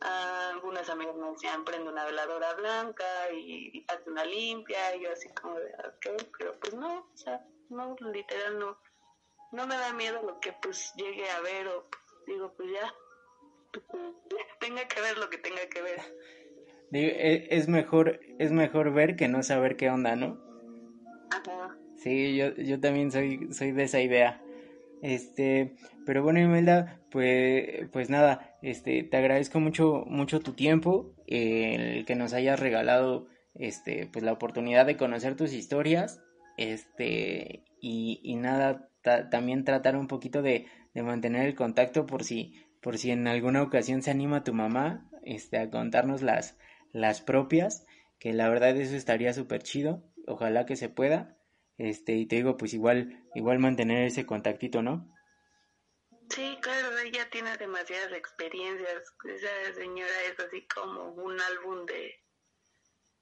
algunas 0.00 0.88
amigas 0.90 1.16
me 1.16 1.30
decían, 1.30 1.64
prende 1.64 1.90
una 1.90 2.04
veladora 2.04 2.54
blanca 2.54 3.32
y, 3.32 3.84
hace 3.88 4.10
una 4.10 4.24
limpia. 4.24 4.94
Y 4.94 5.02
yo 5.02 5.12
así 5.12 5.28
como 5.34 5.58
de, 5.58 5.72
ok, 5.72 6.22
pero 6.38 6.60
pues 6.60 6.74
no, 6.74 7.10
o 7.12 7.16
sea, 7.16 7.44
no, 7.70 7.96
literal 8.00 8.58
no. 8.58 8.78
No 9.52 9.66
me 9.66 9.76
da 9.76 9.92
miedo 9.92 10.20
lo 10.22 10.40
que 10.40 10.52
pues 10.52 10.92
llegue 10.96 11.30
a 11.30 11.40
ver 11.40 11.68
o 11.68 11.88
digo, 12.26 12.52
pues 12.56 12.68
ya, 12.72 12.94
tenga 14.60 14.86
que 14.88 15.00
ver 15.00 15.18
lo 15.18 15.30
que 15.30 15.38
tenga 15.38 15.66
que 15.68 15.82
ver. 15.82 16.00
E, 16.92 17.48
es 17.50 17.68
mejor, 17.68 18.20
es 18.38 18.52
mejor 18.52 18.92
ver 18.92 19.16
que 19.16 19.28
no 19.28 19.42
saber 19.42 19.76
qué 19.76 19.90
onda, 19.90 20.16
¿no? 20.16 20.38
Ajá. 21.30 21.76
Sí, 21.96 22.36
yo, 22.36 22.54
yo 22.56 22.80
también 22.80 23.10
soy, 23.10 23.52
soy 23.52 23.72
de 23.72 23.84
esa 23.84 24.00
idea. 24.00 24.40
Este, 25.02 25.74
pero 26.06 26.22
bueno, 26.22 26.40
Imelda, 26.40 27.00
pues, 27.10 27.88
pues 27.92 28.10
nada, 28.10 28.56
este, 28.62 29.02
te 29.02 29.16
agradezco 29.16 29.60
mucho, 29.60 30.04
mucho 30.06 30.40
tu 30.40 30.52
tiempo, 30.52 31.14
el 31.26 32.04
que 32.06 32.14
nos 32.14 32.32
hayas 32.32 32.58
regalado, 32.60 33.26
este, 33.54 34.06
pues 34.06 34.24
la 34.24 34.32
oportunidad 34.32 34.86
de 34.86 34.96
conocer 34.96 35.36
tus 35.36 35.52
historias, 35.52 36.22
este, 36.56 37.64
y, 37.80 38.20
y 38.22 38.36
nada, 38.36 38.88
también 39.30 39.64
tratar 39.64 39.96
un 39.96 40.08
poquito 40.08 40.42
de, 40.42 40.66
de 40.94 41.02
mantener 41.02 41.46
el 41.46 41.54
contacto 41.54 42.06
por 42.06 42.24
si, 42.24 42.66
por 42.80 42.98
si 42.98 43.10
en 43.10 43.28
alguna 43.28 43.62
ocasión 43.62 44.02
se 44.02 44.10
anima 44.10 44.44
tu 44.44 44.54
mamá 44.54 45.08
este, 45.22 45.58
a 45.58 45.70
contarnos 45.70 46.22
las, 46.22 46.58
las 46.92 47.20
propias, 47.20 47.86
que 48.18 48.32
la 48.32 48.48
verdad 48.48 48.76
eso 48.76 48.96
estaría 48.96 49.32
súper 49.32 49.62
chido, 49.62 50.02
ojalá 50.26 50.66
que 50.66 50.76
se 50.76 50.88
pueda, 50.88 51.36
este, 51.76 52.14
y 52.14 52.26
te 52.26 52.36
digo, 52.36 52.56
pues 52.56 52.74
igual, 52.74 53.24
igual 53.34 53.58
mantener 53.58 54.06
ese 54.06 54.26
contactito, 54.26 54.82
¿no? 54.82 55.10
Sí, 56.30 56.56
claro, 56.62 56.98
ella 56.98 57.28
tiene 57.30 57.56
demasiadas 57.58 58.12
experiencias, 58.12 59.14
esa 59.24 59.74
señora 59.74 60.12
es 60.30 60.40
así 60.40 60.66
como 60.74 61.10
un 61.10 61.38
álbum 61.40 61.84
de, 61.84 62.23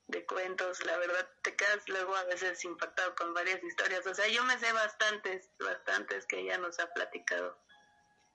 de 0.09 0.27
cuentos, 0.27 0.85
la 0.85 0.97
verdad 0.99 1.29
te 1.43 1.55
quedas 1.57 1.89
luego 1.89 2.15
a 2.17 2.25
veces 2.25 2.65
impactado 2.65 3.15
con 3.15 3.35
varias 3.35 3.63
historias, 3.63 4.07
o 4.07 4.15
sea, 4.15 4.29
yo 4.29 4.45
me 4.45 4.59
sé 4.59 4.73
bastantes, 4.73 5.51
bastantes 5.59 6.27
que 6.27 6.41
ella 6.41 6.59
nos 6.59 6.79
ha 6.81 6.93
platicado. 6.93 7.59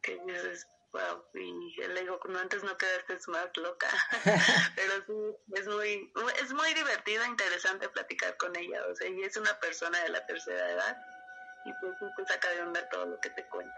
que 0.02 0.20
dices, 0.26 0.68
wow, 0.92 1.24
y 1.34 1.76
le 1.76 2.02
digo, 2.02 2.20
no, 2.30 2.40
antes 2.40 2.64
no 2.64 2.78
quedaste 2.78 3.18
más 3.32 3.50
loca, 3.58 3.88
pero 4.76 4.94
sí, 5.06 5.36
es 5.56 5.68
muy, 5.68 6.14
es 6.42 6.54
muy 6.54 6.74
divertido, 6.74 7.26
interesante 7.26 7.90
platicar 7.90 8.38
con 8.38 8.56
ella, 8.56 8.86
o 8.90 8.96
sea, 8.96 9.08
y 9.08 9.24
es 9.24 9.36
una 9.38 9.60
persona 9.60 10.00
de 10.04 10.10
la 10.10 10.26
tercera 10.26 10.72
edad, 10.72 10.98
y 11.66 11.74
pues 11.82 12.28
saca 12.28 12.50
de 12.50 12.62
onda 12.62 12.88
todo 12.90 13.06
lo 13.06 13.20
que 13.20 13.30
te 13.32 13.46
cuenta. 13.48 13.76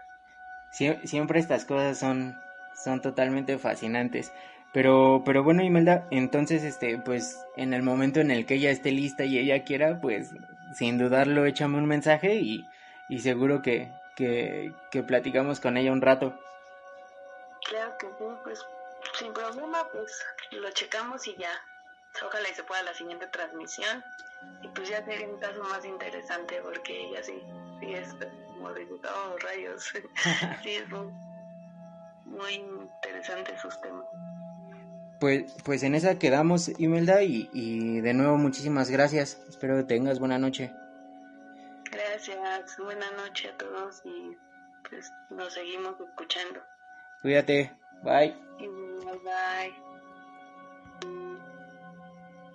siempre 0.70 1.40
estas 1.40 1.64
cosas 1.64 1.98
son, 1.98 2.40
son 2.84 3.02
totalmente 3.02 3.58
fascinantes. 3.58 4.32
Pero, 4.72 5.22
pero 5.24 5.42
bueno, 5.42 5.62
Imelda, 5.62 6.06
entonces, 6.10 6.62
este, 6.62 6.98
pues, 6.98 7.44
en 7.56 7.74
el 7.74 7.82
momento 7.82 8.20
en 8.20 8.30
el 8.30 8.46
que 8.46 8.54
ella 8.54 8.70
esté 8.70 8.92
lista 8.92 9.24
y 9.24 9.38
ella 9.38 9.64
quiera, 9.64 10.00
pues, 10.00 10.30
sin 10.74 10.96
dudarlo, 10.96 11.44
échame 11.44 11.78
un 11.78 11.86
mensaje 11.86 12.36
y, 12.36 12.68
y 13.08 13.18
seguro 13.18 13.62
que, 13.62 13.92
que, 14.14 15.02
platicamos 15.06 15.58
con 15.58 15.76
ella 15.76 15.92
un 15.92 16.00
rato. 16.00 16.38
Claro 17.68 17.96
que 17.98 18.06
sí, 18.06 18.24
pues, 18.44 18.64
sin 19.18 19.32
problema, 19.32 19.88
pues, 19.92 20.24
lo 20.52 20.70
checamos 20.70 21.26
y 21.26 21.34
ya. 21.36 21.50
Ojalá 22.24 22.48
y 22.48 22.54
se 22.54 22.64
pueda 22.64 22.82
la 22.82 22.94
siguiente 22.94 23.26
transmisión. 23.28 24.04
Y 24.62 24.68
pues 24.68 24.88
ya 24.88 25.04
sería 25.04 25.28
un 25.28 25.38
caso 25.38 25.62
más 25.64 25.84
interesante 25.84 26.60
porque 26.62 27.08
ella 27.08 27.22
sí, 27.22 27.40
sí 27.78 27.94
es 27.94 28.16
como 28.46 28.72
de 28.72 28.86
rayos. 29.38 29.84
sí, 30.62 30.70
es 30.70 30.88
muy, 30.88 31.12
muy 32.24 32.54
interesante 32.54 33.56
sus 33.58 33.80
temas. 33.80 34.06
Pues, 35.20 35.52
pues 35.64 35.82
en 35.82 35.94
esa 35.94 36.18
quedamos, 36.18 36.72
Imelda, 36.80 37.22
y, 37.22 37.50
y 37.52 38.00
de 38.00 38.14
nuevo 38.14 38.38
muchísimas 38.38 38.90
gracias. 38.90 39.38
Espero 39.50 39.76
que 39.76 39.84
tengas 39.84 40.18
buena 40.18 40.38
noche. 40.38 40.72
Gracias, 41.92 42.78
buena 42.78 43.10
noche 43.12 43.50
a 43.50 43.56
todos 43.58 44.00
y 44.04 44.36
pues 44.88 45.12
nos 45.28 45.52
seguimos 45.52 45.94
escuchando. 46.00 46.60
Cuídate, 47.20 47.70
bye. 48.02 48.34
Bye. 48.58 49.74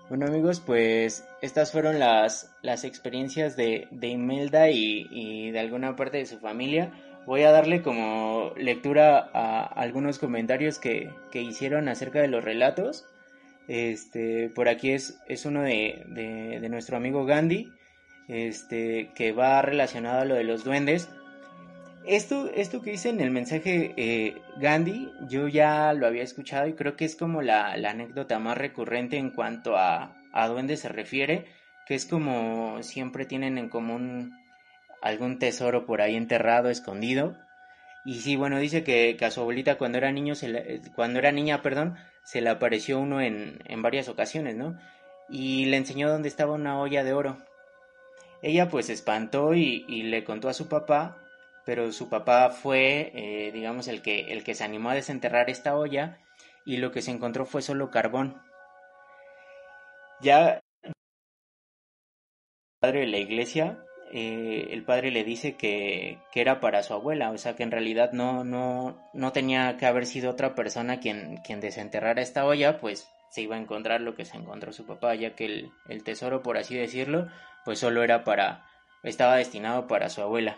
Bueno 0.09 0.25
amigos, 0.25 0.59
pues 0.59 1.27
estas 1.41 1.71
fueron 1.71 1.99
las, 1.99 2.55
las 2.61 2.83
experiencias 2.83 3.55
de, 3.55 3.87
de 3.91 4.07
Imelda 4.07 4.69
y, 4.69 5.07
y 5.11 5.51
de 5.51 5.59
alguna 5.59 5.95
parte 5.95 6.17
de 6.17 6.25
su 6.25 6.39
familia 6.39 6.91
voy 7.25 7.43
a 7.43 7.51
darle 7.51 7.81
como 7.81 8.53
lectura 8.57 9.29
a 9.33 9.63
algunos 9.63 10.19
comentarios 10.19 10.79
que, 10.79 11.09
que 11.31 11.41
hicieron 11.41 11.89
acerca 11.89 12.21
de 12.21 12.27
los 12.27 12.43
relatos. 12.43 13.05
Este, 13.67 14.49
por 14.49 14.69
aquí 14.69 14.91
es, 14.91 15.19
es 15.27 15.45
uno 15.45 15.63
de, 15.63 16.03
de, 16.07 16.69
nuestro 16.69 16.97
amigo 16.97 17.25
Gandhi, 17.25 17.71
este, 18.27 19.09
que 19.15 19.31
va 19.31 19.61
relacionado 19.61 20.21
a 20.21 20.25
lo 20.25 20.35
de 20.35 20.43
los 20.43 20.63
duendes. 20.63 21.09
Esto, 22.05 22.51
esto 22.53 22.83
que 22.83 22.91
dice 22.91 23.09
en 23.09 23.19
el 23.19 23.31
mensaje 23.31 23.93
eh, 23.97 24.35
Gandhi, 24.57 25.11
yo 25.27 25.47
ya 25.47 25.93
lo 25.93 26.05
había 26.05 26.21
escuchado 26.21 26.67
y 26.67 26.73
creo 26.73 26.95
que 26.95 27.05
es 27.05 27.15
como 27.15 27.41
la, 27.41 27.75
la 27.77 27.91
anécdota 27.91 28.37
más 28.37 28.55
recurrente 28.55 29.17
en 29.17 29.31
cuanto 29.31 29.75
a, 29.75 30.15
a 30.31 30.47
duendes 30.47 30.81
se 30.81 30.89
refiere, 30.89 31.45
que 31.87 31.95
es 31.95 32.05
como 32.05 32.83
siempre 32.83 33.25
tienen 33.25 33.57
en 33.57 33.69
común 33.69 34.37
algún 35.01 35.39
tesoro 35.39 35.85
por 35.85 36.01
ahí 36.01 36.15
enterrado, 36.15 36.69
escondido. 36.69 37.37
Y 38.05 38.21
sí, 38.21 38.35
bueno, 38.35 38.59
dice 38.59 38.83
que, 38.83 39.17
a 39.21 39.31
su 39.31 39.41
abuelita 39.41 39.77
cuando 39.77 39.97
era 39.97 40.11
niño, 40.11 40.35
se 40.35 40.81
cuando 40.95 41.19
era 41.19 41.31
niña, 41.31 41.61
perdón, 41.61 41.97
se 42.23 42.41
le 42.41 42.49
apareció 42.49 42.99
uno 42.99 43.21
en, 43.21 43.59
varias 43.81 44.09
ocasiones, 44.09 44.55
¿no? 44.55 44.77
Y 45.29 45.65
le 45.65 45.77
enseñó 45.77 46.09
dónde 46.09 46.27
estaba 46.27 46.53
una 46.53 46.79
olla 46.79 47.03
de 47.03 47.13
oro. 47.13 47.37
Ella 48.41 48.69
pues 48.69 48.87
se 48.87 48.93
espantó 48.93 49.55
y, 49.55 49.85
y, 49.87 50.03
le 50.03 50.23
contó 50.23 50.49
a 50.49 50.53
su 50.53 50.67
papá, 50.67 51.17
pero 51.65 51.91
su 51.91 52.09
papá 52.09 52.51
fue, 52.51 53.11
eh, 53.15 53.51
digamos, 53.51 53.87
el 53.87 54.01
que, 54.03 54.31
el 54.33 54.43
que 54.43 54.53
se 54.53 54.63
animó 54.63 54.91
a 54.91 54.95
desenterrar 54.95 55.49
esta 55.49 55.75
olla 55.75 56.19
y 56.65 56.77
lo 56.77 56.91
que 56.91 57.01
se 57.01 57.11
encontró 57.11 57.45
fue 57.45 57.61
solo 57.63 57.89
carbón. 57.89 58.41
Ya 60.21 60.61
padre 62.79 63.01
de 63.01 63.07
la 63.07 63.17
iglesia 63.17 63.84
eh, 64.11 64.67
el 64.71 64.83
padre 64.83 65.11
le 65.11 65.23
dice 65.23 65.55
que, 65.55 66.19
que, 66.31 66.41
era 66.41 66.59
para 66.59 66.83
su 66.83 66.93
abuela, 66.93 67.31
o 67.31 67.37
sea 67.37 67.55
que 67.55 67.63
en 67.63 67.71
realidad 67.71 68.11
no, 68.11 68.43
no, 68.43 68.97
no 69.13 69.31
tenía 69.31 69.77
que 69.77 69.85
haber 69.85 70.05
sido 70.05 70.31
otra 70.31 70.55
persona 70.55 70.99
quien, 70.99 71.37
quien 71.37 71.59
desenterrara 71.59 72.21
esta 72.21 72.45
olla, 72.45 72.79
pues 72.79 73.07
se 73.29 73.41
iba 73.41 73.55
a 73.55 73.59
encontrar 73.59 74.01
lo 74.01 74.15
que 74.15 74.25
se 74.25 74.37
encontró 74.37 74.71
su 74.71 74.85
papá, 74.85 75.15
ya 75.15 75.35
que 75.35 75.45
el, 75.45 75.71
el 75.89 76.03
tesoro, 76.03 76.41
por 76.41 76.57
así 76.57 76.75
decirlo, 76.75 77.27
pues 77.65 77.79
solo 77.79 78.03
era 78.03 78.23
para, 78.23 78.65
estaba 79.03 79.37
destinado 79.37 79.87
para 79.87 80.09
su 80.09 80.21
abuela. 80.21 80.57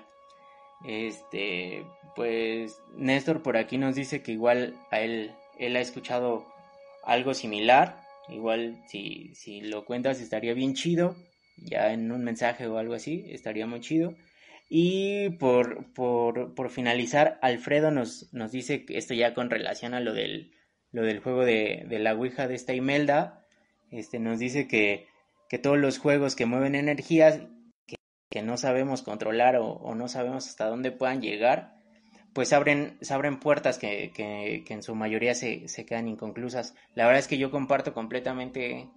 Este, 0.85 1.85
pues 2.15 2.79
Néstor 2.95 3.41
por 3.41 3.57
aquí 3.57 3.77
nos 3.77 3.95
dice 3.95 4.21
que 4.21 4.33
igual 4.33 4.75
a 4.91 4.99
él, 4.99 5.31
él 5.57 5.75
ha 5.75 5.79
escuchado 5.79 6.45
algo 7.03 7.33
similar, 7.33 8.03
igual 8.29 8.83
si, 8.87 9.33
si 9.33 9.61
lo 9.61 9.85
cuentas 9.85 10.19
estaría 10.19 10.53
bien 10.53 10.75
chido, 10.75 11.15
ya 11.57 11.93
en 11.93 12.11
un 12.11 12.23
mensaje 12.23 12.67
o 12.67 12.77
algo 12.77 12.93
así, 12.93 13.25
estaría 13.29 13.67
muy 13.67 13.81
chido. 13.81 14.15
Y 14.69 15.29
por, 15.31 15.93
por, 15.93 16.53
por 16.53 16.69
finalizar, 16.69 17.39
Alfredo 17.41 17.91
nos, 17.91 18.31
nos 18.33 18.51
dice 18.51 18.85
que 18.85 18.97
esto 18.97 19.13
ya 19.13 19.33
con 19.33 19.49
relación 19.49 19.93
a 19.93 19.99
lo 19.99 20.13
del, 20.13 20.51
lo 20.91 21.03
del 21.03 21.19
juego 21.19 21.45
de, 21.45 21.85
de 21.87 21.99
la 21.99 22.13
Ouija 22.13 22.47
de 22.47 22.55
esta 22.55 22.73
Imelda, 22.73 23.45
este, 23.91 24.19
nos 24.19 24.39
dice 24.39 24.67
que, 24.67 25.07
que 25.49 25.57
todos 25.57 25.77
los 25.77 25.99
juegos 25.99 26.35
que 26.35 26.45
mueven 26.45 26.75
energías 26.75 27.41
que, 28.29 28.41
no 28.41 28.57
sabemos 28.57 29.01
controlar 29.01 29.55
o, 29.55 29.67
o, 29.67 29.95
no 29.95 30.07
sabemos 30.07 30.47
hasta 30.47 30.67
dónde 30.67 30.91
puedan 30.91 31.21
llegar, 31.21 31.75
pues 32.33 32.53
abren, 32.53 32.97
se 33.01 33.13
abren 33.13 33.39
puertas 33.39 33.79
que, 33.79 34.11
que, 34.13 34.63
que 34.63 34.73
en 34.73 34.83
su 34.83 34.93
mayoría 34.93 35.33
se, 35.33 35.67
se, 35.67 35.85
quedan 35.85 36.07
inconclusas. 36.07 36.75
La 36.93 37.05
verdad 37.05 37.19
es 37.19 37.27
que 37.27 37.39
yo 37.39 37.49
comparto 37.49 37.93
completamente 37.95 38.89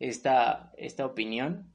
esta, 0.00 0.72
esta 0.76 1.06
opinión 1.06 1.72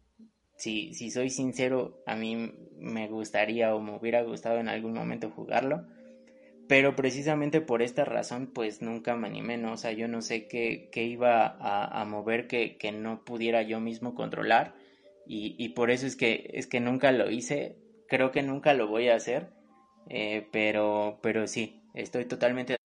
si, 0.55 0.93
si 0.93 1.11
soy 1.11 1.29
sincero, 1.29 2.01
a 2.05 2.15
mí 2.15 2.53
me 2.77 3.07
gustaría 3.07 3.75
o 3.75 3.79
me 3.81 3.95
hubiera 3.95 4.21
gustado 4.23 4.59
en 4.59 4.69
algún 4.69 4.93
momento 4.93 5.29
jugarlo. 5.29 5.85
Pero 6.67 6.95
precisamente 6.95 7.61
por 7.61 7.81
esta 7.81 8.05
razón, 8.05 8.47
pues 8.53 8.81
nunca 8.81 9.15
me 9.15 9.27
animé, 9.27 9.57
¿no? 9.57 9.73
O 9.73 9.77
sea, 9.77 9.91
yo 9.91 10.07
no 10.07 10.21
sé 10.21 10.47
qué, 10.47 10.89
qué 10.91 11.03
iba 11.03 11.45
a, 11.45 12.01
a 12.01 12.05
mover 12.05 12.47
que, 12.47 12.77
que, 12.77 12.91
no 12.91 13.23
pudiera 13.25 13.61
yo 13.63 13.79
mismo 13.79 14.15
controlar. 14.15 14.73
Y, 15.27 15.55
y, 15.57 15.69
por 15.69 15.91
eso 15.91 16.07
es 16.07 16.15
que, 16.15 16.49
es 16.53 16.67
que 16.67 16.79
nunca 16.79 17.11
lo 17.11 17.29
hice. 17.29 17.77
Creo 18.07 18.31
que 18.31 18.43
nunca 18.43 18.73
lo 18.73 18.87
voy 18.87 19.09
a 19.09 19.15
hacer. 19.15 19.49
Eh, 20.09 20.47
pero, 20.51 21.19
pero 21.21 21.47
sí, 21.47 21.81
estoy 21.93 22.25
totalmente 22.25 22.77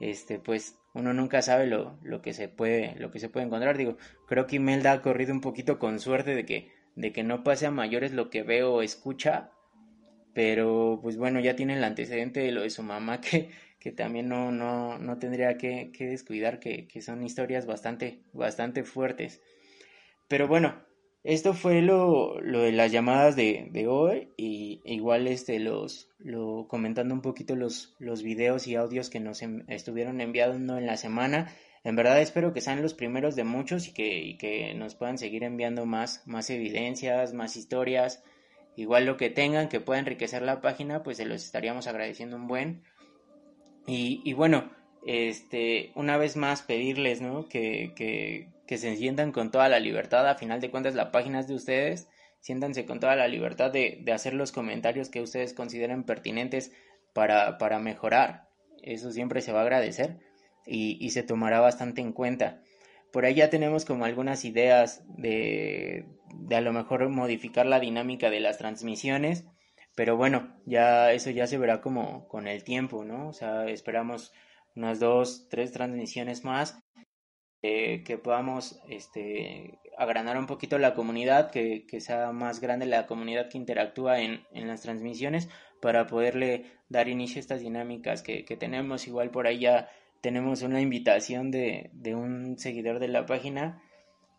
este, 0.00 0.38
pues 0.38 0.78
uno 0.94 1.12
nunca 1.12 1.42
sabe 1.42 1.66
lo, 1.66 1.98
lo, 2.02 2.22
que 2.22 2.32
se 2.32 2.48
puede, 2.48 2.94
lo 2.96 3.10
que 3.10 3.20
se 3.20 3.28
puede 3.28 3.46
encontrar. 3.46 3.76
Digo, 3.76 3.96
creo 4.26 4.46
que 4.46 4.56
Imelda 4.56 4.92
ha 4.92 5.02
corrido 5.02 5.32
un 5.32 5.40
poquito 5.40 5.78
con 5.78 6.00
suerte 6.00 6.34
de 6.34 6.44
que, 6.44 6.72
de 6.96 7.12
que 7.12 7.22
no 7.22 7.44
pase 7.44 7.66
a 7.66 7.70
mayores 7.70 8.12
lo 8.12 8.30
que 8.30 8.42
veo 8.42 8.74
o 8.74 8.82
escucha, 8.82 9.50
pero 10.34 11.00
pues 11.02 11.16
bueno, 11.16 11.40
ya 11.40 11.56
tiene 11.56 11.76
el 11.76 11.84
antecedente 11.84 12.40
de 12.40 12.52
lo 12.52 12.62
de 12.62 12.70
su 12.70 12.82
mamá 12.82 13.20
que, 13.20 13.50
que 13.78 13.92
también 13.92 14.28
no, 14.28 14.52
no, 14.52 14.98
no 14.98 15.18
tendría 15.18 15.56
que, 15.58 15.90
que 15.92 16.06
descuidar, 16.06 16.60
que, 16.60 16.86
que 16.88 17.02
son 17.02 17.22
historias 17.22 17.66
bastante, 17.66 18.22
bastante 18.32 18.84
fuertes. 18.84 19.40
Pero 20.28 20.46
bueno, 20.46 20.87
esto 21.24 21.52
fue 21.52 21.82
lo, 21.82 22.40
lo 22.40 22.60
de 22.60 22.72
las 22.72 22.92
llamadas 22.92 23.36
de, 23.36 23.68
de, 23.70 23.86
hoy 23.88 24.32
y 24.36 24.80
igual 24.84 25.26
este 25.26 25.58
los 25.58 26.08
lo 26.18 26.66
comentando 26.68 27.14
un 27.14 27.22
poquito 27.22 27.56
los, 27.56 27.96
los 27.98 28.22
videos 28.22 28.66
y 28.66 28.76
audios 28.76 29.10
que 29.10 29.20
nos 29.20 29.42
estuvieron 29.68 30.20
enviando 30.20 30.78
en 30.78 30.86
la 30.86 30.96
semana. 30.96 31.52
En 31.84 31.96
verdad 31.96 32.20
espero 32.20 32.52
que 32.52 32.60
sean 32.60 32.82
los 32.82 32.94
primeros 32.94 33.36
de 33.36 33.44
muchos 33.44 33.88
y 33.88 33.92
que, 33.92 34.36
que 34.38 34.74
nos 34.74 34.94
puedan 34.94 35.18
seguir 35.18 35.44
enviando 35.44 35.86
más, 35.86 36.22
más 36.26 36.50
evidencias, 36.50 37.34
más 37.34 37.56
historias. 37.56 38.22
Igual 38.76 39.06
lo 39.06 39.16
que 39.16 39.30
tengan 39.30 39.68
que 39.68 39.80
pueda 39.80 39.98
enriquecer 39.98 40.42
la 40.42 40.60
página, 40.60 41.02
pues 41.02 41.16
se 41.16 41.24
los 41.24 41.44
estaríamos 41.44 41.86
agradeciendo 41.86 42.36
un 42.36 42.46
buen. 42.46 42.84
Y, 43.86 44.20
y 44.24 44.34
bueno, 44.34 44.70
este, 45.06 45.92
una 45.94 46.16
vez 46.16 46.36
más 46.36 46.62
pedirles, 46.62 47.20
¿no? 47.20 47.48
Que, 47.48 47.92
que, 47.96 48.48
que 48.68 48.76
se 48.78 48.94
sientan 48.96 49.32
con 49.32 49.50
toda 49.50 49.68
la 49.70 49.80
libertad, 49.80 50.28
a 50.28 50.34
final 50.36 50.60
de 50.60 50.70
cuentas 50.70 50.94
la 50.94 51.10
página 51.10 51.40
es 51.40 51.48
de 51.48 51.54
ustedes, 51.54 52.06
siéntanse 52.38 52.84
con 52.84 53.00
toda 53.00 53.16
la 53.16 53.26
libertad 53.26 53.72
de, 53.72 53.98
de 54.02 54.12
hacer 54.12 54.34
los 54.34 54.52
comentarios 54.52 55.08
que 55.08 55.22
ustedes 55.22 55.54
consideren 55.54 56.04
pertinentes 56.04 56.70
para, 57.14 57.56
para 57.56 57.78
mejorar, 57.78 58.50
eso 58.82 59.10
siempre 59.10 59.40
se 59.40 59.52
va 59.52 59.60
a 59.60 59.62
agradecer 59.62 60.18
y, 60.66 61.04
y 61.04 61.10
se 61.10 61.22
tomará 61.22 61.60
bastante 61.60 62.02
en 62.02 62.12
cuenta. 62.12 62.60
Por 63.10 63.24
ahí 63.24 63.34
ya 63.34 63.48
tenemos 63.48 63.86
como 63.86 64.04
algunas 64.04 64.44
ideas 64.44 65.02
de, 65.16 66.04
de 66.34 66.56
a 66.56 66.60
lo 66.60 66.74
mejor 66.74 67.08
modificar 67.08 67.64
la 67.64 67.80
dinámica 67.80 68.28
de 68.28 68.40
las 68.40 68.58
transmisiones, 68.58 69.46
pero 69.96 70.18
bueno, 70.18 70.54
ya 70.66 71.12
eso 71.12 71.30
ya 71.30 71.46
se 71.46 71.56
verá 71.56 71.80
como 71.80 72.28
con 72.28 72.46
el 72.46 72.64
tiempo, 72.64 73.02
¿no? 73.02 73.28
O 73.28 73.32
sea, 73.32 73.66
esperamos 73.66 74.32
unas 74.76 75.00
dos, 75.00 75.48
tres 75.48 75.72
transmisiones 75.72 76.44
más 76.44 76.78
eh, 77.60 78.04
que 78.04 78.18
podamos 78.18 78.80
este, 78.88 79.80
agrandar 79.96 80.38
un 80.38 80.46
poquito 80.46 80.78
la 80.78 80.94
comunidad, 80.94 81.50
que, 81.50 81.84
sea 82.00 82.30
más 82.30 82.60
grande 82.60 82.86
la 82.86 83.06
comunidad 83.06 83.48
que 83.48 83.58
interactúa 83.58 84.20
en, 84.20 84.44
las 84.52 84.82
transmisiones 84.82 85.48
para 85.80 86.06
poderle 86.06 86.66
dar 86.88 87.08
inicio 87.08 87.38
a 87.38 87.40
estas 87.40 87.60
dinámicas 87.60 88.22
que, 88.22 88.44
tenemos. 88.58 89.08
Igual 89.08 89.30
por 89.30 89.48
ahí 89.48 89.58
ya 89.60 89.88
tenemos 90.20 90.62
una 90.62 90.80
invitación 90.80 91.50
de, 91.50 91.90
de 91.92 92.14
un 92.14 92.58
seguidor 92.58 93.00
de 93.00 93.08
la 93.08 93.26
página 93.26 93.82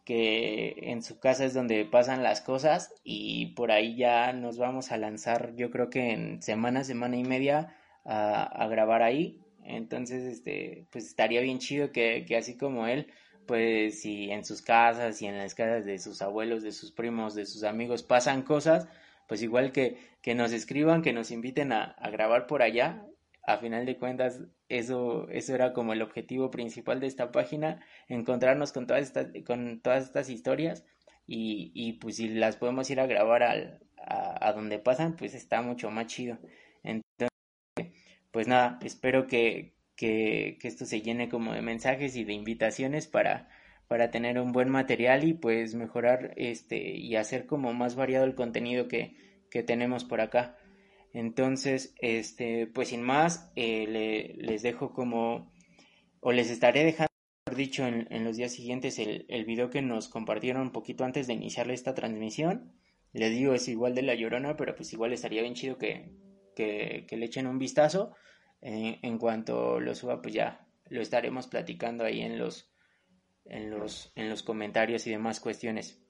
que 0.05 0.75
en 0.77 1.03
su 1.03 1.19
casa 1.19 1.45
es 1.45 1.53
donde 1.53 1.85
pasan 1.85 2.23
las 2.23 2.41
cosas 2.41 2.93
y 3.03 3.47
por 3.47 3.71
ahí 3.71 3.95
ya 3.95 4.33
nos 4.33 4.57
vamos 4.57 4.91
a 4.91 4.97
lanzar 4.97 5.55
yo 5.55 5.69
creo 5.69 5.89
que 5.89 6.11
en 6.11 6.41
semana, 6.41 6.83
semana 6.83 7.17
y 7.17 7.23
media 7.23 7.75
a 8.05 8.65
grabar 8.69 9.03
ahí 9.03 9.39
entonces, 9.63 10.23
este, 10.25 10.87
pues 10.91 11.05
estaría 11.05 11.41
bien 11.41 11.59
chido 11.59 11.91
que, 11.91 12.25
que 12.27 12.37
así 12.37 12.57
como 12.57 12.87
él, 12.87 13.07
pues 13.45 14.01
si 14.01 14.31
en 14.31 14.45
sus 14.45 14.61
casas 14.61 15.21
y 15.21 15.27
en 15.27 15.37
las 15.37 15.55
casas 15.55 15.85
de 15.85 15.99
sus 15.99 16.21
abuelos, 16.21 16.63
de 16.63 16.71
sus 16.71 16.91
primos, 16.91 17.35
de 17.35 17.45
sus 17.45 17.63
amigos 17.63 18.03
pasan 18.03 18.43
cosas, 18.43 18.87
pues 19.27 19.41
igual 19.41 19.71
que, 19.71 19.97
que 20.21 20.35
nos 20.35 20.51
escriban, 20.51 21.01
que 21.01 21.13
nos 21.13 21.31
inviten 21.31 21.71
a, 21.71 21.83
a 21.83 22.09
grabar 22.09 22.47
por 22.47 22.61
allá. 22.61 23.05
A 23.45 23.57
final 23.57 23.85
de 23.85 23.97
cuentas, 23.97 24.41
eso, 24.67 25.27
eso 25.29 25.55
era 25.55 25.73
como 25.73 25.93
el 25.93 26.01
objetivo 26.03 26.51
principal 26.51 26.99
de 26.99 27.07
esta 27.07 27.31
página, 27.31 27.83
encontrarnos 28.07 28.71
con 28.71 28.85
todas 28.85 29.01
estas, 29.03 29.27
con 29.45 29.81
todas 29.81 30.03
estas 30.05 30.29
historias 30.29 30.85
y, 31.25 31.71
y 31.73 31.93
pues 31.93 32.17
si 32.17 32.29
las 32.29 32.57
podemos 32.57 32.89
ir 32.91 32.99
a 32.99 33.07
grabar 33.07 33.43
a, 33.43 33.79
a 34.47 34.53
donde 34.53 34.79
pasan, 34.79 35.15
pues 35.15 35.33
está 35.33 35.61
mucho 35.61 35.89
más 35.89 36.07
chido. 36.07 36.37
Pues 38.31 38.47
nada, 38.47 38.79
espero 38.83 39.27
que, 39.27 39.73
que, 39.95 40.57
esto 40.63 40.85
se 40.85 41.01
llene 41.01 41.29
como 41.29 41.53
de 41.53 41.61
mensajes 41.61 42.15
y 42.15 42.23
de 42.23 42.33
invitaciones 42.33 43.07
para, 43.07 43.49
para 43.87 44.11
tener 44.11 44.39
un 44.39 44.51
buen 44.51 44.69
material 44.69 45.23
y 45.23 45.33
pues 45.33 45.75
mejorar 45.75 46.33
este 46.37 46.95
y 46.95 47.15
hacer 47.15 47.45
como 47.47 47.73
más 47.73 47.95
variado 47.95 48.25
el 48.25 48.35
contenido 48.35 48.87
que, 48.87 49.15
que 49.49 49.63
tenemos 49.63 50.05
por 50.05 50.21
acá. 50.21 50.57
Entonces, 51.13 51.95
este, 51.99 52.67
pues 52.67 52.89
sin 52.89 53.01
más, 53.01 53.51
eh, 53.55 53.87
le, 53.87 54.35
les 54.35 54.61
dejo 54.61 54.93
como, 54.93 55.51
o 56.19 56.31
les 56.31 56.51
estaré 56.51 56.83
dejando, 56.83 57.09
dicho, 57.55 57.85
en, 57.87 58.07
en 58.11 58.23
los 58.23 58.37
días 58.37 58.53
siguientes 58.53 58.99
el, 58.99 59.25
el 59.27 59.45
video 59.45 59.71
que 59.71 59.81
nos 59.81 60.07
compartieron 60.07 60.61
un 60.61 60.71
poquito 60.71 61.03
antes 61.03 61.27
de 61.27 61.33
iniciar 61.33 61.69
esta 61.71 61.95
transmisión. 61.95 62.73
Les 63.11 63.31
digo, 63.31 63.55
es 63.55 63.67
igual 63.67 63.95
de 63.95 64.03
la 64.03 64.13
llorona, 64.13 64.55
pero 64.55 64.75
pues 64.75 64.93
igual 64.93 65.13
estaría 65.13 65.41
bien 65.41 65.55
chido 65.55 65.79
que, 65.79 66.11
que, 66.59 67.17
le 67.17 67.25
echen 67.25 67.47
un 67.47 67.59
vistazo. 67.59 68.15
En, 68.61 68.99
en, 69.01 69.17
cuanto 69.17 69.79
lo 69.79 69.95
suba, 69.95 70.21
pues 70.21 70.33
ya 70.33 70.67
lo 70.89 71.01
estaremos 71.01 71.47
platicando 71.47 72.03
ahí 72.03 72.21
en 72.21 72.37
los, 72.37 72.69
en 73.45 73.69
los, 73.69 74.11
en 74.15 74.29
los 74.29 74.43
comentarios 74.43 75.07
y 75.07 75.11
demás 75.11 75.39
cuestiones. 75.39 76.01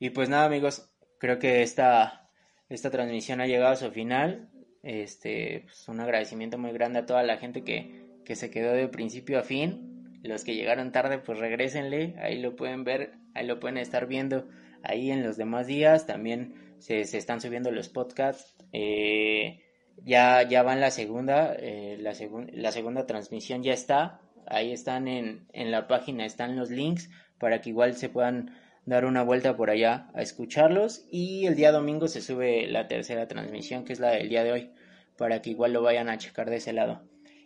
Y 0.00 0.10
pues 0.10 0.28
nada, 0.28 0.46
amigos, 0.46 0.90
creo 1.18 1.38
que 1.38 1.62
esta, 1.62 2.28
esta 2.68 2.90
transmisión 2.90 3.40
ha 3.40 3.46
llegado 3.46 3.72
a 3.72 3.76
su 3.76 3.90
final. 3.92 4.50
Este, 4.82 5.62
pues 5.64 5.88
un 5.88 6.00
agradecimiento 6.00 6.58
muy 6.58 6.72
grande 6.72 7.00
a 7.00 7.06
toda 7.06 7.22
la 7.22 7.38
gente 7.38 7.62
que, 7.62 8.20
que 8.24 8.34
se 8.34 8.50
quedó 8.50 8.72
de 8.72 8.88
principio 8.88 9.38
a 9.38 9.42
fin. 9.42 10.20
Los 10.22 10.42
que 10.42 10.56
llegaron 10.56 10.90
tarde, 10.90 11.18
pues 11.18 11.38
regresenle. 11.38 12.16
Ahí 12.18 12.40
lo 12.40 12.56
pueden 12.56 12.82
ver, 12.82 13.14
ahí 13.34 13.46
lo 13.46 13.60
pueden 13.60 13.78
estar 13.78 14.08
viendo 14.08 14.48
ahí 14.82 15.12
en 15.12 15.22
los 15.22 15.36
demás 15.36 15.68
días. 15.68 16.06
También 16.06 16.74
se, 16.78 17.04
se 17.04 17.18
están 17.18 17.40
subiendo 17.40 17.70
los 17.70 17.88
podcasts. 17.88 18.55
Eh, 18.78 19.62
ya, 20.04 20.42
ya 20.42 20.62
la 20.62 20.90
segunda, 20.90 21.54
eh, 21.58 21.96
la 21.98 22.72
segunda 22.72 23.06
transmisión 23.06 23.62
ya 23.62 23.72
está. 23.72 24.20
Ahí 24.46 24.70
están 24.72 25.08
en, 25.08 25.46
en 25.52 25.70
la 25.70 25.88
página, 25.88 26.26
están 26.26 26.56
los 26.56 26.70
links 26.70 27.08
para 27.38 27.60
que 27.60 27.70
igual 27.70 27.96
se 27.96 28.10
puedan 28.10 28.54
dar 28.84 29.04
una 29.04 29.22
vuelta 29.22 29.56
por 29.56 29.70
allá 29.70 30.10
a 30.14 30.20
escucharlos. 30.20 31.06
Y 31.10 31.46
el 31.46 31.56
día 31.56 31.72
domingo 31.72 32.06
se 32.06 32.20
sube 32.20 32.66
la 32.66 32.86
tercera 32.86 33.26
transmisión, 33.26 33.84
que 33.84 33.94
es 33.94 34.00
la 34.00 34.10
del 34.10 34.28
día 34.28 34.44
de 34.44 34.52
hoy, 34.52 34.70
para 35.16 35.40
que 35.40 35.50
igual 35.50 35.72
lo 35.72 35.82
vayan 35.82 36.10
a 36.10 36.18
checar 36.18 36.50
de 36.50 36.56
ese 36.56 36.74
lado. 36.74 37.02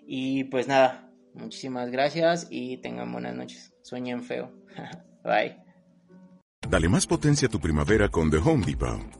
Y 0.07 0.45
pues 0.45 0.67
nada, 0.67 1.09
muchísimas 1.35 1.91
gracias 1.91 2.49
y 2.51 2.79
tengan 2.79 3.13
buenas 3.13 3.37
noches. 3.37 3.73
Sueñen 3.83 4.25
feo. 4.25 4.53
Bye. 5.23 5.57
Dale 6.69 6.89
más 6.89 7.07
potencia 7.07 7.47
a 7.47 7.51
tu 7.51 7.61
primavera 7.61 8.09
con 8.09 8.31
The 8.31 8.39
Home 8.39 8.67
Depot. 8.67 9.20